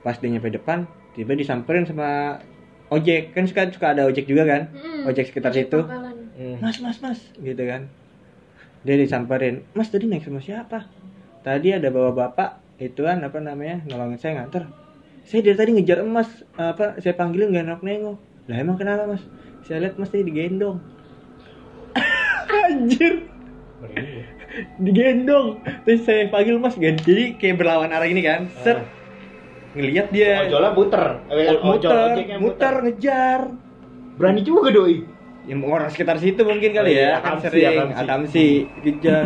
Pas 0.00 0.16
dia 0.16 0.32
nyampe 0.32 0.48
depan, 0.48 0.88
tiba 1.12 1.36
disamperin 1.36 1.84
sama 1.84 2.40
ojek 2.88 3.36
kan 3.36 3.44
suka 3.44 3.68
suka 3.68 3.92
ada 3.92 4.08
ojek 4.08 4.24
juga 4.24 4.48
kan? 4.48 4.72
Mm-mm. 4.72 5.08
Ojek 5.08 5.28
sekitar 5.28 5.52
Ojek 5.52 5.68
situ. 5.68 5.80
Hmm. 5.84 6.56
Mas, 6.58 6.80
mas, 6.80 6.98
mas, 6.98 7.20
gitu 7.36 7.62
kan. 7.62 7.86
Dia 8.84 8.96
disamperin, 8.96 9.64
mas 9.76 9.88
tadi 9.92 10.08
naik 10.08 10.24
sama 10.24 10.40
siapa? 10.40 10.88
Tadi 11.44 11.76
ada 11.76 11.88
bawa 11.92 12.12
bapak, 12.12 12.80
itu 12.80 13.04
kan 13.04 13.20
apa 13.20 13.36
namanya, 13.38 13.84
nolongin 13.84 14.16
saya 14.16 14.40
nganter. 14.40 14.64
Saya 15.24 15.40
dari 15.40 15.56
tadi 15.56 15.70
ngejar 15.76 16.04
emas, 16.04 16.28
apa, 16.56 16.96
saya 17.00 17.12
panggilin 17.16 17.52
nggak 17.52 17.64
nengok 17.68 17.84
nengok. 17.84 18.18
Lah 18.44 18.56
emang 18.60 18.76
kenapa 18.76 19.08
mas? 19.08 19.24
Saya 19.64 19.88
lihat 19.88 19.96
mas 19.96 20.12
tadi 20.12 20.28
digendong. 20.28 20.76
Anjir, 22.68 23.28
digendong. 24.76 25.64
Terus 25.88 26.04
saya 26.04 26.28
panggil 26.28 26.60
mas, 26.60 26.76
gan- 26.76 27.00
jadi 27.00 27.40
kayak 27.40 27.56
berlawan 27.56 27.88
arah 27.88 28.04
ini 28.04 28.20
kan. 28.20 28.52
Set, 28.60 28.84
ngelihat 29.72 30.12
dia 30.12 30.44
Ojolnya 30.44 30.70
muter. 30.76 31.04
Eh, 31.32 31.56
muter, 31.64 31.96
ojeknya 32.12 32.38
muter, 32.38 32.74
ngejar. 32.84 33.40
Berani 34.20 34.40
juga 34.44 34.68
doi. 34.70 35.13
Ya 35.44 35.54
orang 35.60 35.92
sekitar 35.92 36.16
situ 36.16 36.40
mungkin 36.40 36.72
kali 36.72 36.88
Oh 36.88 36.94
iya, 36.96 37.04
ya, 37.04 37.08
kan 37.20 37.36
akamsi, 37.36 37.44
sering 37.52 37.88
atamsi 37.92 38.44
kejar. 38.80 39.24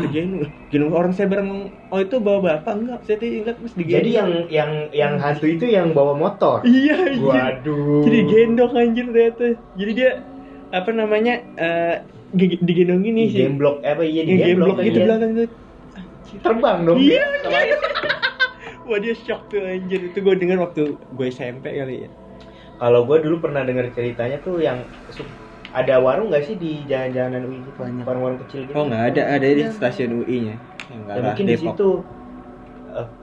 Gendong 0.69 0.93
orang 0.93 1.13
saya 1.15 1.31
bareng 1.31 1.51
oh 1.95 1.99
itu 2.03 2.17
bawa 2.19 2.39
bapak 2.43 2.75
enggak? 2.75 2.99
Saya 3.07 3.17
tadi 3.23 3.31
lihat 3.39 3.57
Mas 3.63 3.73
digendong. 3.79 3.95
Jadi 4.03 4.11
yang 4.19 4.31
yang 4.51 4.71
yang 4.91 5.13
hantu 5.23 5.47
itu 5.47 5.65
yang 5.71 5.95
bawa 5.95 6.19
motor. 6.19 6.67
iya 6.67 6.95
anjir. 7.07 7.23
Waduh. 7.23 8.03
Jadi 8.03 8.19
gendong 8.27 8.73
anjir 8.75 9.07
ternyata. 9.15 9.47
Jadi 9.79 9.91
dia 9.95 10.11
apa 10.69 10.91
namanya 10.93 11.35
eh 11.55 11.95
di- 12.35 12.61
digendong 12.67 13.01
gini 13.07 13.23
Di 13.25 13.33
sih. 13.33 13.41
gemblok 13.47 13.77
apa 13.87 14.03
iya 14.03 14.23
Yang 14.27 14.39
gemblok 14.43 14.77
gitu 14.83 14.99
iya. 14.99 15.07
belakang 15.07 15.31
tuh. 15.39 15.49
Terbang 16.43 16.79
dong. 16.83 16.99
Iya. 16.99 17.25
Wah 18.89 18.99
dia 18.99 19.15
shock 19.15 19.53
tuh 19.53 19.61
anjir 19.63 20.01
itu 20.11 20.19
gue 20.19 20.35
denger 20.35 20.59
waktu 20.65 20.81
gue 20.99 21.27
SMP 21.31 21.77
kali 21.79 21.95
ya. 22.05 22.11
Kalau 22.79 23.01
gue 23.11 23.19
dulu 23.25 23.37
pernah 23.43 23.63
dengar 23.67 23.91
ceritanya 23.95 24.39
tuh 24.43 24.63
yang 24.63 24.87
ada 25.75 25.95
warung 26.01 26.29
nggak 26.33 26.45
sih 26.49 26.57
di 26.57 26.71
jalan-jalanan 26.89 27.43
UI 27.49 27.59
gitu? 27.67 27.79
Banyak. 27.79 28.05
Warung-warung 28.09 28.41
kecil 28.47 28.61
gitu. 28.69 28.77
Oh 28.79 28.85
nggak 28.89 29.05
ada 29.15 29.23
ada 29.37 29.47
di 29.49 29.63
stasiun 29.69 30.11
UI-nya. 30.23 30.57
Yang 30.89 31.01
Ya, 31.05 31.13
arah 31.13 31.23
mungkin 31.29 31.45
di 31.49 31.55
Depok. 31.57 31.65
situ 31.75 31.89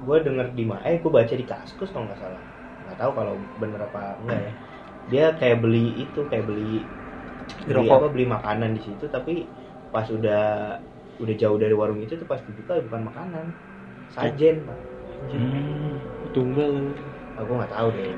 gue 0.06 0.18
denger 0.24 0.48
di 0.54 0.64
mana 0.64 0.82
eh 0.88 0.98
gue 1.02 1.12
baca 1.12 1.34
di 1.34 1.46
kaskus 1.46 1.90
kalau 1.92 2.06
nggak 2.08 2.20
salah 2.22 2.40
nggak 2.86 2.98
tahu 3.02 3.12
kalau 3.18 3.34
bener 3.58 3.82
apa 3.90 4.02
enggak 4.22 4.40
ya 4.46 4.52
dia 5.12 5.26
kayak 5.40 5.58
beli 5.64 6.06
itu 6.06 6.20
kayak 6.30 6.46
beli 6.50 6.86
beli 7.66 7.86
Rokok. 7.88 7.98
apa 7.98 8.08
beli 8.14 8.26
makanan 8.30 8.72
di 8.78 8.82
situ 8.86 9.06
tapi 9.10 9.34
pas 9.94 10.08
udah 10.10 10.42
udah 11.22 11.36
jauh 11.40 11.58
dari 11.58 11.74
warung 11.74 12.00
itu 12.04 12.14
tuh 12.20 12.28
pas 12.28 12.42
dibuka 12.44 12.78
bukan 12.84 13.02
makanan 13.10 13.46
sajen 14.14 14.66
pak 14.68 14.80
Hmm, 15.32 15.98
tumbal. 16.36 16.94
Aku 17.36 17.52
nggak 17.52 17.72
tahu 17.72 17.88
deh 17.92 18.12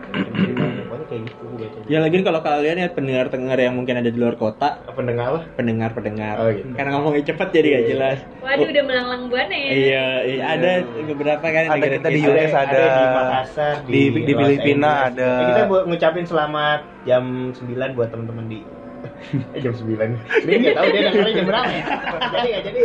pokoknya 0.88 1.06
kayak 1.06 1.22
gitu 1.26 1.46
Ya 1.88 2.00
lagi 2.00 2.20
kalau 2.20 2.40
kalian 2.40 2.78
ya 2.78 2.90
pendengar-pendengar 2.92 3.58
yang 3.58 3.74
mungkin 3.74 3.96
ada 3.96 4.08
di 4.08 4.20
luar 4.20 4.36
kota, 4.36 4.84
apa 4.84 4.92
pendengar 4.92 5.26
apa 5.30 5.40
pendengar-pendengar. 5.56 6.36
Oh, 6.38 6.52
gitu. 6.52 6.68
Karena 6.76 6.90
ngomongnya 6.94 7.24
cepet 7.26 7.48
jadi 7.50 7.68
gak 7.70 7.80
Iya. 7.80 7.90
jelas. 7.90 8.18
Waduh, 8.38 8.68
udah 8.68 8.84
melanglang 8.84 9.24
buana 9.28 9.56
ya. 9.56 9.72
Iya, 9.72 10.06
iya, 10.26 10.42
ada 10.46 10.72
beberapa 11.08 11.46
kan 11.46 11.64
Ada 11.66 11.74
negara 11.74 11.96
kita 11.98 12.10
di. 12.10 12.20
US 12.22 12.52
ada. 12.54 12.78
di 12.78 13.06
Makassar 13.10 13.74
Di- 13.82 14.12
di 14.18 14.34
Los 14.34 14.40
Filipina 14.44 14.92
ada. 15.08 15.32
Kita 15.42 15.62
buat 15.66 15.84
ngucapin 15.88 16.26
selamat 16.28 16.80
jam 17.04 17.24
9 17.52 17.96
buat 17.96 18.10
teman-teman 18.12 18.46
di 18.48 18.60
Eh, 19.54 19.60
jam 19.60 19.74
9 19.74 19.90
Dia 20.46 20.56
nggak 20.62 20.76
tahu 20.78 20.88
dia 20.94 21.02
dengarnya 21.10 21.34
jam 21.36 21.46
berapa 21.50 21.72
ya 21.74 21.84
Jadi 22.32 22.48
nggak 22.48 22.64
jadi 22.64 22.80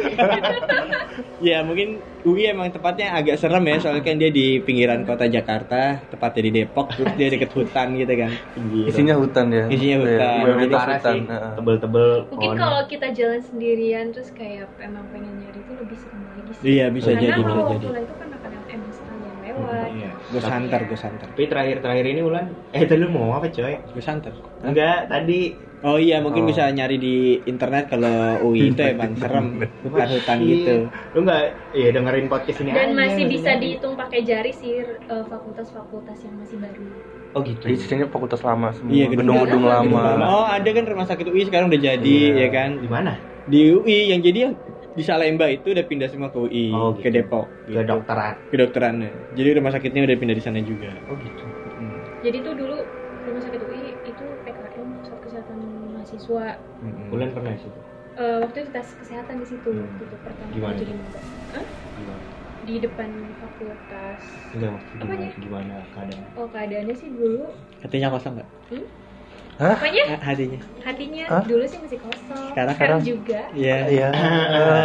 Ya 1.43 1.59
mungkin 1.67 1.99
UI 2.23 2.47
emang 2.47 2.71
tempatnya 2.71 3.19
agak 3.19 3.35
serem 3.35 3.67
ya 3.67 3.83
soalnya 3.83 4.07
kan 4.07 4.15
dia 4.15 4.31
di 4.31 4.63
pinggiran 4.63 5.03
kota 5.03 5.27
Jakarta, 5.27 5.99
tepatnya 6.07 6.43
di 6.47 6.51
Depok, 6.63 6.87
terus 6.95 7.11
dia 7.19 7.29
deket 7.35 7.51
hutan 7.51 7.99
gitu 7.99 8.15
kan. 8.15 8.31
Isinya 8.87 9.19
hutan 9.19 9.51
ya. 9.51 9.67
Isinya 9.67 10.07
hutan. 10.07 10.23
Iya, 10.23 10.43
mayoritas 10.47 10.79
parah 10.79 10.95
hutan. 11.03 11.15
sih 11.19 11.23
Heeh. 11.27 11.53
Tebel-tebel 11.59 12.09
Mungkin 12.31 12.51
kalau 12.55 12.81
kita 12.87 13.07
jalan 13.11 13.41
sendirian 13.43 14.05
terus 14.15 14.31
kayak 14.31 14.71
emang 14.79 15.03
pengen 15.11 15.35
nyari 15.43 15.59
itu 15.67 15.73
lebih 15.75 15.97
serem 15.99 16.23
lagi 16.31 16.51
sih. 16.55 16.63
Iya 16.79 16.87
bisa 16.95 17.11
Karena 17.11 17.23
jadi 17.27 17.41
kalau 17.43 17.55
bisa 17.59 17.75
jadi. 17.75 17.87
itu 18.07 18.15
kan 18.15 18.29
akan 18.31 18.51
emang 18.71 18.93
sekalian 18.95 19.37
lewat. 19.43 19.89
Iya. 19.91 20.11
Gue 20.31 20.43
santer, 20.47 20.81
gue 20.87 20.99
santer. 21.03 21.27
Tapi 21.27 21.45
terakhir-terakhir 21.51 22.07
ini 22.07 22.21
Ulan 22.23 22.47
Eh 22.71 22.87
tadi 22.87 23.03
lu 23.03 23.11
mau 23.11 23.35
apa 23.35 23.51
coy? 23.51 23.75
Gue 23.83 24.05
santer. 24.05 24.31
Enggak, 24.63 25.11
tadi 25.11 25.59
Oh 25.83 25.99
iya 25.99 26.19
mungkin 26.19 26.43
Oh. 26.43 26.49
bisa 26.49 26.63
nyari 26.69 26.95
di 26.95 27.17
internet 27.45 27.87
kalau 27.87 28.15
UI 28.45 28.71
itu 28.71 28.83
emang 28.95 29.13
serem, 29.15 29.47
bukan 29.85 30.07
hutan 30.09 30.39
Shit. 30.39 30.47
gitu. 30.49 30.75
Lu 31.13 31.19
nggak 31.21 31.43
ya 31.73 31.89
dengerin 31.91 32.27
podcast 32.27 32.59
ini 32.61 32.71
Dan 32.71 32.89
aja, 32.89 32.95
masih 32.97 33.25
bisa 33.27 33.43
dengerin. 33.49 33.61
dihitung 33.61 33.95
pakai 33.95 34.21
jari 34.23 34.53
sih 34.53 34.73
eh, 34.79 35.25
fakultas-fakultas 35.27 36.19
yang 36.21 36.35
masih 36.37 36.57
baru. 36.57 36.87
Oh 37.33 37.41
gitu 37.41 37.65
Jadi 37.65 37.77
sisanya 37.77 38.07
fakultas 38.07 38.41
lama 38.41 38.71
semua. 38.71 38.93
Iya, 38.93 39.05
gedung- 39.07 39.35
gedung-gedung 39.35 39.63
gedung 39.65 39.99
lama. 39.99 40.25
Oh 40.31 40.47
ada 40.47 40.69
kan 40.69 40.85
rumah 40.85 41.05
sakit 41.05 41.27
UI 41.27 41.43
sekarang 41.45 41.67
udah 41.67 41.81
jadi 41.83 42.19
Iya. 42.29 42.39
ya 42.39 42.49
kan. 42.49 42.71
Di 42.77 42.87
mana? 42.87 43.13
Di 43.43 43.61
UI 43.69 43.99
yang 44.09 44.21
jadi 44.21 44.39
yang 44.41 44.53
di 44.93 45.01
Salemba 45.01 45.49
itu 45.49 45.67
udah 45.69 45.83
pindah 45.83 46.07
semua 46.07 46.29
ke 46.29 46.39
UI, 46.39 46.69
Oh, 46.71 46.93
ke 46.93 47.09
gitu. 47.09 47.17
Depok, 47.19 47.49
Ke 47.65 47.73
gitu. 47.73 47.83
dokteran 47.83 48.37
kedokterannya. 48.47 49.11
Jadi 49.33 49.49
rumah 49.53 49.73
sakitnya 49.73 50.05
udah 50.05 50.15
pindah 50.15 50.37
di 50.37 50.45
sana 50.45 50.61
juga. 50.61 50.93
Oh 51.09 51.17
gitu 51.17 51.43
Hmm. 51.73 51.99
Jadi 52.21 52.39
tuh 52.39 52.55
dulu 52.55 52.77
rumah 53.25 53.41
sakit 53.41 53.61
UI 53.65 53.81
itu 54.05 54.25
PKM 54.45 54.89
pusat 55.01 55.19
kesehatan 55.19 55.59
mahasiswa. 56.23 56.47
Hmm. 56.83 57.15
Ulan 57.15 57.31
pernah 57.35 57.55
sih 57.59 57.71
Eh, 58.13 58.37
waktu 58.45 58.57
itu 58.61 58.71
tes 58.71 58.89
kesehatan 58.93 59.41
di 59.41 59.47
situ 59.49 59.73
Hmm. 59.73 59.97
gitu 59.97 60.15
pertama 60.21 60.53
Gimana? 60.53 60.77
jadi. 60.77 60.93
Hah? 61.57 61.65
Gimana? 61.97 62.23
Di 62.63 62.75
depan 62.79 63.09
fakultas. 63.41 64.21
Enggak 64.53 64.71
maksudnya 64.77 65.01
gimana, 65.01 65.17
Apanya? 65.17 65.33
gimana 65.41 65.75
keadaan 65.97 66.25
Oh 66.37 66.47
keadaannya 66.47 66.95
sih 66.95 67.09
dulu 67.17 67.45
Hatinya 67.81 68.09
kosong 68.13 68.33
nggak? 68.37 68.49
Hah? 69.59 69.75
apanya 69.75 70.03
Ah, 70.13 70.21
Hatinya. 70.23 70.61
hatinya 70.85 71.25
Hah? 71.27 71.45
dulu 71.49 71.65
sih 71.65 71.79
masih 71.81 71.99
kosong 71.99 72.53
Sekarang- 72.53 72.77
sekarang 72.77 72.77
sekarang? 72.77 73.01
juga 73.01 73.41
Iya. 73.57 73.77
Iya. 73.89 74.07
Oh, 74.13 74.15
dilanjut 74.53 74.53
dulu 74.53 74.77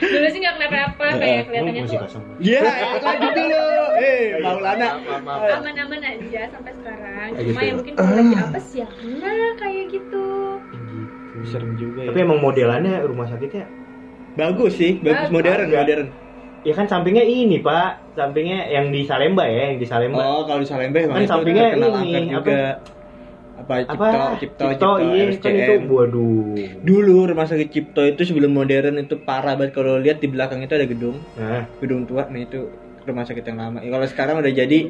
dulu 0.00 0.26
sih 0.26 0.38
nggak 0.38 0.54
kenapa-apa 0.56 1.06
kayak 1.16 1.40
kelihatannya 1.46 1.82
masih 1.82 1.98
tuh 1.98 2.34
Iya, 2.38 2.60
lanjut 3.00 3.32
dulu. 3.32 3.64
Eh, 3.96 4.22
Maulana. 4.38 4.88
aman-aman 5.54 6.00
aja 6.00 6.42
sampai 6.48 6.72
sekarang 6.74 7.28
cuma 7.32 7.42
gitu. 7.42 7.60
ya 7.60 7.72
mungkin 7.74 7.92
kalau 7.94 8.14
lagi 8.14 8.34
apa 8.36 8.58
sih 8.60 8.78
ya 8.80 8.88
nah 9.18 9.32
kayak 9.56 9.84
gitu 9.90 10.26
Serem 11.44 11.76
juga 11.76 12.08
Tapi 12.08 12.16
ya. 12.16 12.24
emang 12.24 12.40
modelannya 12.40 13.04
rumah 13.04 13.26
sakitnya 13.26 13.66
Bagus 14.34 14.74
sih, 14.74 14.98
bagus 14.98 15.28
Bagus. 15.28 15.30
modern, 15.30 15.66
modern. 15.68 16.06
Ya 16.64 16.72
kan 16.72 16.86
sampingnya 16.86 17.22
ini 17.22 17.60
pak 17.60 18.00
Sampingnya 18.14 18.66
yang 18.66 18.88
di 18.88 19.04
Salemba 19.04 19.44
ya 19.44 19.68
Yang 19.68 19.78
di 19.78 19.86
Salemba 19.86 20.18
Oh, 20.18 20.42
kalau 20.42 20.58
di 20.58 20.66
Salemba 20.66 21.04
Kan 21.04 21.28
sampingnya 21.28 21.76
ini, 21.76 22.32
juga. 22.32 22.40
Apa, 22.40 22.56
Cipto, 23.54 23.94
Apa? 23.94 24.08
Cipto, 24.36 24.64
Cipto, 24.66 24.90
iya 25.14 25.24
kan 25.38 25.52
itu 25.54 25.74
Waduh 25.86 26.58
Dulu 26.82 27.16
rumah 27.30 27.46
sakit 27.46 27.68
Cipto 27.70 28.02
itu 28.02 28.22
sebelum 28.26 28.50
modern 28.50 28.98
itu 28.98 29.16
parah 29.22 29.54
banget 29.54 29.72
kalau 29.72 29.96
lihat 30.02 30.18
di 30.18 30.28
belakang 30.28 30.60
itu 30.60 30.74
ada 30.74 30.86
gedung, 30.90 31.22
Nah 31.38 31.70
gedung 31.78 32.04
tua. 32.04 32.26
Nah 32.26 32.40
itu 32.42 32.66
rumah 33.06 33.24
sakit 33.24 33.44
yang 33.44 33.58
lama. 33.60 33.78
Ya, 33.84 33.90
kalau 33.92 34.06
sekarang 34.08 34.34
udah 34.40 34.52
jadi 34.52 34.80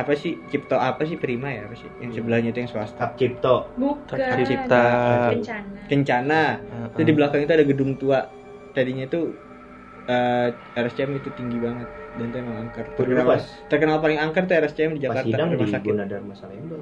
apa 0.00 0.16
sih 0.16 0.40
Cipto 0.48 0.80
apa 0.80 1.04
sih 1.04 1.20
Prima 1.20 1.52
ya 1.52 1.68
apa 1.68 1.76
sih? 1.76 1.86
Yang 2.00 2.24
sebelahnya 2.24 2.50
itu 2.56 2.64
yang 2.64 2.70
swasta. 2.72 3.12
Cipto 3.20 3.68
bukan 3.76 4.16
Hak 4.16 4.42
Cipta. 4.48 4.84
bencana 5.36 5.68
Kencana. 5.84 6.42
Heeh. 6.56 6.88
Itu 6.96 7.02
di 7.04 7.12
belakang 7.12 7.40
itu 7.44 7.52
ada 7.52 7.64
gedung 7.68 8.00
tua. 8.00 8.24
Tadinya 8.72 9.04
itu 9.04 9.36
eh, 10.08 10.48
RSCM 10.72 11.20
itu 11.20 11.28
tinggi 11.36 11.60
banget 11.60 11.86
dan 12.16 12.26
itu 12.32 12.36
emang 12.40 12.56
angker. 12.64 12.86
Terkenal, 12.96 13.26
terkenal 13.68 13.96
paling 14.00 14.18
angker 14.18 14.48
tuh 14.48 14.56
RSCM 14.56 14.96
di 14.96 15.04
Pas 15.04 15.20
Jakarta 15.20 15.28
sidang 15.28 15.48
di 15.52 15.56
rumah 15.60 15.72
sakit. 15.76 15.90
Gunadarma 15.92 16.34
Salemba 16.34 16.78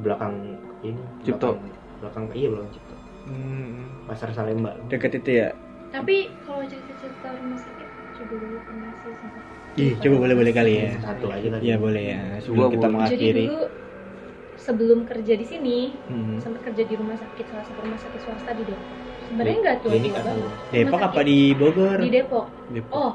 Belakang 0.00 0.34
ini 0.82 1.00
Cipto. 1.26 1.58
Belakang, 1.58 1.70
belakang 2.00 2.24
iya 2.34 2.48
belakang 2.52 2.70
Cipto 2.74 2.94
Hmm, 3.28 4.08
Pasar 4.08 4.32
Salemba 4.32 4.72
deket 4.88 5.20
itu 5.20 5.30
ya. 5.44 5.48
tapi 5.88 6.28
kalau 6.44 6.64
cerita-cerita 6.64 7.28
rumah 7.40 7.56
sakit 7.60 7.88
coba 8.16 8.34
dulu 8.36 8.56
pernah 8.64 8.92
sih 9.00 9.12
sempat 9.20 9.42
Ih, 9.78 9.94
coba 9.94 10.16
boleh 10.26 10.34
boleh 10.34 10.52
kali 10.52 10.72
ya. 10.74 10.90
Satu 10.98 11.26
aja 11.30 11.48
kali 11.54 11.62
Iya 11.62 11.76
boleh 11.78 12.04
ya. 12.10 12.20
Sebelum 12.42 12.68
kita 12.72 12.86
boleh. 12.88 12.90
jadi 12.90 12.96
mengakhiri. 12.98 13.42
dulu 13.46 13.58
sebelum 14.58 14.98
kerja 15.06 15.34
di 15.38 15.46
sini 15.46 15.78
Hmm. 16.10 16.36
sempat 16.42 16.60
kerja 16.66 16.82
di 16.82 16.94
rumah 16.98 17.14
sakit 17.14 17.44
salah 17.46 17.64
satu 17.64 17.78
rumah 17.86 18.00
sakit 18.00 18.20
swasta 18.20 18.50
di 18.58 18.64
Depok 18.66 18.90
sebenarnya 19.22 19.56
nggak 19.62 19.76
tua 19.84 19.90
Klinik 19.94 20.12
tua 20.12 20.20
atau 20.20 20.34
banget 20.34 20.72
Depok 20.74 21.00
apa 21.00 21.20
di 21.22 21.38
Bogor? 21.54 21.98
di 22.02 22.08
Depok 22.10 22.46
Depok. 22.74 22.96
oh 22.98 23.12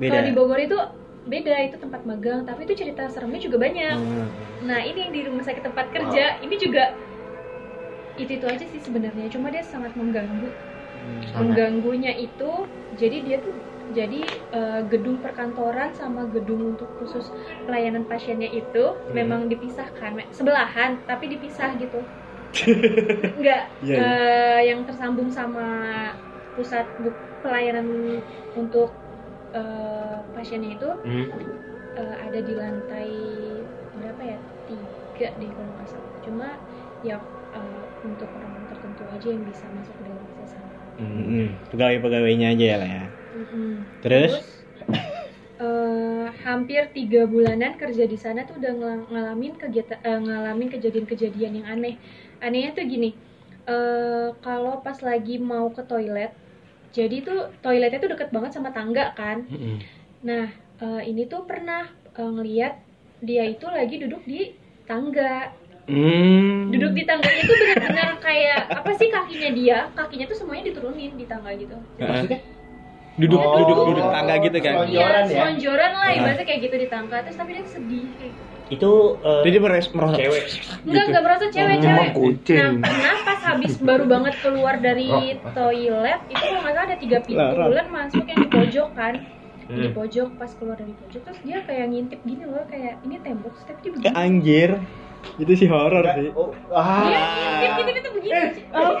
Beda. 0.00 0.10
kalau 0.10 0.22
di 0.26 0.32
Bogor 0.34 0.58
itu 0.58 0.78
beda 1.32 1.52
itu 1.66 1.76
tempat 1.84 2.02
magang 2.10 2.40
tapi 2.48 2.60
itu 2.66 2.74
cerita 2.80 3.02
seremnya 3.12 3.40
juga 3.46 3.58
banyak 3.66 3.96
Hmm. 3.96 4.28
nah 4.68 4.78
ini 4.88 4.98
yang 5.08 5.12
di 5.16 5.22
rumah 5.28 5.44
sakit 5.48 5.62
tempat 5.68 5.86
kerja 5.94 6.20
ini 6.44 6.54
juga 6.64 6.82
itu 8.20 8.30
itu 8.38 8.46
aja 8.52 8.64
sih 8.72 8.80
sebenarnya 8.86 9.24
cuma 9.34 9.46
dia 9.54 9.62
sangat 9.72 9.92
mengganggu 10.00 10.46
Hmm. 10.94 11.22
Sangat. 11.32 11.40
mengganggunya 11.40 12.12
itu 12.26 12.44
jadi 13.00 13.16
dia 13.26 13.36
tuh 13.46 13.54
jadi 13.98 14.16
eh, 14.56 14.80
gedung 14.92 15.18
perkantoran 15.24 15.90
sama 16.00 16.22
gedung 16.34 16.62
untuk 16.72 16.88
khusus 16.98 17.26
pelayanan 17.66 18.04
pasiennya 18.10 18.50
itu 18.60 18.78
Hmm. 19.08 19.16
memang 19.18 19.40
dipisahkan 19.52 20.12
sebelahan 20.38 20.90
tapi 21.10 21.24
dipisah 21.34 21.70
gitu 21.82 21.98
nggak 23.38 23.60
Iya, 23.82 23.96
eh, 23.98 24.58
yang 24.68 24.80
tersambung 24.88 25.28
sama 25.38 25.60
pusat 26.54 26.84
pelayanan 27.42 27.86
untuk 28.60 28.88
eh, 29.58 30.18
pasiennya 30.34 30.70
itu 30.76 30.88
Hmm. 31.04 31.30
eh, 32.00 32.16
ada 32.26 32.40
di 32.48 32.54
lantai 32.62 33.10
berapa 33.98 34.22
ya 34.22 34.38
tiga 34.68 35.28
deh 35.40 35.50
kalau 35.56 35.70
nggak 35.74 35.90
salah 35.90 36.14
cuma 36.22 36.48
ya 37.02 37.16
eh, 37.58 37.82
untuk 38.06 38.30
orang 38.38 38.54
tertentu 38.70 39.02
aja 39.14 39.28
yang 39.34 39.42
bisa 39.50 39.66
masuk 39.74 39.94
ke 39.98 40.04
dalam 40.06 40.26
sana 40.46 40.74
Hmm. 40.98 41.64
Pegawai-pegawainya 41.72 42.46
aja 42.54 42.66
lah 42.80 42.88
ya. 42.96 43.04
Mm-mm. 43.34 43.86
Terus? 44.02 44.34
eh, 45.60 46.26
hampir 46.44 46.82
tiga 46.96 47.20
bulanan 47.32 47.72
kerja 47.80 48.04
di 48.12 48.18
sana 48.24 48.40
tuh 48.48 48.56
udah 48.60 48.72
ngalamin 49.12 49.52
kegiatan 49.60 49.98
eh, 50.08 50.18
ngalamin 50.26 50.68
kejadian-kejadian 50.74 51.52
yang 51.62 51.66
aneh 51.74 51.94
anehnya 52.44 52.70
tuh 52.76 52.84
gini 52.88 53.10
eh, 53.68 54.28
kalau 54.44 54.80
pas 54.84 54.98
lagi 55.08 55.36
mau 55.50 55.66
ke 55.76 55.82
toilet 55.90 56.32
jadi 56.90 57.16
tuh 57.20 57.54
toiletnya 57.60 57.98
tuh 57.98 58.10
deket 58.10 58.28
banget 58.30 58.50
sama 58.50 58.70
tangga 58.70 59.10
kan 59.12 59.46
Mm-mm. 59.46 59.78
nah 60.20 60.46
eh, 60.78 61.02
ini 61.04 61.24
tuh 61.24 61.44
pernah 61.44 61.86
eh, 62.10 62.30
ngeliat 62.30 62.74
dia 63.20 63.44
itu 63.44 63.66
lagi 63.66 63.96
duduk 63.98 64.22
di 64.24 64.54
tangga 64.84 65.54
Hmm. 65.90 66.70
duduk 66.70 66.94
di 66.94 67.02
tangganya 67.02 67.42
tuh 67.42 67.56
benar-benar 67.56 68.10
kayak 68.22 68.62
apa 68.70 68.90
sih 68.94 69.10
kakinya 69.10 69.50
dia 69.50 69.78
kakinya 69.90 70.30
tuh 70.30 70.38
semuanya 70.38 70.70
diturunin 70.70 71.18
di 71.18 71.26
tangga 71.26 71.50
gitu 71.52 71.74
Heeh. 71.98 72.38
Duduk 73.18 73.42
Oh. 73.42 73.58
duduk 73.58 73.78
duduk 73.90 74.06
tangga 74.06 74.38
gitu 74.38 74.54
kan. 74.62 74.74
Selonjoran 74.80 74.94
iya 75.18 75.26
ya? 75.26 75.34
selonjoran 75.34 75.90
lah 75.92 76.06
Ah. 76.06 76.14
ibaratnya 76.14 76.46
kayak 76.46 76.60
gitu 76.62 76.76
di 76.78 76.88
tangga 76.88 77.16
terus 77.26 77.34
tapi 77.34 77.50
dia 77.52 77.64
sedih 77.66 78.06
kayak 78.14 78.32
gitu. 78.32 78.49
Itu 78.70 78.90
eh, 79.18 79.42
Jadi 79.44 79.56
meres- 79.58 79.90
merosot. 79.90 80.16
cewek 80.16 80.42
Enggak, 80.80 81.04
enggak 81.04 81.22
merasa 81.22 81.44
cewek-cewek. 81.46 81.90
Emang 81.92 82.10
kucing. 82.14 82.66
Nah, 82.78 83.16
pas 83.20 83.40
habis 83.44 83.74
baru 83.76 84.04
banget 84.06 84.34
keluar 84.38 84.74
dari 84.78 85.08
toilet, 85.50 86.20
itu 86.24 86.38
kalau 86.40 86.60
nggak 86.60 86.72
salah 86.72 86.86
ada 86.86 86.96
tiga 86.96 87.18
pintu 87.20 87.42
Larang. 87.42 87.68
bulan 87.68 87.86
masuk 87.90 88.24
yang 88.24 88.38
di 88.38 88.48
pojok 88.48 88.88
kan. 88.94 89.14
Di 89.66 89.86
Hmm. 89.86 89.94
pojok 89.94 90.28
pas 90.34 90.50
keluar 90.52 90.74
dari 90.74 90.90
pojok 90.92 91.20
terus 91.22 91.40
dia 91.40 91.62
kayak 91.62 91.86
ngintip 91.88 92.20
gini 92.20 92.42
loh 92.42 92.62
kayak 92.64 92.98
ini 93.00 93.16
tembok 93.18 93.54
tapi 93.60 93.78
dia 93.80 93.90
begini. 93.92 94.14
anjir. 94.16 94.70
Itu 95.36 95.52
sih 95.56 95.68
horor 95.68 96.04
sih. 96.16 96.28
Oh, 96.32 96.52
ah. 96.72 97.08
Gitu 97.80 97.90
gitu 97.92 98.08
begini. 98.12 98.32
Eh, 98.34 98.48
mau 98.72 98.92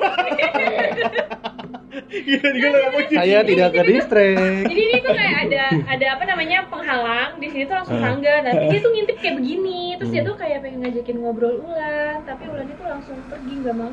Saya 3.10 3.38
tidak 3.42 3.68
ke 3.72 3.82
distrik. 3.86 4.36
Jadi 4.66 4.82
ini 4.82 4.96
tuh 5.02 5.12
kayak 5.12 5.36
ada 5.48 5.62
ada 5.86 6.06
apa 6.16 6.24
namanya 6.26 6.58
penghalang 6.66 7.38
di 7.38 7.48
sini 7.50 7.64
tuh 7.66 7.76
langsung 7.82 7.98
Ah. 7.98 8.04
tangga. 8.10 8.34
Nah, 8.46 8.52
dia 8.68 8.78
tuh 8.78 8.90
ngintip 8.94 9.16
kayak 9.20 9.34
begini. 9.38 9.82
Terus 9.98 10.08
Hmm. 10.10 10.16
dia 10.16 10.22
tuh 10.26 10.36
kayak 10.38 10.58
pengen 10.62 10.78
ngajakin 10.82 11.16
ngobrol 11.20 11.54
Ulan, 11.60 12.16
tapi 12.24 12.42
Ulan 12.46 12.66
itu 12.66 12.82
langsung 12.82 13.16
pergi 13.26 13.54
nggak 13.60 13.74
mau. 13.76 13.90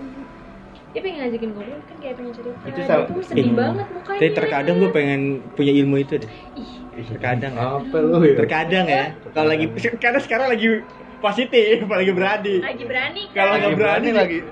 Dia 0.94 1.02
pengen 1.04 1.18
ngajakin 1.26 1.50
ngobrol 1.54 1.80
kan 1.80 1.98
kayak 2.00 2.16
pengen 2.18 2.32
cerita. 2.34 2.58
Itu 2.64 2.80
tuh 2.86 3.24
sedih 3.26 3.44
Ih. 3.44 3.54
banget 3.54 3.88
mukanya. 3.92 4.20
Tapi 4.20 4.28
terkadang 4.34 4.76
gue 4.78 4.92
pengen 4.92 5.22
punya 5.54 5.74
ilmu 5.76 5.96
itu 5.98 6.14
deh. 6.18 6.32
Ih, 6.58 6.72
Terkadang. 7.06 7.54
Apa 7.54 7.98
lu 8.02 8.18
ya? 8.26 8.34
Terkadang 8.34 8.86
ya. 8.90 9.06
Kalau 9.30 9.50
lagi 9.54 9.66
karena 10.02 10.20
sekarang 10.22 10.48
lagi 10.50 10.82
positif, 11.18 11.86
lagi 12.00 12.12
berani. 12.14 12.56
lagi 12.62 12.84
berani 12.86 13.22
kan. 13.32 13.36
Kalau 13.36 13.54
nggak 13.58 13.74
berani 13.76 14.10
lagi. 14.14 14.38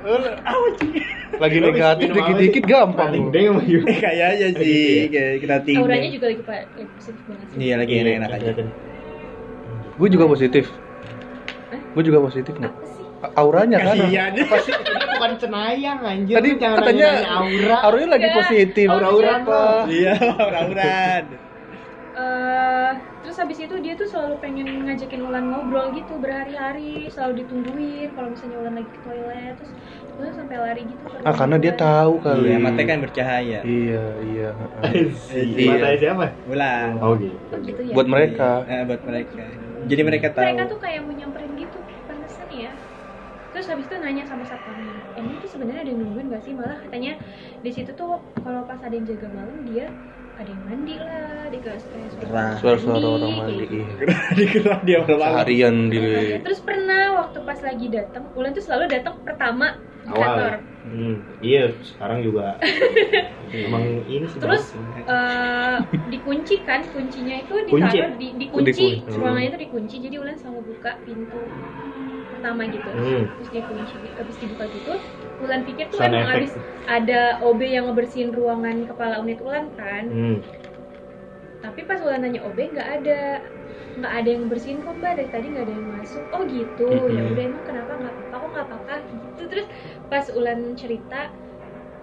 Lagi 1.36 1.60
Lu 1.60 1.68
negatif 1.68 2.08
apa 2.08 2.16
dikit-dikit 2.16 2.64
gampang. 2.64 3.12
Paling 3.12 3.26
deng 3.36 3.60
you. 3.68 3.84
Kayaknya 3.84 4.56
sih, 4.56 5.12
ya? 5.12 5.12
kayak 5.12 5.34
kita 5.44 5.56
tinggi. 5.68 5.84
Auranya 5.84 6.08
juga 6.08 6.26
lagi 6.32 6.42
pak 6.48 6.60
lagi 6.72 6.88
positif 6.96 7.22
banget 7.28 7.46
sih. 7.52 7.58
Iya 7.60 7.74
lagi 7.76 7.94
enak-enak 8.00 8.30
aja. 8.32 8.52
Gue 10.00 10.08
juga 10.08 10.26
positif. 10.32 10.66
Gue 11.92 12.04
juga 12.08 12.20
positif? 12.24 12.54
Apa? 12.56 12.72
A- 13.20 13.34
Auranya 13.44 13.84
kan? 13.84 13.96
Kasihan. 14.00 14.32
Pasti 14.56 14.72
ini 14.72 15.06
bukan 15.12 15.32
cenayang 15.36 16.00
anjir. 16.08 16.36
Tadi 16.40 16.50
jangan 16.56 16.78
katanya 16.80 17.10
aura. 17.36 17.76
Auranya 17.84 18.08
lagi 18.16 18.24
Enggak. 18.24 18.40
positif. 18.40 18.88
Aura-auran 18.88 19.36
apa? 19.44 19.60
Iya. 19.92 20.14
Eh, 22.16 22.92
terus 23.36 23.52
habis 23.52 23.68
itu 23.68 23.76
dia 23.84 24.00
tuh 24.00 24.08
selalu 24.08 24.40
pengen 24.40 24.88
ngajakin 24.88 25.20
Ulan 25.20 25.52
ngobrol 25.52 25.92
gitu 25.92 26.16
berhari-hari 26.24 27.12
selalu 27.12 27.44
ditungguin 27.44 28.16
kalau 28.16 28.32
misalnya 28.32 28.64
Ulan 28.64 28.80
lagi 28.80 28.88
ke 28.96 29.00
toilet 29.04 29.60
terus 29.60 29.76
Ulan 30.16 30.32
sampai 30.32 30.56
lari 30.56 30.82
gitu 30.88 31.04
Ah 31.28 31.36
karena 31.36 31.60
dia 31.60 31.74
tahu 31.76 32.24
kali. 32.24 32.48
Iya, 32.48 32.58
matanya 32.64 32.88
kan 32.96 33.00
bercahaya. 33.04 33.60
Iya 33.68 34.04
iya. 34.24 34.50
Iya. 35.36 35.68
Mata 35.68 35.88
siapa? 36.00 36.26
Ulang. 36.48 36.90
Oh 37.04 37.12
gitu. 37.20 37.36
Oh, 37.52 37.60
gitu 37.60 37.82
ya 37.84 37.92
Buat 37.92 38.08
mereka. 38.08 38.50
Eh, 38.72 38.84
buat 38.88 39.02
mereka. 39.04 39.44
Jadi 39.84 40.02
mereka 40.08 40.28
tahu. 40.32 40.44
mereka 40.48 40.64
tuh 40.72 40.80
kayak 40.80 41.00
mau 41.04 41.12
nyamperin 41.12 41.52
gitu 41.60 41.80
pantesan 42.08 42.48
ya 42.56 42.72
terus 43.56 43.72
habis 43.72 43.88
itu 43.88 43.96
nanya 43.96 44.28
sama 44.28 44.44
satpamnya 44.44 45.00
ini 45.16 45.40
tuh 45.40 45.48
sebenarnya 45.48 45.88
ada 45.88 45.92
yang 45.96 46.04
nungguin 46.04 46.28
gak 46.28 46.44
sih 46.44 46.52
malah 46.52 46.76
katanya 46.76 47.16
di 47.64 47.72
situ 47.72 47.96
tuh 47.96 48.20
kalau 48.44 48.68
pas 48.68 48.84
ada 48.84 48.92
yang 48.92 49.08
jaga 49.08 49.32
malam 49.32 49.64
dia 49.64 49.88
ada 50.36 50.50
yang 50.50 50.64
mandi 50.64 50.96
lah 50.98 51.48
di 51.48 51.58
kelas 51.60 51.84
kayak 51.88 52.12
Gerah. 52.20 52.52
Suara-suara 52.60 53.08
orang 53.08 53.34
mandi. 53.34 53.64
gitu. 53.64 53.76
Iya. 53.96 54.08
Dikerah 54.36 54.80
dia 54.84 55.00
malam. 55.02 55.20
Seharian 55.32 55.76
di. 55.88 56.00
terus 56.44 56.60
pernah 56.60 57.02
waktu 57.16 57.40
pas 57.42 57.60
lagi 57.60 57.88
datang 57.88 58.24
Ulan 58.34 58.52
tuh 58.52 58.62
selalu 58.62 58.92
datang 58.92 59.16
pertama 59.24 59.68
di 59.98 60.12
Awal. 60.12 60.22
kantor 60.22 60.54
Hmm, 60.86 61.16
iya 61.42 61.74
sekarang 61.82 62.22
juga. 62.22 62.62
Emang 63.66 64.06
ini 64.06 64.26
sih. 64.28 64.38
Terus, 64.38 64.70
eh 65.02 65.78
dikunci 66.06 66.62
kan 66.62 66.86
kuncinya 66.86 67.36
itu 67.40 67.54
Kunci? 67.66 67.90
ditaruh 67.90 68.14
di 68.14 68.28
dikunci 68.38 68.70
Dikunci. 69.02 69.18
ruangannya 69.18 69.50
itu 69.50 69.60
dikunci 69.66 69.96
jadi 69.98 70.16
Ulan 70.20 70.38
selalu 70.38 70.62
buka 70.70 71.02
pintu 71.02 71.42
pertama 72.28 72.68
gitu 72.68 72.86
Hmm. 72.86 73.24
terus 73.34 73.50
dikunci 73.50 73.96
habis 74.14 74.36
dibuka 74.38 74.66
gitu 74.70 74.94
Ulan 75.44 75.62
pikir 75.68 75.92
tuh 75.92 76.00
Sound 76.00 76.16
emang 76.16 76.28
effect. 76.32 76.36
habis 76.36 76.54
ada 76.88 77.22
OB 77.44 77.62
yang 77.66 77.86
ngebersihin 77.92 78.32
ruangan 78.32 78.88
kepala 78.88 79.20
unit 79.20 79.40
Ulan 79.44 79.68
kan? 79.76 80.06
Hmm. 80.08 80.40
tapi 81.66 81.82
pas 81.82 81.98
Ulan 81.98 82.22
nanya 82.22 82.46
OB 82.46 82.78
nggak 82.78 82.90
ada 83.02 83.42
nggak 83.98 84.14
ada 84.14 84.30
yang 84.30 84.46
bersihin 84.52 84.86
kok 84.86 84.96
mbak. 85.02 85.18
Dari 85.18 85.30
tadi 85.34 85.46
nggak 85.50 85.66
ada 85.66 85.74
yang 85.74 85.88
masuk. 85.98 86.24
Oh 86.30 86.42
gitu. 86.46 86.90
Ya 87.10 87.22
udah 87.26 87.44
emang 87.44 87.64
kenapa 87.66 87.92
nggak 87.98 88.14
apa-apa? 88.14 88.36
Kok 88.38 88.50
nggak 88.54 88.66
apa-apa? 88.70 88.94
Gitu. 89.02 89.42
Terus 89.50 89.68
pas 90.12 90.26
Ulan 90.36 90.60
cerita 90.78 91.20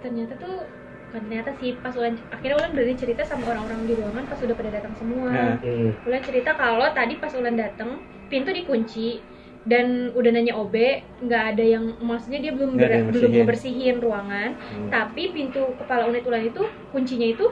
ternyata 0.03 0.35
tuh 0.35 0.67
bukan 1.13 1.29
ternyata 1.29 1.51
sih 1.61 1.77
pas 1.79 1.93
Ulan 1.95 2.17
akhirnya 2.33 2.57
Ulan 2.59 2.73
berani 2.73 2.97
cerita 2.97 3.23
sama 3.23 3.45
orang-orang 3.53 3.85
di 3.85 3.93
ruangan 3.95 4.25
pas 4.27 4.41
udah 4.43 4.57
pada 4.57 4.71
datang 4.73 4.95
semua. 4.99 5.31
Nah. 5.31 5.55
Hmm. 5.63 5.91
Ulan 6.09 6.23
cerita 6.27 6.51
kalau 6.59 6.89
tadi 6.91 7.15
pas 7.23 7.33
Ulan 7.39 7.55
datang 7.55 8.03
pintu 8.33 8.51
dikunci 8.51 9.21
dan 9.63 9.87
udah 10.13 10.31
nanya 10.31 10.55
OB 10.55 10.75
nggak 11.23 11.43
ada 11.53 11.65
yang 11.65 11.95
maksudnya 11.99 12.41
dia 12.41 12.53
belum 12.53 12.75
ber- 12.75 12.91
belum 13.07 13.13
bersihin. 13.13 13.33
ngebersihin 13.37 13.97
ruangan 13.99 14.51
Hmm. 14.59 14.89
tapi 14.91 15.31
pintu 15.31 15.63
kepala 15.77 16.05
unit 16.05 16.25
Ulan 16.25 16.43
itu 16.45 16.63
kuncinya 16.91 17.29
itu 17.29 17.47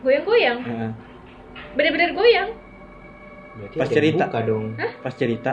goyang-goyang 0.00 0.58
Heeh. 0.60 0.90
bener-bener 1.72 2.10
goyang 2.12 2.50
Berarti 3.52 3.76
Pas 3.76 3.84
cerita. 3.86 4.24
buka 4.26 4.40
dong. 4.42 4.64
Pas 5.04 5.12
cerita. 5.12 5.52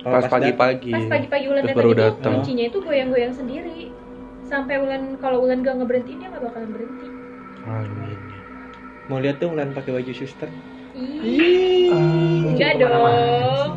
Oh, 0.00 0.10
Pas 0.10 0.24
pagi-pagi. 0.24 0.90
pas 0.90 1.04
pagi-pagi 1.06 1.44
Ulan 1.46 1.62
datang 1.62 1.76
baru 1.76 1.90
itu 1.90 2.00
datang. 2.00 2.32
kuncinya 2.34 2.64
itu 2.66 2.78
goyang-goyang 2.80 3.30
sendiri 3.30 3.80
sampai 4.42 4.74
Ulan 4.78 5.02
kalau 5.16 5.44
Ulan 5.44 5.60
gak 5.60 5.76
ngeberhentiin 5.76 6.18
dia 6.18 6.26
nggak 6.26 6.42
bakalan 6.42 6.70
berhenti 6.70 7.06
Amin. 7.62 8.18
Mau 9.06 9.18
lihat 9.18 9.38
tuh 9.38 9.52
Ulan 9.52 9.70
pakai 9.70 9.92
baju 9.92 10.10
suster. 10.10 10.48
Ih, 10.92 11.88
enggak 12.52 12.76
dong 12.76 12.92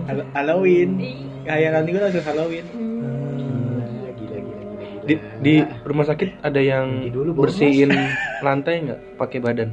Hal- 0.05 0.29
Halloween. 0.35 0.99
Kayak 1.45 1.69
nanti 1.71 1.89
gue 1.93 2.01
langsung 2.01 2.25
Halloween. 2.25 2.65
Hmm. 2.67 3.79
Gila, 3.87 4.09
gila, 4.11 4.37
gila, 4.37 4.61
gila. 4.61 4.85
Di, 5.05 5.13
di 5.39 5.55
rumah 5.85 6.05
sakit 6.05 6.43
ada 6.43 6.59
yang 6.59 7.07
dulu, 7.07 7.45
bersihin 7.45 7.93
lantai 8.45 8.83
nggak 8.83 8.99
pakai 9.15 9.39
badan? 9.39 9.69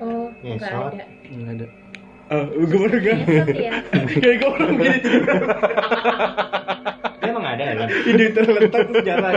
oh 0.00 0.26
nggak 0.42 0.58
Ngesot. 0.58 0.92
ada 0.92 1.04
Nggak 1.28 1.54
ada. 1.54 1.66
Oh, 2.24 2.44
gue 2.48 2.78
baru 2.80 2.96
gak. 2.98 3.16
Ya 3.68 3.72
Kayak 4.16 4.36
gue 4.40 4.48
baru 4.48 4.64
tidur. 4.96 5.22
Dia 7.20 7.30
emang 7.32 7.46
ada 7.46 7.64
kan? 7.74 7.88
Ide 7.88 8.26
terletak 8.32 8.82
terus 8.84 9.04
jalan. 9.04 9.32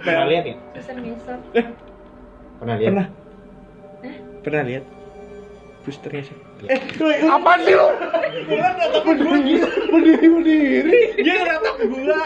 Pernah 0.00 0.24
lihat 0.28 0.44
ya? 0.44 0.56
Pernah 2.56 2.74
lihat? 2.76 2.88
Pernah. 2.88 3.06
Hah? 4.00 4.14
Pernah 4.40 4.62
lihat? 4.64 4.84
Susternya 5.86 6.22
sih. 6.26 6.36
Iya. 6.66 6.82
Eh, 6.82 7.30
Apa 7.30 7.62
sih 7.62 7.74
lu? 7.78 7.86
Natapin 8.50 9.16
gue 9.22 9.38
gitu. 9.46 9.68
Berdiri 9.86 10.26
berdiri. 10.26 11.00
Dia 11.22 11.34
natap 11.46 11.78
gua 11.78 12.22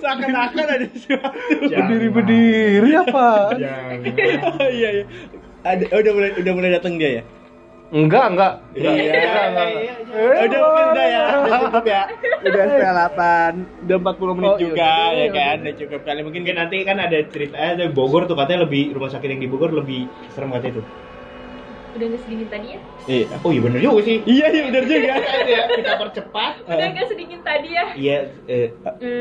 seakan-akan 0.00 0.66
ada 0.66 0.86
sesuatu. 0.96 1.68
Berdiri 1.68 2.08
berdiri 2.08 2.90
apa? 2.96 3.52
Iya, 3.60 4.88
iya. 4.96 5.04
Ada, 5.62 5.84
oh, 5.92 5.98
udah 6.00 6.12
mulai 6.16 6.30
udah 6.40 6.52
mulai 6.56 6.70
datang 6.72 6.96
dia 6.96 7.20
ya? 7.20 7.24
Enggak 7.92 8.24
enggak. 8.32 8.52
Iya. 8.72 8.88
Enggak, 8.88 9.12
enggak, 9.12 9.44
enggak. 9.52 9.68
Oh, 10.08 10.44
udah 10.48 10.60
mungkin 10.64 10.86
udah 10.96 11.06
ya, 11.06 11.22
udah 11.44 11.60
cukup 11.68 11.84
ya. 11.84 12.02
Udah 12.42 12.62
setengah 12.64 12.94
delapan, 12.96 13.52
udah 13.84 13.96
40 14.00 14.32
menit 14.40 14.48
Oh, 14.48 14.56
iya, 14.56 14.62
juga 14.64 14.88
iya, 14.88 15.04
ya 15.12 15.12
iya. 15.12 15.28
kan, 15.36 15.56
udah 15.60 15.74
cukup 15.76 16.00
kali 16.02 16.20
mungkin 16.24 16.42
nanti 16.56 16.76
kan 16.88 16.96
ada 16.96 17.18
cerita 17.28 17.54
eh, 17.60 17.70
ada 17.76 17.84
Bogor 17.92 18.24
tuh 18.24 18.34
katanya 18.34 18.64
lebih 18.64 18.96
rumah 18.96 19.12
sakit 19.12 19.28
yang 19.28 19.40
di 19.44 19.48
Bogor 19.52 19.70
lebih 19.76 20.08
serem 20.32 20.48
katanya 20.50 20.80
itu. 20.80 20.82
Udah 21.92 22.06
nggak 22.06 22.22
sedingin 22.22 22.48
tadi 22.48 22.68
ya 22.68 22.80
Iya. 23.02 23.26
Oh 23.38 23.50
iya 23.50 23.60
bener 23.60 23.78
juga 23.78 24.00
sih. 24.02 24.16
Iya, 24.22 24.46
iya 24.48 24.62
benar 24.64 24.82
juga. 24.84 25.12
ya, 25.44 25.60
kita 25.72 25.92
percepat. 25.98 26.52
udah 26.64 26.86
nggak 26.88 27.06
sedingin 27.06 27.40
tadi 27.42 27.68
ya 27.70 27.84
Iya, 27.92 28.18
eh, 28.46 28.66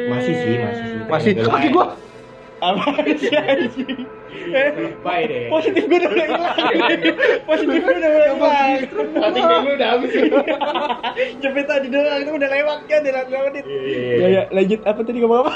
masih 0.07 0.33
sih, 0.35 0.55
masih 0.55 0.85
sih. 0.85 0.97
Masih 1.03 1.31
kaki 1.39 1.69
gua. 1.69 1.87
Apa 2.61 2.93
sih 3.11 3.33
anjing? 3.33 4.05
Eh, 4.31 4.69
Bye 5.01 5.25
deh. 5.25 5.49
positif 5.49 5.81
gue 5.83 5.97
udah 5.97 6.09
mulai 6.09 6.27
hilang. 6.29 6.55
Positif 7.43 7.79
gue 7.79 7.95
udah 7.95 8.11
mulai 8.13 8.29
hilang. 8.29 9.07
Mati 9.11 9.39
lu 9.41 9.71
udah 9.73 9.87
habis. 9.91 10.11
Jepit 11.41 11.65
tadi 11.65 11.87
doang, 11.89 12.21
itu 12.21 12.31
udah 12.31 12.49
lewat 12.49 12.79
kan, 12.85 13.01
udah 13.01 13.13
lewat 13.25 13.49
menit. 13.49 13.65
Iya, 13.65 13.81
iya, 13.81 13.97
Ya, 13.97 14.13
iya. 14.13 14.27
ya, 14.29 14.41
lanjut 14.51 14.79
apa 14.83 14.99
tadi 15.01 15.17
ngomong 15.19 15.39
apa? 15.41 15.53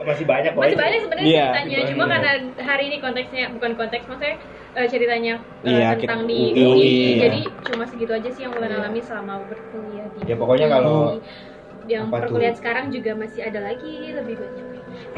Masih 0.00 0.24
banyak 0.24 0.52
masih 0.54 0.76
banyak 0.78 0.98
sebenarnya 1.02 1.28
Iya, 1.28 1.44
ceritanya 1.50 1.76
masih 1.76 1.88
cuma 1.90 2.04
banyak. 2.06 2.12
karena 2.14 2.32
hari 2.62 2.82
ini 2.86 2.96
konteksnya 2.98 3.44
bukan 3.52 3.70
konteks 3.74 4.04
maksudnya 4.06 4.36
eh, 4.78 4.86
ceritanya 4.92 5.34
eh, 5.66 5.70
Iya, 5.70 5.88
tentang 5.98 6.20
kita- 6.24 6.30
di 6.30 6.38
UI, 6.54 6.62
UI 6.66 6.88
iya. 6.88 7.18
jadi 7.24 7.38
cuma 7.68 7.84
segitu 7.90 8.12
aja 8.14 8.28
sih 8.30 8.42
yang 8.46 8.54
Ulan 8.56 8.72
alami 8.72 9.00
selama 9.02 9.34
berkuliah 9.50 10.06
di 10.14 10.18
Ya, 10.28 10.34
pokoknya 10.38 10.66
UI. 10.66 10.72
kalau- 10.74 11.20
yang 11.88 12.12
apa 12.12 12.16
tuh? 12.16 12.20
perkuliahan 12.28 12.56
sekarang 12.60 12.86
juga 12.92 13.10
masih 13.16 13.40
ada 13.48 13.60
lagi 13.64 14.12
lebih 14.12 14.36
banyak 14.36 14.60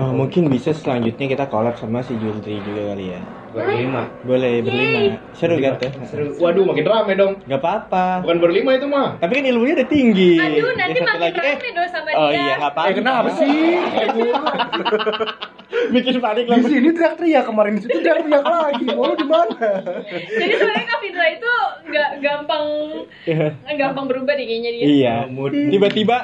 Oh, 0.01 0.09
mungkin 0.09 0.49
bisa 0.49 0.73
selanjutnya 0.73 1.29
kita 1.29 1.45
collab 1.53 1.77
sama 1.77 2.01
si 2.01 2.17
Julri 2.17 2.65
juga 2.65 2.81
kali 2.93 3.13
ya. 3.13 3.21
berlima. 3.53 4.09
Boleh 4.25 4.65
berlima. 4.65 5.21
Seru 5.37 5.61
kan 5.61 5.77
tuh? 5.77 5.93
Seru. 6.09 6.33
Waduh, 6.41 6.65
makin 6.65 6.85
rame 6.89 7.13
dong. 7.21 7.33
Gak 7.45 7.61
apa-apa. 7.61 8.25
Bukan 8.25 8.39
berlima 8.41 8.71
itu 8.81 8.89
mah. 8.89 9.21
Tapi 9.21 9.33
kan 9.37 9.45
ilmunya 9.45 9.75
udah 9.77 9.89
tinggi. 9.93 10.33
aduh 10.41 10.73
nanti 10.81 10.99
satu 11.05 11.21
makin 11.21 11.21
lagi, 11.21 11.41
rame 11.45 11.67
eh, 11.69 11.73
dong 11.77 11.89
sama 11.93 12.09
Oh 12.17 12.29
dia 12.33 12.41
iya, 12.41 12.53
gak 12.57 12.73
apa-apa. 12.73 12.89
Eh 12.89 12.95
kenapa 12.97 13.29
sih? 13.37 13.53
Bikin 15.73 16.15
panik 16.19 16.45
Di 16.45 16.51
lah. 16.51 16.59
sini 16.63 16.89
teriak-teriak 16.91 17.45
kemarin 17.45 17.73
di 17.75 17.83
situ 17.83 17.99
teriak 17.99 18.25
lagi. 18.41 18.85
Mau 18.89 19.05
lu 19.05 19.15
di 19.15 19.25
mana? 19.25 19.69
jadi 20.31 20.53
sebenarnya 20.55 20.85
Kak 20.85 20.99
Fitra 21.01 21.27
itu 21.29 21.53
nggak 21.85 22.11
gampang 22.19 22.65
nggak 23.63 23.77
gampang 23.79 24.05
berubah 24.07 24.33
deh 24.33 24.45
kayaknya 24.45 24.71
dia 24.71 24.85
Iya. 24.85 25.17
Mood. 25.27 25.53
Tiba-tiba 25.53 26.19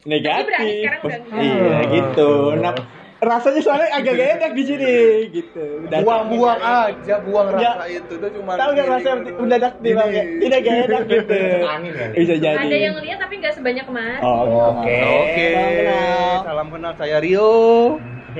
Tapi 0.00 0.08
berani 0.08 0.12
negatif. 0.12 0.76
sekarang 0.80 1.00
udah. 1.02 1.20
Iya, 1.34 1.78
gitu. 1.90 2.30
Nah, 2.56 2.74
rasanya 3.16 3.60
soalnya 3.60 3.88
agak 3.90 4.12
gak 4.14 4.30
enak 4.36 4.52
di 4.52 4.62
sini 4.62 4.92
gitu. 5.30 5.64
Buang-buang 5.86 6.60
aja, 6.60 7.14
buang 7.20 7.46
Ya. 7.54 7.72
rasa 7.72 7.84
itu 7.88 8.12
tuh 8.14 8.30
cuma. 8.30 8.52
Tahu 8.54 8.70
gak 8.74 8.88
rasa 8.90 9.08
mendadak 9.34 9.74
di 9.78 9.90
bang? 9.90 10.08
Tidak 10.38 10.58
gak 10.60 10.76
enak 10.84 11.02
gitu. 11.14 11.36
Angin 11.62 11.92
kan? 11.94 12.08
Bisa 12.12 12.34
jadi. 12.36 12.58
ada 12.58 12.76
yang 12.78 12.94
lihat 12.98 13.18
tapi 13.18 13.34
nggak 13.38 13.54
sebanyak 13.54 13.84
kemarin 13.84 14.20
Oh, 14.20 14.76
Oke. 14.76 14.96
Oke. 15.00 15.46
Salam 15.48 15.72
kenal. 15.72 16.36
Salam 16.42 16.66
kenal 16.68 16.92
saya 16.94 17.16
Rio. 17.18 17.52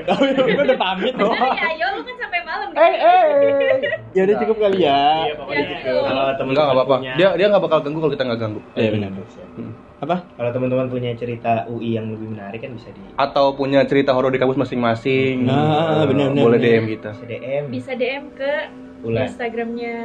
Oh, 0.05 0.19
gue 0.19 0.63
udah 0.65 0.79
pamit 0.79 1.13
loh. 1.15 1.31
Ya, 1.31 1.65
ayo 1.67 1.87
lu 1.93 2.01
kan 2.01 2.15
sampai 2.17 2.39
malam 2.41 2.67
Eh 2.71 2.93
eh. 2.95 3.25
Ya 4.15 4.21
udah 4.23 4.35
cukup 4.39 4.57
kali 4.59 4.77
ya. 4.79 5.01
Iya, 5.23 5.33
pokoknya 5.35 5.59
Ya, 5.59 5.71
gitu. 5.73 5.93
kalau 6.01 6.23
temen 6.33 6.51
Enggak 6.51 6.65
apa-apa. 6.69 6.95
punya- 6.97 7.15
Dia 7.15 7.29
dia 7.33 7.45
enggak 7.47 7.63
bakal 7.63 7.79
ganggu 7.81 7.99
kalau 7.99 8.11
kita 8.11 8.23
enggak 8.23 8.39
ganggu. 8.41 8.61
Iya 8.73 8.89
benar. 8.91 9.09
Hmm. 9.55 9.71
Apa? 9.97 10.15
Kalau 10.29 10.49
teman-teman 10.51 10.87
punya 10.87 11.11
cerita 11.13 11.53
UI 11.65 11.89
yang 11.93 12.07
lebih 12.09 12.27
menarik 12.29 12.59
kan 12.59 12.71
bisa 12.71 12.89
di 12.89 12.99
Atau 13.15 13.55
punya 13.55 13.79
cerita 13.83 14.11
horor 14.11 14.27
di 14.27 14.37
kampus 14.37 14.55
masing-masing. 14.57 15.43
Nah, 15.43 16.03
benar, 16.03 16.31
benar, 16.31 16.43
Boleh. 16.45 16.59
DM 16.59 16.85
kita. 16.89 17.09
CDM. 17.15 17.63
bisa 17.69 17.91
DM 17.93 18.23
ke 18.31 18.53
Ulan. 19.01 19.23
Instagramnya 19.25 19.95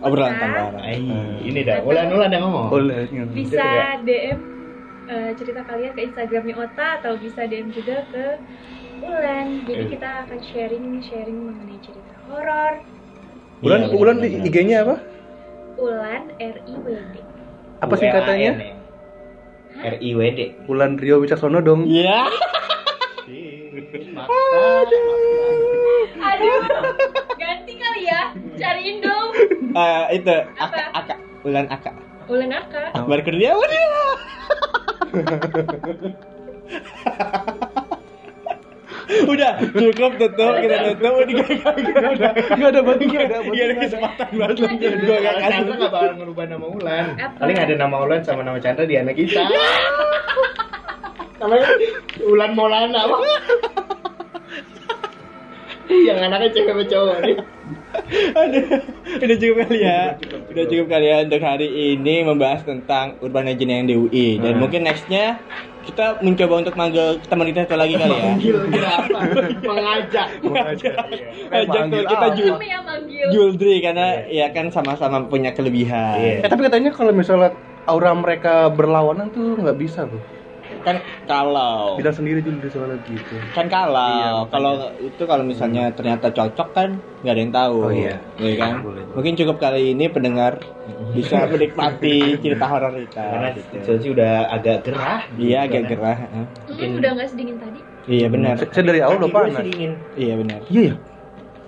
Obrolan 0.00 0.30
Ota. 0.30 0.40
tanggal. 0.40 0.66
Ay, 0.78 0.98
ini 1.42 1.60
dah. 1.62 1.80
Ulan 1.80 2.08
ulan 2.08 2.28
dah 2.28 2.40
ngomong. 2.40 2.66
Boleh. 2.68 3.08
bisa 3.32 3.64
DM 4.00 4.38
eh, 5.04 5.30
cerita 5.34 5.60
kalian 5.62 5.92
ke 5.92 6.02
Instagramnya 6.04 6.54
Ota 6.54 6.88
atau 6.98 7.12
bisa 7.16 7.42
DM 7.42 7.68
juga 7.68 8.04
ke 8.08 8.26
Ulan. 9.02 9.46
Jadi 9.64 9.82
Eh. 9.82 9.88
kita 9.90 10.08
akan 10.22 10.38
sharing 10.44 10.84
sharing 11.02 11.38
mengenai 11.42 11.78
cerita 11.80 12.14
horor. 12.26 12.72
Bulan 13.58 13.80
Iya, 13.80 13.92
bulan 13.92 14.16
benar, 14.16 14.30
di. 14.42 14.48
IG-nya 14.48 14.76
apa? 14.82 14.96
Ulan 15.76 16.22
R 16.36 16.56
I 16.62 16.74
W 16.76 16.86
D. 17.10 17.14
Apa 17.78 17.94
sih 17.96 18.06
katanya? 18.06 18.52
ULAN 18.52 18.62
ya. 18.62 18.74
R 19.82 19.96
I 19.98 20.10
W 20.12 20.20
D. 20.30 20.40
Ulan 20.66 20.92
Rio 20.96 21.18
Wicaksono 21.18 21.58
dong. 21.58 21.84
Iya. 21.84 22.26
Aduh, 26.22 26.60
ganti 27.34 27.72
kali 27.74 28.02
ya. 28.04 28.30
Cariin 28.54 28.98
dong. 29.00 29.28
Eh, 29.72 30.04
itu 30.14 30.36
Apa? 30.54 30.78
Aka 30.92 30.94
Aka 30.94 31.14
Ulan 31.42 31.66
Aka. 31.66 31.90
Ulen 32.28 32.50
Aka. 32.50 32.94
Baru 33.02 33.22
kerja 33.24 33.50
udah. 39.12 39.52
udah 39.62 39.90
cukup 39.92 40.12
tutup 40.16 40.54
kita 40.58 40.76
tutup 40.90 41.12
udah 41.14 41.34
gak 41.42 41.72
ada 42.12 42.28
Enggak 42.52 42.70
ada 42.72 42.80
bantu 42.80 43.02
enggak 43.04 43.22
ada. 43.22 43.36
gak 43.42 43.64
ada 43.64 43.74
kesempatan 43.78 44.26
buat 44.32 44.50
lu 44.52 44.66
gue 44.72 45.16
gak 45.18 45.34
kasih 45.34 45.50
Chandra 45.52 45.74
nggak 45.76 45.92
bakal 45.92 46.12
ngerubah 46.16 46.44
nama 46.46 46.66
Ulan. 46.68 47.04
Paling 47.36 47.56
ada 47.58 47.74
nama 47.74 47.96
Ulan 47.98 48.20
sama 48.22 48.40
nama 48.42 48.58
Chandra 48.58 48.84
di 48.84 48.96
anak 48.96 49.14
kita. 49.14 49.40
Namanya 51.38 51.66
Ulan 52.22 52.50
Maulana. 52.52 53.00
Bang. 53.04 53.22
Yang 55.92 56.18
anaknya 56.22 56.48
cewek 56.50 56.68
sama 56.68 56.84
cowok 56.86 57.16
nih. 57.20 57.36
Aduh, 58.32 58.64
udah 59.20 59.36
cukup 59.36 59.56
kali 59.62 59.78
ya 59.82 60.16
udah 60.48 60.64
cukup 60.64 60.86
kali 60.88 61.06
ya 61.06 61.16
untuk 61.20 61.40
hari 61.40 61.68
ini 61.92 62.24
membahas 62.24 62.64
tentang 62.64 63.20
urban 63.20 63.44
legend 63.44 63.68
yang 63.70 63.84
di 63.84 63.94
UI 63.94 64.28
dan 64.38 64.56
Hmm. 64.56 64.60
mungkin 64.60 64.80
nextnya 64.84 65.36
kita 65.82 66.22
mencoba 66.22 66.54
untuk 66.62 66.74
manggil 66.78 67.18
teman 67.26 67.46
kita 67.50 67.66
satu 67.66 67.76
lagi 67.76 67.94
kali 67.98 68.14
ya 68.14 68.22
Manggil 68.22 68.56
kira 68.70 68.90
apa? 69.02 69.18
Mengajak. 69.68 70.28
Mengajak. 70.40 71.04
Iya. 71.10 71.58
Ajak 71.66 71.82
kita? 71.90 72.26
Jul. 72.38 72.54
Juldri 73.30 73.74
karena 73.82 74.26
ya 74.30 74.46
kan 74.54 74.70
sama-sama 74.70 75.26
punya 75.26 75.50
kelebihan 75.54 76.18
Iya. 76.18 76.46
Eh 76.46 76.48
tapi 76.48 76.62
katanya 76.66 76.90
kalau 76.94 77.10
misalnya 77.10 77.54
aura 77.86 78.14
mereka 78.14 78.70
berlawanan 78.70 79.30
tuh 79.34 79.58
nggak 79.58 79.78
bisa 79.78 80.06
tuh. 80.06 80.22
Kan 80.82 80.96
kalau 81.24 81.94
Bilang 81.94 82.12
sendiri 82.12 82.38
Jul 82.40 82.58
soalnya 82.64 82.98
gitu. 83.04 83.34
kan 83.50 83.66
kalau 83.66 84.12
Iya, 84.12 84.30
kalau 84.48 84.72
itu 84.98 85.22
kalau 85.22 85.42
misalnya 85.42 85.88
ternyata 85.90 86.28
cocok 86.28 86.68
kan 86.70 86.88
nggak 87.20 87.32
ada 87.32 87.40
yang 87.40 87.52
tahu 87.52 87.76
Oh, 87.80 87.90
iya. 87.90 88.18
Iya 88.36 88.54
kan 88.56 88.72
Boleh. 88.80 89.02
mungkin 89.10 89.32
cukup 89.34 89.56
kali 89.56 89.94
ini 89.94 90.06
pendengar 90.06 90.58
bisa 91.16 91.46
menikmati 91.46 92.36
cerita 92.36 92.66
horor 92.66 92.90
Karena 93.08 93.48
kita 93.50 93.62
gitu. 93.72 93.74
Chelsea 93.82 94.08
udah 94.10 94.32
agak 94.48 94.76
gerah. 94.82 95.20
iya 95.34 95.58
agak 95.62 95.86
Karena- 95.86 95.90
gerah. 95.90 96.16
Hmm, 96.68 96.98
udah 96.98 97.10
nggak 97.14 97.28
sedingin 97.28 97.56
tadi. 97.56 97.80
iya 98.04 98.26
benar 98.26 98.58
Saya 98.60 98.84
dari 98.84 99.00
awal 99.00 99.16
udah 99.18 99.30
panas. 99.30 99.62
iya 100.14 100.34
benar 100.34 100.60
Iya 100.66 100.82
ya. 100.84 100.94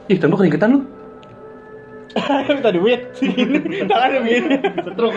Ih, 0.05 0.19
tembok 0.21 0.37
keringetan 0.39 0.69
lu. 0.71 0.81
minta 2.49 2.71
duit 2.71 3.01
tangan 3.91 4.11
begini 4.21 4.57
Setruk. 4.81 5.13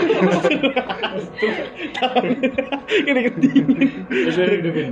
kena 3.06 3.22
dingin 3.38 3.78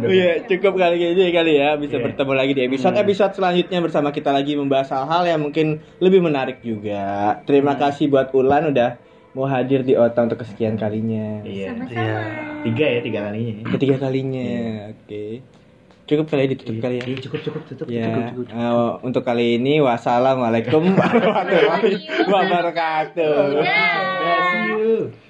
Iya, 0.06 0.32
cukup 0.46 0.74
kali 0.76 0.96
ini 1.02 1.32
kali 1.32 1.54
ya 1.58 1.76
bisa 1.76 1.98
Iya. 1.98 2.04
bertemu 2.06 2.34
lagi 2.34 2.52
di 2.54 2.62
episode 2.64 2.96
episode 2.96 3.34
selanjutnya 3.34 3.80
bersama 3.80 4.10
kita 4.10 4.30
lagi 4.30 4.54
membahas 4.54 4.92
hal-hal 4.92 5.24
yang 5.28 5.42
mungkin 5.42 5.68
lebih 5.98 6.22
menarik 6.22 6.62
juga. 6.62 7.40
Terima 7.44 7.76
kasih 7.76 8.08
buat 8.08 8.30
Ulan 8.32 8.70
udah 8.70 9.00
mau 9.32 9.46
hadir 9.46 9.82
di 9.82 9.94
Ota 9.94 10.24
untuk 10.24 10.40
kesekian 10.40 10.76
kalinya. 10.76 11.42
Iya. 11.42 11.74
Sama-sama. 11.74 12.00
Iya. 12.00 12.20
Tiga 12.64 12.86
ya 12.88 13.00
tiga 13.02 13.20
kalinya. 13.24 13.54
ya. 13.54 13.66
Ketiga 13.74 13.96
kalinya. 14.00 14.48
Oke. 14.92 15.26
Cukup 16.06 16.26
kali 16.30 16.42
ya, 16.46 16.48
ditutup 16.54 16.78
kali 16.86 16.96
ya. 17.02 17.06
Iya 17.10 17.18
cukup 17.18 17.40
cukup 17.42 17.62
tutup. 17.66 17.86
Ya, 17.90 18.06
cukup, 18.06 18.22
cukup, 18.30 18.46
cukup. 18.46 18.62
eh, 18.62 18.90
untuk 19.02 19.24
kali 19.26 19.58
ini 19.58 19.82
wassalamualaikum 19.82 20.84
warahmatullahi 21.02 22.30
wabarakatuh. 22.30 23.34
You. 24.76 25.25